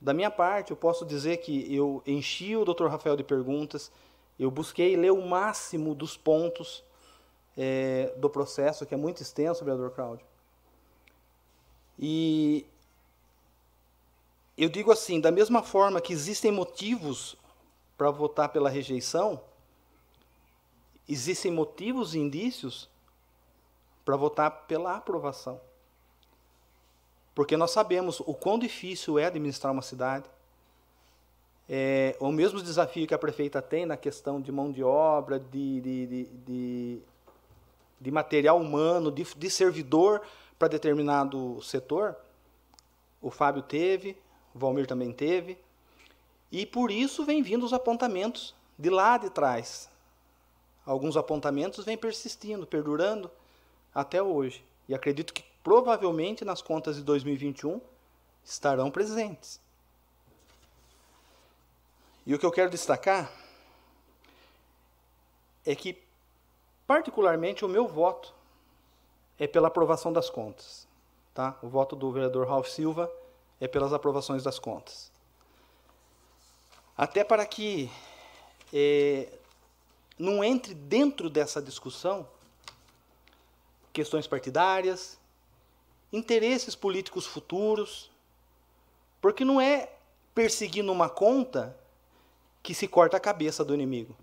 [0.00, 2.86] Da minha parte, eu posso dizer que eu enchi o Dr.
[2.86, 3.90] Rafael de perguntas,
[4.38, 6.82] eu busquei ler o máximo dos pontos
[7.56, 10.24] é, do processo, que é muito extenso, vereador Cláudio.
[11.98, 12.64] E
[14.56, 17.36] eu digo assim, da mesma forma que existem motivos
[17.98, 19.42] para votar pela rejeição,
[21.08, 22.88] existem motivos e indícios
[24.04, 25.60] para votar pela aprovação.
[27.34, 30.28] Porque nós sabemos o quão difícil é administrar uma cidade.
[31.68, 35.80] É, o mesmo desafio que a prefeita tem na questão de mão de obra, de,
[35.80, 37.02] de, de, de
[38.00, 40.22] de material humano, de, de servidor
[40.58, 42.16] para determinado setor,
[43.20, 44.16] o Fábio teve,
[44.54, 45.58] o Valmir também teve,
[46.50, 49.89] e por isso vem vindo os apontamentos de lá de trás.
[50.84, 53.30] Alguns apontamentos vêm persistindo, perdurando
[53.94, 54.64] até hoje.
[54.88, 57.80] E acredito que provavelmente nas contas de 2021
[58.44, 59.60] estarão presentes.
[62.26, 63.32] E o que eu quero destacar
[65.64, 66.10] é que
[66.90, 68.34] Particularmente, o meu voto
[69.38, 70.88] é pela aprovação das contas.
[71.32, 71.56] Tá?
[71.62, 73.08] O voto do vereador Ralph Silva
[73.60, 75.12] é pelas aprovações das contas.
[76.98, 77.88] Até para que
[78.74, 79.28] é,
[80.20, 82.28] não entre dentro dessa discussão
[83.90, 85.18] questões partidárias,
[86.12, 88.10] interesses políticos futuros,
[89.20, 89.90] porque não é
[90.34, 91.76] perseguindo uma conta
[92.62, 94.14] que se corta a cabeça do inimigo.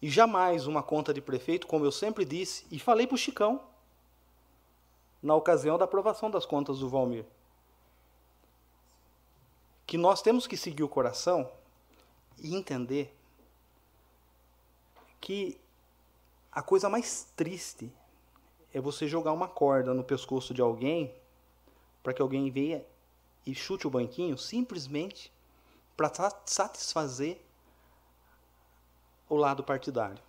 [0.00, 3.62] E jamais uma conta de prefeito, como eu sempre disse, e falei para o Chicão,
[5.22, 7.24] na ocasião da aprovação das contas do Valmir,
[9.86, 11.48] que nós temos que seguir o coração
[12.42, 13.16] e entender
[15.20, 15.58] que
[16.50, 17.90] a coisa mais triste
[18.74, 21.14] é você jogar uma corda no pescoço de alguém
[22.02, 22.84] para que alguém venha
[23.46, 25.32] e chute o banquinho simplesmente
[25.96, 26.10] para
[26.44, 27.40] satisfazer
[29.28, 30.22] o lado partidário.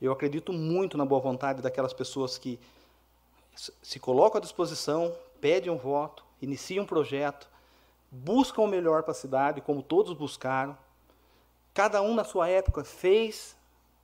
[0.00, 2.60] Eu acredito muito na boa vontade daquelas pessoas que
[3.82, 7.48] se colocam à disposição, pedem um voto, iniciam um projeto,
[8.14, 10.76] buscam o melhor para a cidade, como todos buscaram.
[11.72, 13.56] Cada um, na sua época, fez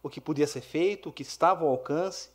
[0.03, 2.31] o que podia ser feito, o que estava ao alcance.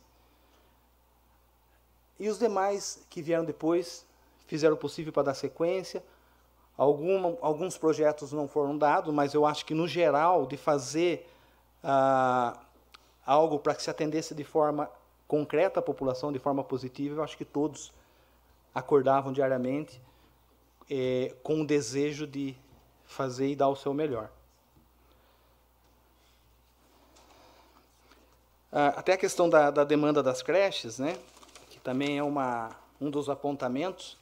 [2.18, 4.06] E os demais que vieram depois
[4.46, 6.02] fizeram o possível para dar sequência,
[6.76, 11.26] Alguma, alguns projetos não foram dados, mas eu acho que, no geral, de fazer
[11.82, 12.60] ah,
[13.24, 14.90] algo para que se atendesse de forma
[15.26, 17.94] concreta à população, de forma positiva, eu acho que todos
[18.74, 19.98] acordavam diariamente
[20.90, 22.56] eh, com o desejo de
[23.06, 24.30] fazer e dar o seu melhor.
[28.72, 31.16] Ah, até a questão da, da demanda das creches, né,
[31.70, 34.18] que também é uma, um dos apontamentos,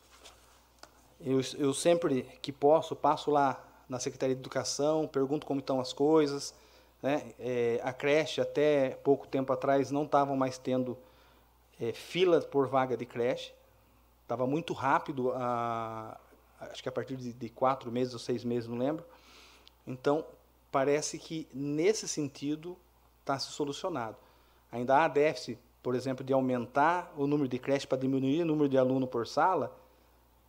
[1.21, 3.59] eu, eu sempre que posso, passo lá
[3.89, 6.55] na Secretaria de Educação, pergunto como estão as coisas.
[7.03, 7.33] Né?
[7.39, 10.97] É, a creche, até pouco tempo atrás, não estavam mais tendo
[11.81, 13.53] é, fila por vaga de creche.
[14.23, 16.19] Estava muito rápido, a,
[16.71, 19.05] acho que a partir de, de quatro meses ou seis meses, não lembro.
[19.87, 20.25] Então,
[20.71, 22.77] parece que nesse sentido
[23.21, 24.17] está se solucionado.
[24.71, 28.69] Ainda há déficit, por exemplo, de aumentar o número de creche para diminuir o número
[28.69, 29.77] de aluno por sala,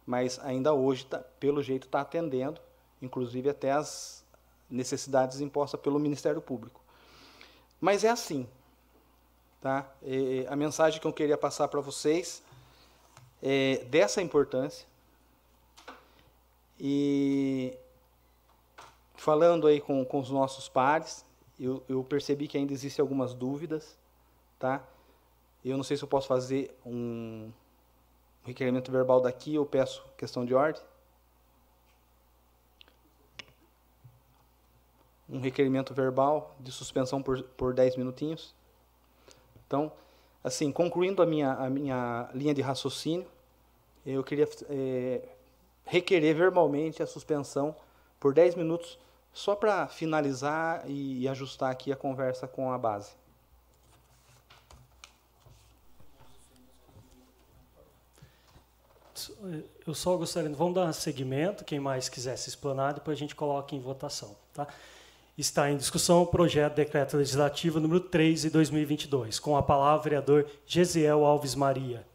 [0.06, 2.60] mas ainda hoje, tá, pelo jeito, está atendendo,
[3.02, 4.26] inclusive até as
[4.70, 6.82] necessidades impostas pelo Ministério Público.
[7.80, 8.48] Mas é assim.
[9.62, 9.90] Tá?
[10.04, 12.42] E a mensagem que eu queria passar para vocês
[13.42, 14.88] é, dessa importância.
[16.80, 17.78] E
[19.16, 21.26] falando aí com, com os nossos pares,
[21.60, 23.98] eu, eu percebi que ainda existem algumas dúvidas,
[24.60, 24.86] tá?
[25.64, 27.52] Eu não sei se eu posso fazer um
[28.44, 30.82] requerimento verbal daqui ou peço questão de ordem.
[35.28, 38.54] Um requerimento verbal de suspensão por, por 10 minutinhos.
[39.66, 39.92] Então,
[40.44, 43.28] assim, concluindo a minha, a minha linha de raciocínio,
[44.06, 45.35] eu queria é,
[45.86, 47.76] requerer verbalmente a suspensão
[48.20, 48.98] por 10 minutos,
[49.32, 53.12] só para finalizar e ajustar aqui a conversa com a base.
[59.86, 63.76] Eu só gostaria, vamos dar seguimento, quem mais quiser se explanar, depois a gente coloca
[63.76, 64.36] em votação.
[64.54, 64.68] Tá?
[65.38, 70.04] Está em discussão o projeto de decreto legislativo número 3 de 2022, com a palavra
[70.04, 72.06] vereador Gesiel Alves Maria.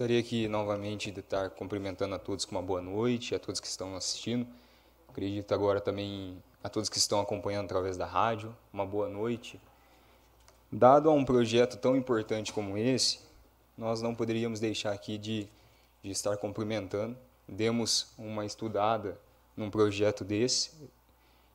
[0.00, 3.66] Gostaria aqui novamente de estar cumprimentando a todos com uma boa noite, a todos que
[3.66, 4.46] estão assistindo.
[5.06, 9.60] Acredito agora também a todos que estão acompanhando através da rádio, uma boa noite.
[10.72, 13.20] Dado a um projeto tão importante como esse,
[13.76, 15.46] nós não poderíamos deixar aqui de,
[16.02, 17.14] de estar cumprimentando.
[17.46, 19.20] Demos uma estudada
[19.54, 20.70] num projeto desse.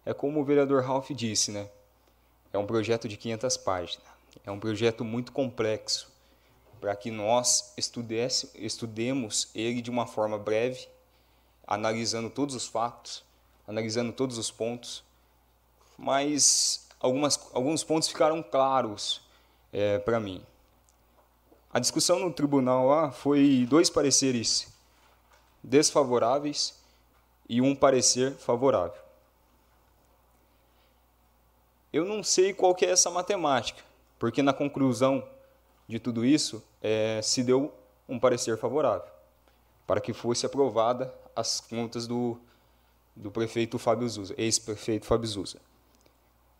[0.05, 1.67] É como o vereador Ralph disse, né?
[2.53, 4.05] É um projeto de 500 páginas.
[4.45, 6.13] É um projeto muito complexo
[6.79, 10.87] para que nós estudesse, estudemos ele de uma forma breve,
[11.65, 13.23] analisando todos os fatos,
[13.67, 15.03] analisando todos os pontos,
[15.97, 19.21] mas algumas, alguns pontos ficaram claros
[19.71, 20.41] é, para mim.
[21.73, 24.67] A discussão no tribunal lá foi dois pareceres
[25.63, 26.79] desfavoráveis
[27.49, 29.01] e um parecer favorável.
[31.91, 33.81] Eu não sei qual que é essa matemática,
[34.19, 35.27] porque na conclusão
[35.87, 37.73] de tudo isso, é, se deu
[38.07, 39.15] um parecer favorável
[39.85, 42.37] para que fosse aprovada as contas do,
[43.15, 45.59] do prefeito Fábio Zuza, ex-prefeito Fábio Zuza.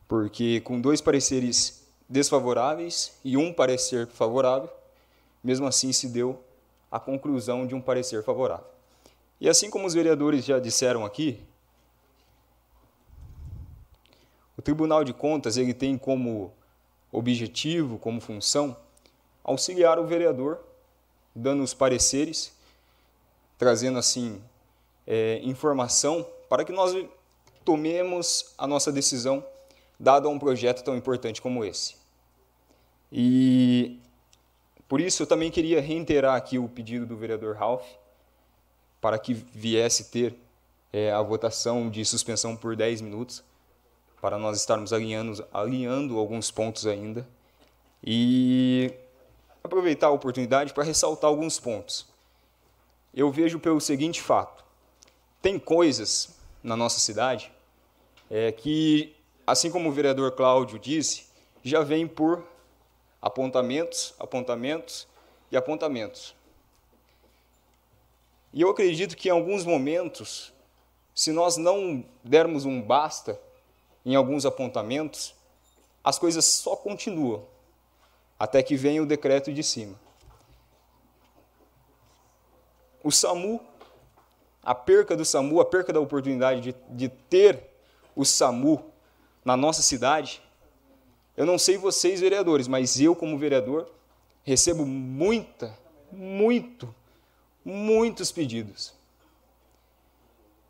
[0.07, 4.69] Porque com dois pareceres desfavoráveis e um parecer favorável,
[5.43, 6.43] mesmo assim se deu
[6.91, 8.68] a conclusão de um parecer favorável.
[9.41, 11.39] E assim como os vereadores já disseram aqui,
[14.57, 16.53] o Tribunal de Contas ele tem como
[17.11, 18.77] objetivo, como função,
[19.45, 20.59] auxiliar o vereador,
[21.34, 22.51] dando os pareceres,
[23.57, 24.41] trazendo assim
[25.05, 26.93] é, informação para que nós
[27.63, 29.45] tomemos a nossa decisão
[29.99, 31.95] dado a um projeto tão importante como esse.
[33.11, 33.99] E
[34.88, 37.85] por isso eu também queria reiterar aqui o pedido do vereador Ralph
[38.99, 40.35] para que viesse ter
[40.91, 43.43] é, a votação de suspensão por 10 minutos,
[44.19, 47.27] para nós estarmos alinhando, alinhando alguns pontos ainda.
[48.03, 48.91] E
[49.65, 52.07] aproveitar a oportunidade para ressaltar alguns pontos.
[53.13, 54.63] Eu vejo pelo seguinte fato:
[55.41, 57.51] tem coisas na nossa cidade
[58.29, 59.15] é, que,
[59.45, 61.25] assim como o vereador Cláudio disse,
[61.63, 62.43] já vem por
[63.21, 65.07] apontamentos, apontamentos
[65.51, 66.35] e apontamentos.
[68.53, 70.53] E eu acredito que em alguns momentos,
[71.13, 73.39] se nós não dermos um basta
[74.05, 75.35] em alguns apontamentos,
[76.03, 77.45] as coisas só continuam
[78.38, 79.99] até que venha o decreto de cima.
[83.03, 83.62] O SAMU,
[84.64, 87.70] a perca do SAMU, a perca da oportunidade de, de ter
[88.16, 88.91] o SAMU
[89.44, 90.41] na nossa cidade,
[91.38, 93.90] eu não sei vocês, vereadores, mas eu, como vereador,
[94.44, 95.78] recebo muita,
[96.12, 96.94] muito,
[97.64, 98.94] muitos pedidos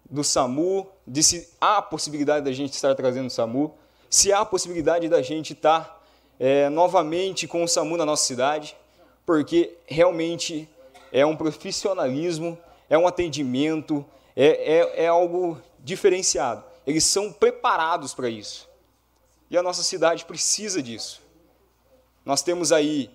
[0.10, 3.76] do SAMU, de se há possibilidade da gente estar trazendo o SAMU,
[4.10, 5.95] se há possibilidade da gente estar
[6.40, 8.76] é, novamente com o SAMU na nossa cidade,
[9.26, 10.70] porque realmente
[11.12, 12.58] é um profissionalismo,
[12.90, 14.06] é um atendimento,
[14.36, 16.64] é, é, é algo diferenciado.
[16.86, 18.70] Eles são preparados para isso.
[19.50, 21.22] E a nossa cidade precisa disso.
[22.26, 23.10] Nós temos aí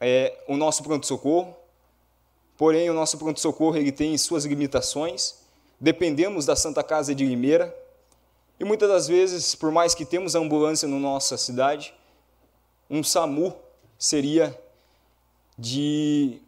[0.00, 1.56] é, o nosso pronto-socorro,
[2.56, 5.42] porém o nosso pronto-socorro ele tem suas limitações,
[5.78, 7.74] dependemos da Santa Casa de Limeira,
[8.58, 11.94] e muitas das vezes, por mais que temos a ambulância na nossa cidade,
[12.92, 13.56] um SAMU
[13.98, 14.56] seria
[15.58, 16.38] de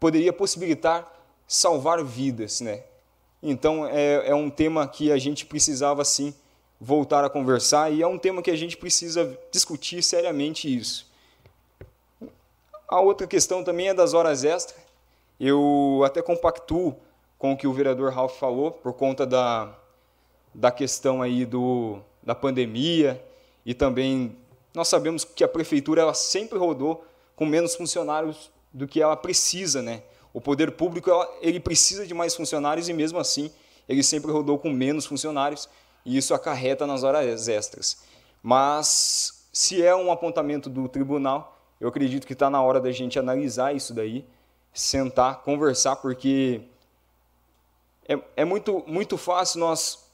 [0.00, 1.08] poderia possibilitar
[1.46, 2.82] salvar vidas, né?
[3.40, 6.34] Então é, é um tema que a gente precisava sim
[6.80, 11.08] voltar a conversar e é um tema que a gente precisa discutir seriamente isso.
[12.88, 14.80] A outra questão também é das horas extras.
[15.38, 16.96] Eu até compactuo
[17.38, 19.72] com o que o vereador Ralph falou, por conta da,
[20.52, 23.22] da questão aí do, da pandemia
[23.64, 24.36] e também
[24.76, 27.02] nós sabemos que a prefeitura ela sempre rodou
[27.34, 30.02] com menos funcionários do que ela precisa, né?
[30.34, 33.50] O poder público ela, ele precisa de mais funcionários e mesmo assim
[33.88, 35.66] ele sempre rodou com menos funcionários
[36.04, 38.02] e isso acarreta nas horas extras.
[38.42, 43.18] Mas se é um apontamento do tribunal, eu acredito que está na hora da gente
[43.18, 44.26] analisar isso daí,
[44.74, 46.60] sentar, conversar, porque
[48.06, 50.06] é, é muito, muito fácil nós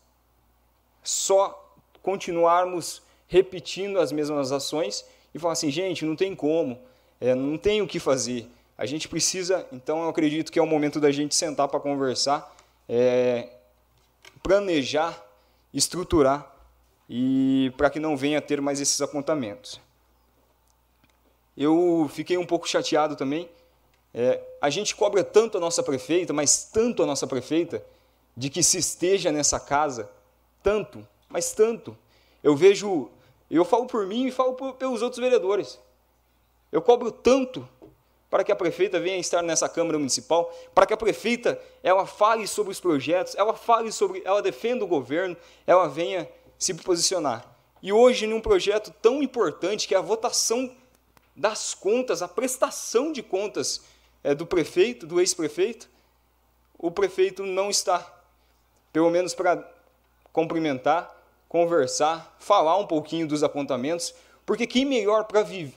[1.02, 3.01] só continuarmos
[3.32, 6.78] repetindo as mesmas ações e falar assim, gente, não tem como,
[7.18, 8.46] é, não tem o que fazer.
[8.76, 12.54] A gente precisa, então eu acredito que é o momento da gente sentar para conversar,
[12.86, 13.48] é,
[14.42, 15.18] planejar,
[15.72, 16.54] estruturar
[17.08, 19.80] e para que não venha a ter mais esses apontamentos.
[21.56, 23.48] Eu fiquei um pouco chateado também.
[24.12, 27.82] É, a gente cobra tanto a nossa prefeita, mas tanto a nossa prefeita,
[28.36, 30.10] de que se esteja nessa casa,
[30.62, 31.96] tanto, mas tanto.
[32.42, 33.08] Eu vejo,
[33.56, 35.78] eu falo por mim e falo por, pelos outros vereadores.
[36.70, 37.68] Eu cobro tanto
[38.30, 42.46] para que a prefeita venha estar nessa Câmara Municipal, para que a prefeita ela fale
[42.48, 46.26] sobre os projetos, ela fale sobre, ela defenda o governo, ela venha
[46.58, 47.44] se posicionar.
[47.82, 50.74] E hoje, num projeto tão importante que é a votação
[51.36, 53.82] das contas, a prestação de contas
[54.24, 55.90] é, do prefeito, do ex-prefeito,
[56.78, 58.18] o prefeito não está,
[58.92, 59.62] pelo menos para
[60.32, 61.21] cumprimentar,
[61.52, 64.14] conversar, falar um pouquinho dos apontamentos,
[64.46, 65.26] porque quem melhor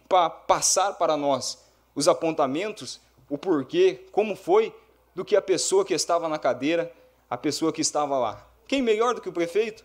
[0.08, 1.62] para passar para nós
[1.94, 4.74] os apontamentos, o porquê, como foi,
[5.14, 6.90] do que a pessoa que estava na cadeira,
[7.30, 8.48] a pessoa que estava lá.
[8.66, 9.84] Quem melhor do que o prefeito?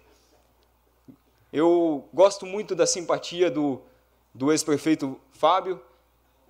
[1.53, 3.83] Eu gosto muito da simpatia do,
[4.33, 5.83] do ex-prefeito Fábio,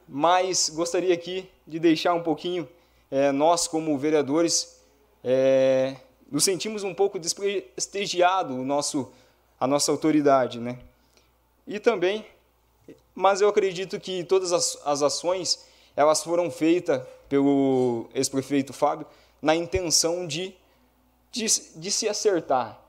[0.07, 2.69] mas gostaria aqui de deixar um pouquinho,
[3.11, 4.83] é, nós como vereadores,
[5.25, 5.97] é,
[6.31, 9.11] nos sentimos um pouco desprestigiado o nosso,
[9.61, 10.79] a nossa autoridade, né?
[11.67, 12.27] E também
[13.15, 19.07] mas eu acredito que todas as, as ações elas foram feitas pelo ex-prefeito Fábio
[19.43, 20.55] na intenção de,
[21.31, 21.47] de,
[21.77, 22.81] de, se acertar.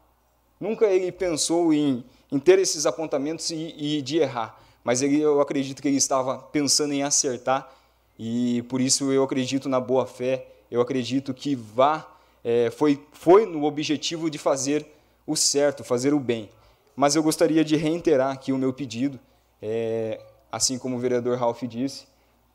[0.59, 5.41] Nunca ele pensou em, em ter esses apontamentos e, e de errar, mas ele, eu
[5.41, 7.69] acredito que ele estava pensando em acertar
[8.17, 12.07] e por isso eu acredito na boa fé, eu acredito que vá,
[12.43, 14.85] é, foi, foi no objetivo de fazer
[15.25, 16.49] o certo, fazer o bem.
[16.95, 19.19] Mas eu gostaria de reiterar aqui o meu pedido
[19.61, 20.19] é,
[20.51, 22.05] assim como o vereador Ralph disse,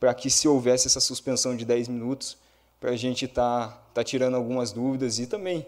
[0.01, 2.37] para que se houvesse essa suspensão de 10 minutos,
[2.81, 5.67] para a gente estar tá, tá tirando algumas dúvidas e também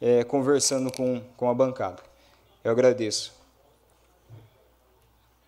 [0.00, 2.02] é, conversando com, com a bancada.
[2.62, 3.32] Eu agradeço.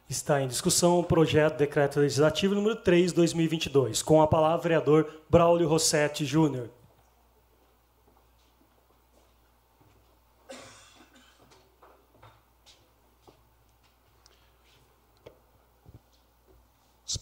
[0.09, 4.03] Está em discussão o projeto de decreto legislativo número 3, 2022.
[4.03, 6.69] Com a palavra, vereador Braulio Rossetti Júnior.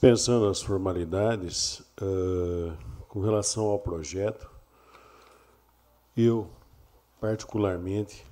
[0.00, 2.74] Dispensando as formalidades, uh,
[3.06, 4.50] com relação ao projeto,
[6.16, 6.50] eu,
[7.20, 8.24] particularmente,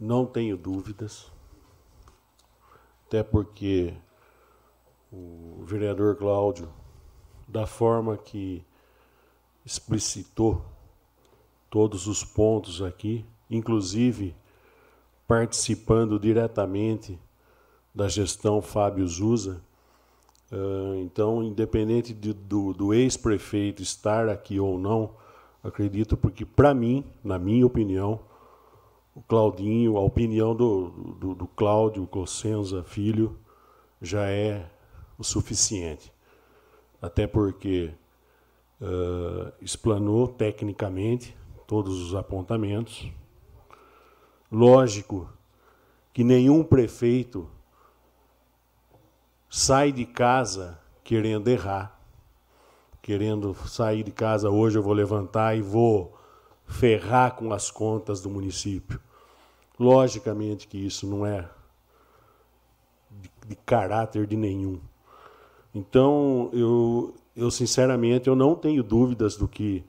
[0.00, 1.30] não tenho dúvidas,
[3.06, 3.92] até porque
[5.12, 6.72] o vereador Cláudio,
[7.46, 8.64] da forma que
[9.62, 10.64] explicitou
[11.68, 14.34] todos os pontos aqui, inclusive
[15.26, 17.20] participando diretamente
[17.94, 19.67] da gestão Fábio Zusa,
[20.50, 25.14] Uh, então, independente de, do, do ex-prefeito estar aqui ou não,
[25.62, 28.20] acredito porque, para mim, na minha opinião,
[29.14, 33.36] o Claudinho, a opinião do, do, do Cláudio Cossenza Filho
[34.00, 34.70] já é
[35.18, 36.12] o suficiente.
[37.02, 37.90] Até porque
[38.80, 43.10] uh, explanou tecnicamente todos os apontamentos.
[44.50, 45.28] Lógico
[46.12, 47.48] que nenhum prefeito
[49.48, 51.98] sai de casa querendo errar,
[53.00, 56.16] querendo sair de casa hoje eu vou levantar e vou
[56.66, 59.00] ferrar com as contas do município.
[59.78, 61.48] Logicamente que isso não é
[63.10, 64.78] de, de caráter de nenhum.
[65.74, 69.84] Então, eu, eu sinceramente eu não tenho dúvidas do que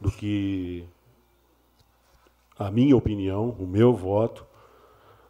[0.00, 0.84] do que
[2.58, 4.44] a minha opinião, o meu voto,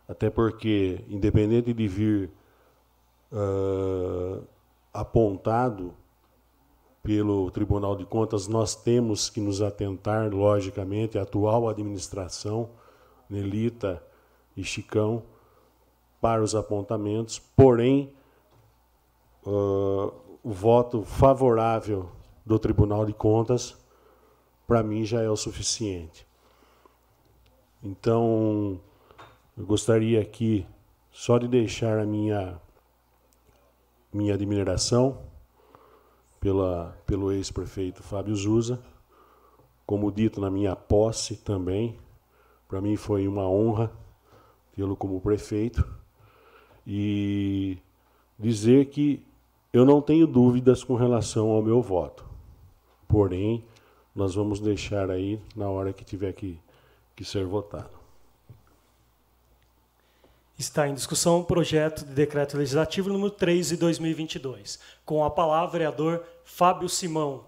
[0.09, 2.31] até porque independente de vir
[3.33, 4.47] uh,
[4.93, 5.95] apontado
[7.03, 12.71] pelo Tribunal de Contas, nós temos que nos atentar, logicamente, à atual administração,
[13.29, 14.03] Nelita
[14.57, 15.25] e Chicão,
[16.21, 18.13] para os apontamentos, porém,
[19.45, 20.13] uh,
[20.45, 22.09] o voto favorável
[22.47, 23.77] do Tribunal de Contas
[24.67, 26.27] para mim já é o suficiente.
[27.83, 28.81] Então,
[29.57, 30.67] eu gostaria aqui
[31.11, 32.61] só de deixar a minha
[34.13, 35.19] minha admiração
[36.39, 38.81] pela, pelo ex-prefeito Fábio Zusa,
[39.87, 41.99] como dito na minha posse também.
[42.69, 43.93] Para mim foi uma honra
[44.75, 45.87] tê-lo como prefeito
[46.87, 47.79] e
[48.39, 49.25] dizer que
[49.73, 52.25] eu não tenho dúvidas com relação ao meu voto.
[53.07, 53.65] Porém,
[54.15, 56.59] nós vamos deixar aí na hora que tiver que,
[57.15, 58.02] que ser votado.
[60.59, 64.79] Está em discussão o projeto de decreto legislativo número 3 de 2022.
[65.05, 67.45] Com a palavra, vereador Fábio Simão.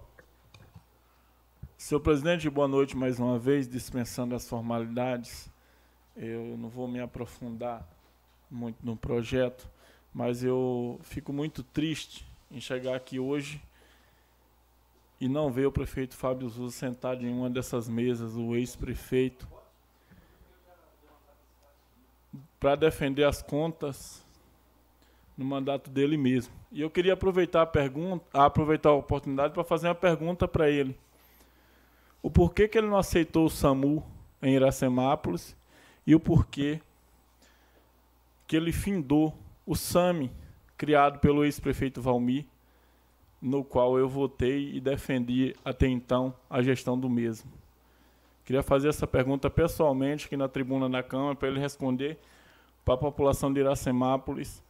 [1.76, 5.48] Senhor presidente, boa noite mais uma vez, dispensando as formalidades.
[6.16, 7.86] Eu não vou me aprofundar
[8.50, 9.68] muito no projeto,
[10.12, 13.60] mas eu fico muito triste em chegar aqui hoje
[15.20, 19.46] e não ver o prefeito Fábio Zuz sentado em uma dessas mesas, o ex-prefeito,
[22.64, 24.24] para defender as contas
[25.36, 26.50] no mandato dele mesmo.
[26.72, 30.98] E eu queria aproveitar a pergunta, aproveitar a oportunidade para fazer uma pergunta para ele.
[32.22, 34.02] O porquê que ele não aceitou o SAMU
[34.42, 35.54] em Iracemápolis
[36.06, 36.80] e o porquê
[38.46, 39.36] que ele findou
[39.66, 40.32] o SAMI,
[40.74, 42.46] criado pelo ex-prefeito Valmir,
[43.42, 47.52] no qual eu votei e defendi até então a gestão do mesmo.
[48.42, 52.18] Queria fazer essa pergunta pessoalmente aqui na tribuna da Câmara para ele responder
[52.84, 54.62] para a população de Iracemápolis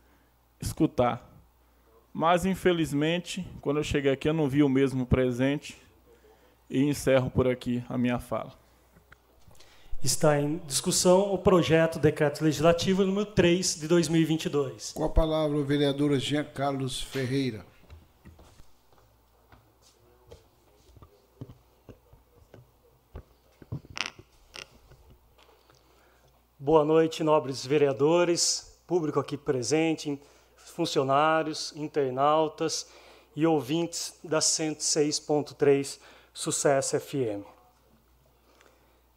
[0.60, 1.30] escutar.
[2.12, 5.76] Mas, infelizmente, quando eu cheguei aqui, eu não vi o mesmo presente
[6.70, 8.52] e encerro por aqui a minha fala.
[10.02, 14.92] Está em discussão o projeto Decreto Legislativo número 3 de 2022.
[14.92, 17.64] Com a palavra o vereador Jean Carlos Ferreira.
[26.64, 30.18] Boa noite, nobres vereadores, público aqui presente,
[30.56, 32.88] funcionários, internautas
[33.36, 36.00] e ouvintes da 106.3
[36.32, 37.44] Sucesso FM.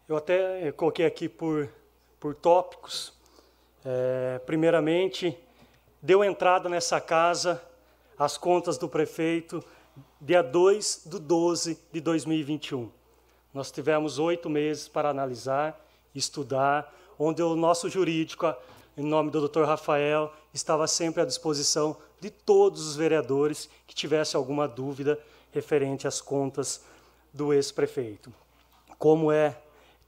[0.10, 1.70] Eu até coloquei aqui por,
[2.20, 3.14] por tópicos.
[3.86, 5.40] É, primeiramente,
[6.02, 7.64] deu entrada nessa casa
[8.20, 9.64] as contas do prefeito
[10.20, 12.92] dia 2 de 12 de 2021.
[13.54, 15.82] Nós tivemos oito meses para analisar,
[16.14, 18.54] estudar, onde o nosso jurídico,
[18.98, 19.64] em nome do Dr.
[19.64, 25.20] Rafael, estava sempre à disposição de todos os vereadores que tivessem alguma dúvida
[25.52, 26.84] referente às contas
[27.34, 28.34] do ex-prefeito.
[28.98, 29.58] Como é,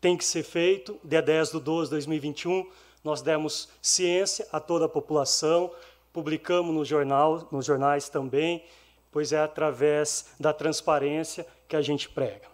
[0.01, 2.69] tem que ser feito, dia 10 de 12 de 2021,
[3.03, 5.71] nós demos ciência a toda a população,
[6.11, 8.63] publicamos no jornal, nos jornais também,
[9.11, 12.47] pois é através da transparência que a gente prega.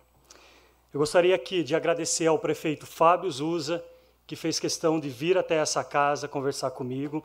[0.94, 3.84] Eu gostaria aqui de agradecer ao prefeito Fábio Zusa,
[4.28, 7.24] que fez questão de vir até essa casa conversar comigo.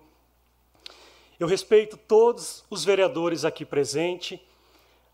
[1.38, 4.38] Eu respeito todos os vereadores aqui presentes,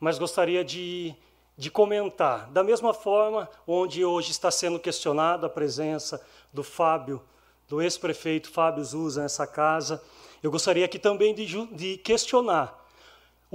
[0.01, 1.15] mas gostaria de,
[1.57, 2.51] de comentar.
[2.51, 7.23] Da mesma forma, onde hoje está sendo questionada a presença do Fábio,
[7.69, 10.03] do ex-prefeito Fábio Zusa nessa casa,
[10.43, 12.86] eu gostaria aqui também de, de questionar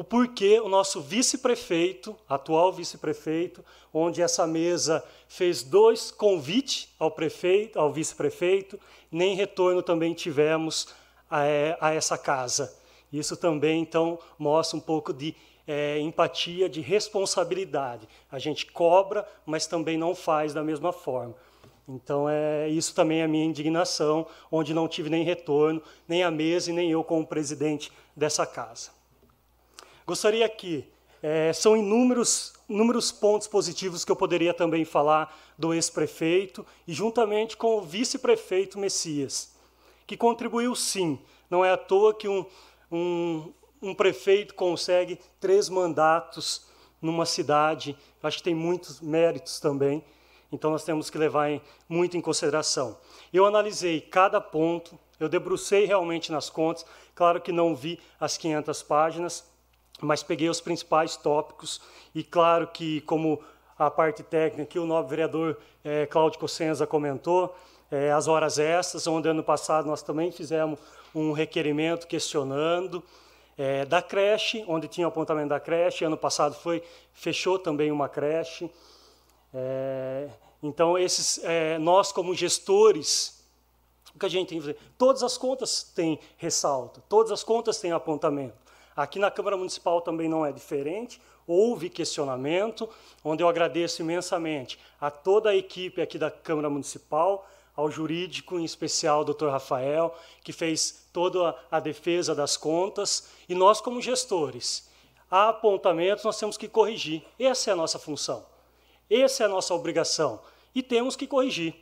[0.02, 3.64] o porquê o nosso vice-prefeito, atual vice-prefeito,
[3.94, 8.80] onde essa mesa fez dois convites ao prefeito, ao vice-prefeito,
[9.12, 10.88] nem retorno também tivemos
[11.30, 12.76] a, é, a, essa casa.
[13.14, 15.36] Isso também, então, mostra um pouco de
[15.68, 18.10] é, empatia, de responsabilidade.
[18.32, 21.36] A gente cobra, mas também não faz da mesma forma.
[21.88, 26.32] Então, é, isso também é a minha indignação, onde não tive nem retorno, nem a
[26.32, 29.00] mesa e nem eu como presidente dessa casa.
[30.12, 30.86] Gostaria aqui,
[31.24, 37.56] é, são inúmeros, inúmeros pontos positivos que eu poderia também falar do ex-prefeito e juntamente
[37.56, 39.56] com o vice-prefeito Messias,
[40.06, 41.18] que contribuiu sim.
[41.50, 42.46] Não é à toa que um,
[42.92, 46.68] um, um prefeito consegue três mandatos
[47.02, 50.04] numa cidade, acho que tem muitos méritos também,
[50.52, 52.98] então nós temos que levar em, muito em consideração.
[53.32, 56.86] Eu analisei cada ponto, eu debrucei realmente nas contas,
[57.16, 59.51] claro que não vi as 500 páginas,
[60.02, 61.80] mas peguei os principais tópicos
[62.14, 63.42] e claro que como
[63.78, 67.56] a parte técnica que o novo vereador é, Cláudio Cossenza comentou,
[67.90, 70.80] é, as horas extras, onde ano passado nós também fizemos
[71.14, 73.04] um requerimento questionando,
[73.58, 76.84] é, da creche, onde tinha o apontamento da creche, ano passado foi
[77.14, 78.70] fechou também uma creche.
[80.64, 81.42] Então esses
[81.80, 83.42] nós como gestores
[84.16, 84.80] o que a gente tem que fazer?
[84.98, 88.56] Todas as contas têm ressalto, todas as contas têm apontamento.
[88.96, 91.22] Aqui na Câmara Municipal também não é diferente.
[91.48, 92.90] Houve questionamento,
[93.24, 98.66] onde eu agradeço imensamente a toda a equipe aqui da Câmara Municipal, ao jurídico, em
[98.66, 104.90] especial o doutor Rafael, que fez toda a defesa das contas, e nós, como gestores,
[105.30, 107.24] há apontamentos, nós temos que corrigir.
[107.40, 108.46] Essa é a nossa função,
[109.10, 110.42] essa é a nossa obrigação,
[110.76, 111.74] e temos que corrigir.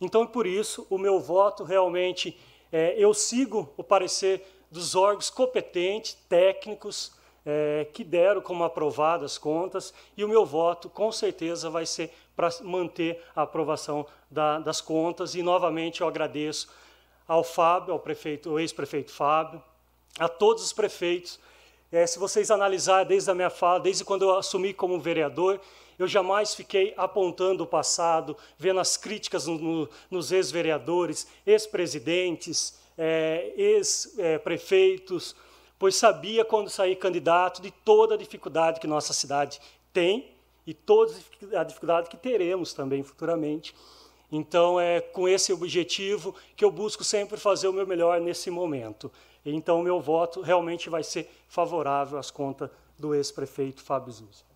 [0.00, 2.38] Então, por isso, o meu voto realmente,
[2.70, 7.12] é, eu sigo o parecer dos órgãos competentes, técnicos,
[7.44, 12.12] é, que deram como aprovadas as contas, e o meu voto, com certeza, vai ser
[12.36, 15.34] para manter a aprovação da, das contas.
[15.34, 16.70] E, novamente, eu agradeço
[17.26, 19.62] ao Fábio, ao prefeito, ao ex-prefeito Fábio,
[20.18, 21.38] a todos os prefeitos.
[21.92, 25.60] É, se vocês analisarem desde a minha fala, desde quando eu assumi como vereador,
[25.98, 33.54] eu jamais fiquei apontando o passado, vendo as críticas no, no, nos ex-vereadores, ex-presidentes, é,
[33.56, 35.34] ex-prefeitos,
[35.78, 39.58] pois sabia quando sair candidato de toda a dificuldade que nossa cidade
[39.90, 40.32] tem
[40.66, 41.10] e toda
[41.54, 43.74] a dificuldade que teremos também futuramente.
[44.30, 49.10] Então, é com esse objetivo que eu busco sempre fazer o meu melhor nesse momento.
[49.46, 52.68] Então, o meu voto realmente vai ser favorável às contas
[52.98, 54.49] do ex-prefeito Fábio Zuzzi.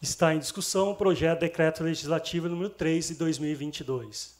[0.00, 4.38] Está em discussão o projeto de decreto legislativo número 3 de 2022.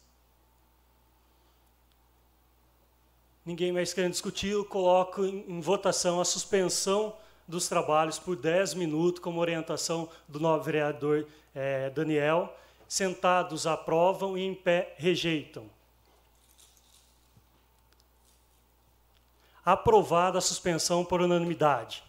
[3.44, 7.16] Ninguém mais querendo discutir, eu coloco em, votação a suspensão
[7.47, 12.55] dos trabalhos por 10 minutos, como orientação do novo vereador eh, Daniel.
[12.86, 15.64] Sentados aprovam e em pé rejeitam.
[19.64, 22.05] Aprovada a suspensão por unanimidade.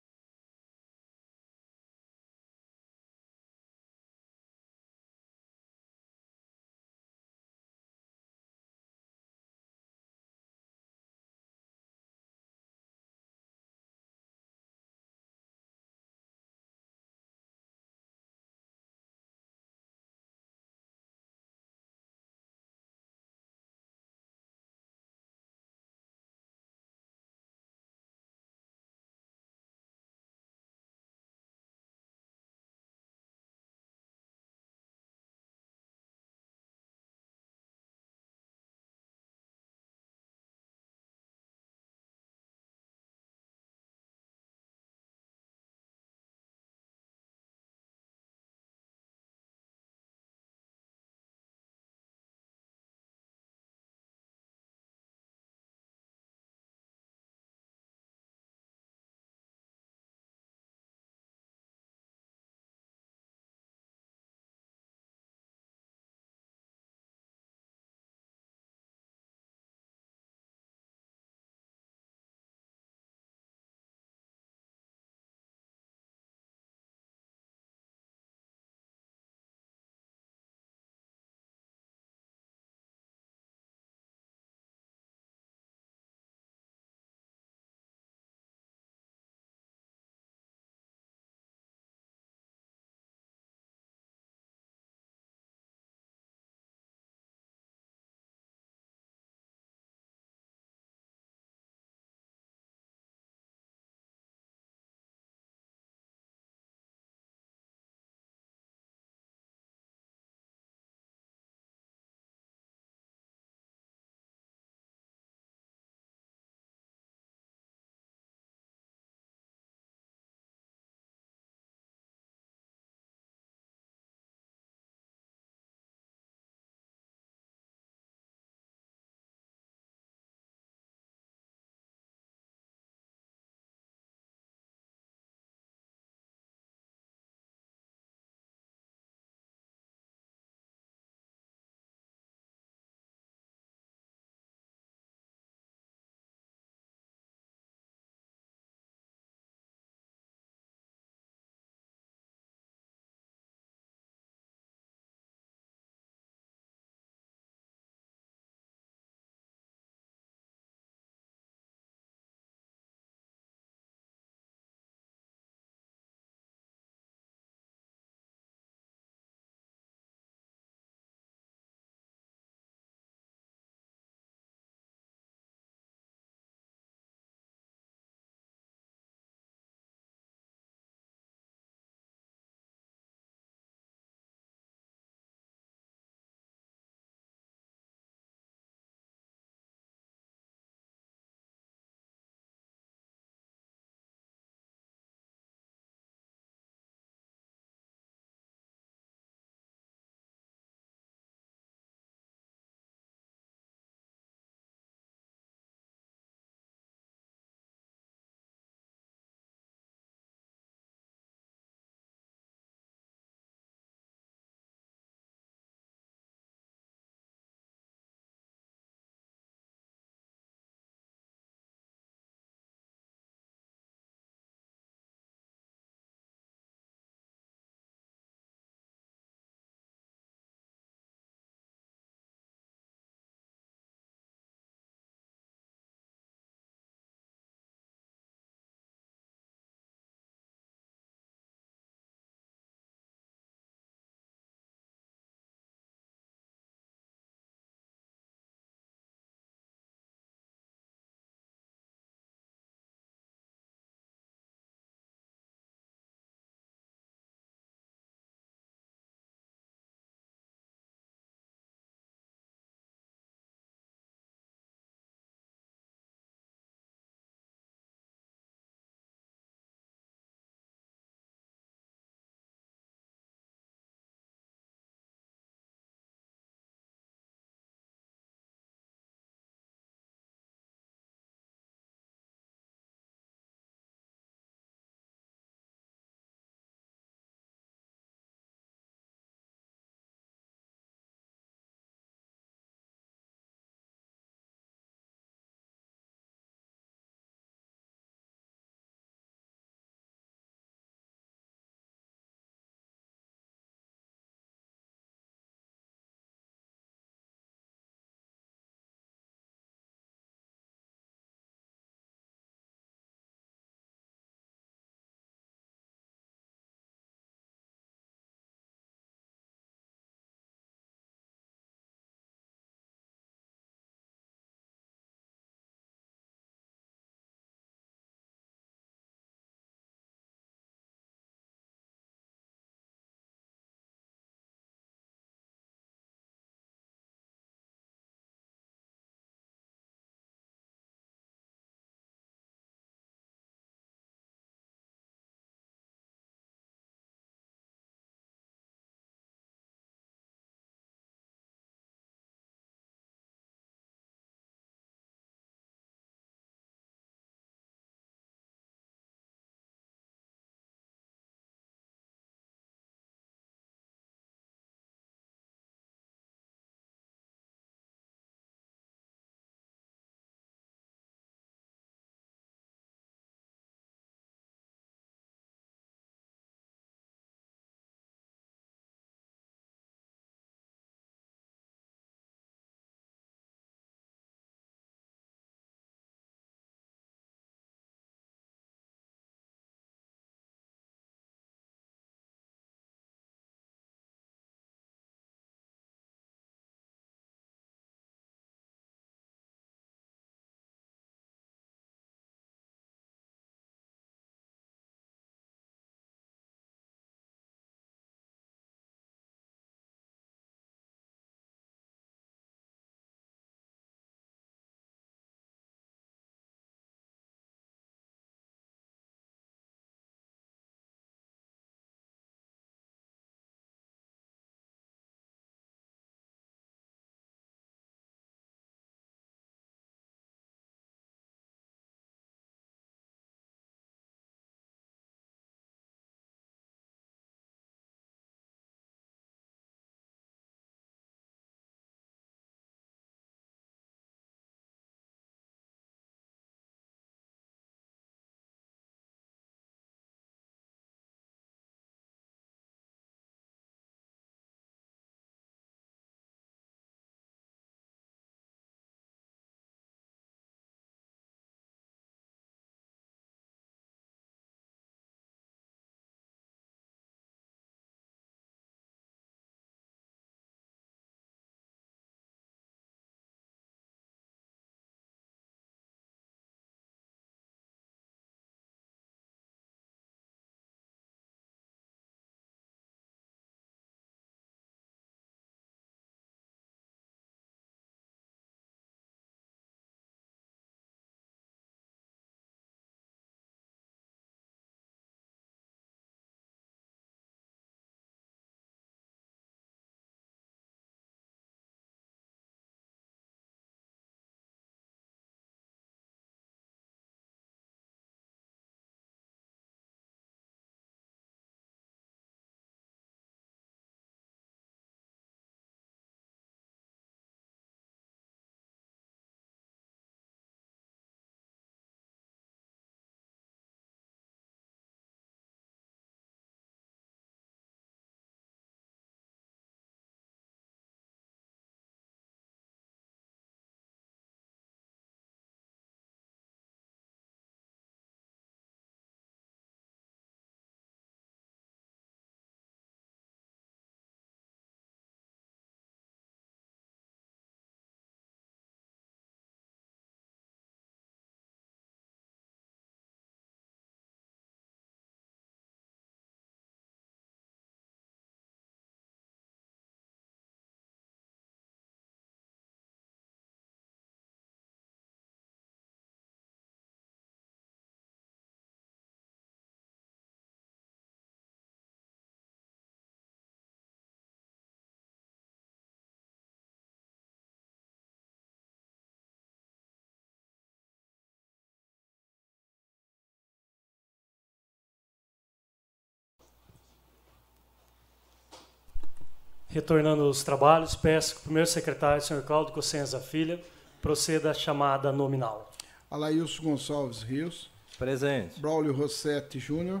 [589.74, 593.58] Retornando aos trabalhos, peço que o primeiro secretário, senhor Cláudio Cossenza Filho,
[594.00, 595.72] proceda à chamada nominal.
[596.08, 597.68] Alailson Gonçalves Rios.
[597.98, 598.60] Presente.
[598.60, 600.00] Braulio Rossetti Júnior.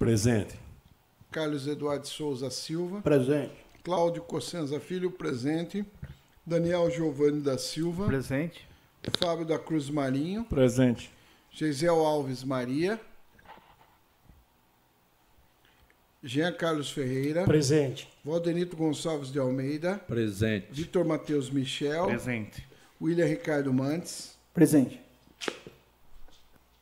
[0.00, 0.58] Presente.
[1.30, 3.00] Carlos Eduardo Souza Silva.
[3.02, 3.54] Presente.
[3.84, 5.86] Cláudio Cossenza Filho, presente.
[6.44, 8.06] Daniel Giovanni da Silva.
[8.06, 8.66] Presente.
[9.16, 10.44] Fábio da Cruz Marinho.
[10.44, 11.08] Presente.
[11.52, 13.00] Geisel Alves Maria.
[16.26, 17.44] Jean Carlos Ferreira.
[17.44, 18.08] Presente.
[18.24, 19.94] Valdenito Gonçalves de Almeida.
[20.08, 20.66] Presente.
[20.70, 22.06] Vitor Matheus Michel.
[22.06, 22.66] Presente.
[23.00, 24.36] William Ricardo Mantes.
[24.52, 25.00] Presente.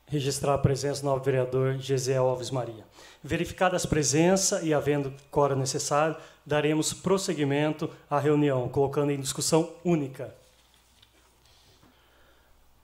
[0.07, 2.85] Registrar a presença do novo vereador Gesiel Alves Maria.
[3.23, 6.17] Verificada as presenças e havendo cora necessário,
[6.47, 10.35] daremos prosseguimento à reunião, colocando em discussão única.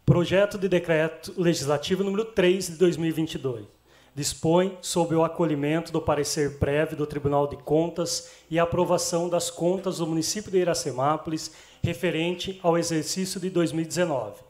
[0.04, 3.79] Projeto de Decreto Legislativo número 3 de 2022.
[4.14, 9.98] Dispõe sobre o acolhimento do parecer prévio do Tribunal de Contas e aprovação das contas
[9.98, 14.40] do município de Iracemápolis referente ao exercício de 2019.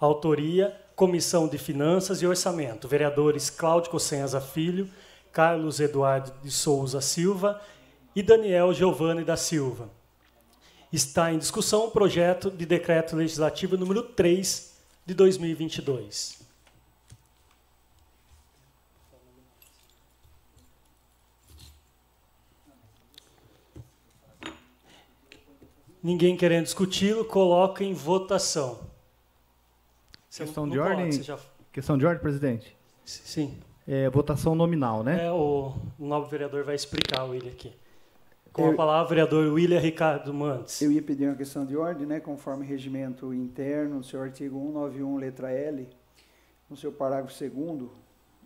[0.00, 2.88] Autoria: Comissão de Finanças e Orçamento.
[2.88, 4.90] Vereadores Cláudio Cossenza Filho,
[5.32, 7.60] Carlos Eduardo de Souza Silva
[8.16, 9.88] e Daniel Giovanni da Silva.
[10.92, 14.72] Está em discussão o projeto de decreto legislativo número 3
[15.06, 16.37] de 2022.
[26.02, 28.80] Ninguém querendo discuti-lo, coloca em votação.
[30.28, 31.10] Você Questão não de ordem.
[31.22, 31.38] já-
[31.72, 32.76] Questão de ordem, presidente.
[33.04, 33.58] Sim.
[33.86, 35.26] É, votação nominal, né?
[35.26, 37.72] É, o, o novo vereador vai explicar o William aqui.
[38.52, 40.80] Com a Eu- palavra, o vereador William Ricardo Mantes.
[40.82, 45.16] Eu ia pedir uma questão de ordem, né, conforme regimento interno, no seu artigo 191,
[45.16, 45.88] letra L,
[46.68, 47.88] no seu parágrafo 2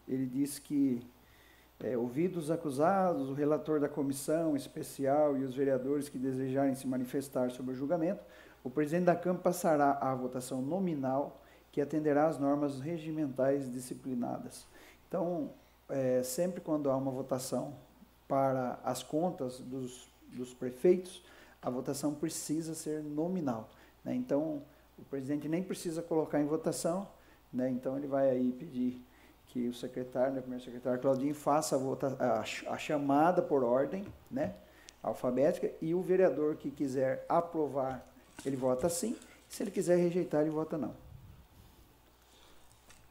[0.09, 1.01] ele diz que,
[1.83, 6.87] é, ouvidos os acusados, o relator da comissão especial e os vereadores que desejarem se
[6.87, 8.23] manifestar sobre o julgamento,
[8.63, 14.67] o presidente da Câmara passará à votação nominal que atenderá às normas regimentais disciplinadas.
[15.09, 15.51] Então,
[15.89, 17.75] é, sempre quando há uma votação
[18.29, 21.25] para as contas dos, dos prefeitos,
[21.61, 23.69] a votação precisa ser nominal.
[24.05, 24.15] né?
[24.15, 24.63] Então,
[24.97, 27.09] o presidente nem precisa colocar em votação,
[27.53, 27.69] né?
[27.71, 29.03] então ele vai aí pedir
[29.53, 33.63] que o secretário, né, o primeiro secretário Claudinho, faça a, vota, a, a chamada por
[33.63, 34.55] ordem né,
[35.03, 38.03] alfabética e o vereador que quiser aprovar,
[38.47, 39.15] ele vota sim,
[39.47, 40.95] se ele quiser rejeitar, ele vota não.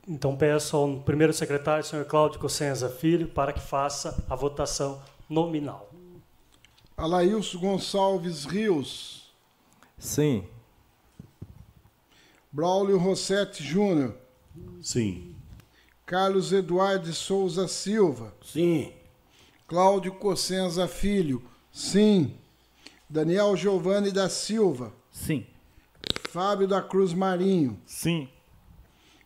[0.08, 5.92] Então peço ao primeiro secretário, senhor Cláudio Cossenza Filho, para que faça a votação nominal.
[6.98, 9.32] Alailson Gonçalves Rios.
[10.00, 10.48] Sim.
[12.52, 14.16] Braulio Rossetti Júnior.
[14.82, 15.31] Sim.
[16.12, 18.34] Carlos Eduardo de Souza Silva.
[18.44, 18.92] Sim.
[19.66, 21.42] Cláudio Cossenza Filho.
[21.72, 22.36] Sim.
[23.10, 24.92] Daniel Giovanni da Silva.
[25.10, 25.48] Sim.
[26.30, 27.80] Fábio da Cruz Marinho.
[27.86, 28.28] Sim.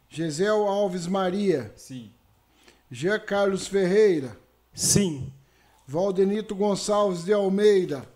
[0.07, 1.73] Gesel Alves Maria.
[1.75, 2.11] Sim.
[2.91, 4.39] Jean Carlos Ferreira.
[4.71, 5.33] Sim.
[5.87, 8.07] Valdenito Gonçalves de Almeida.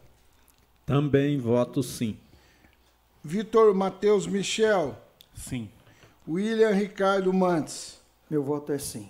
[0.86, 2.20] Também voto sim.
[3.24, 4.96] Vitor Matheus Michel.
[5.34, 5.72] Sim.
[6.28, 7.99] William Ricardo Mantes.
[8.30, 9.10] Meu voto é sim.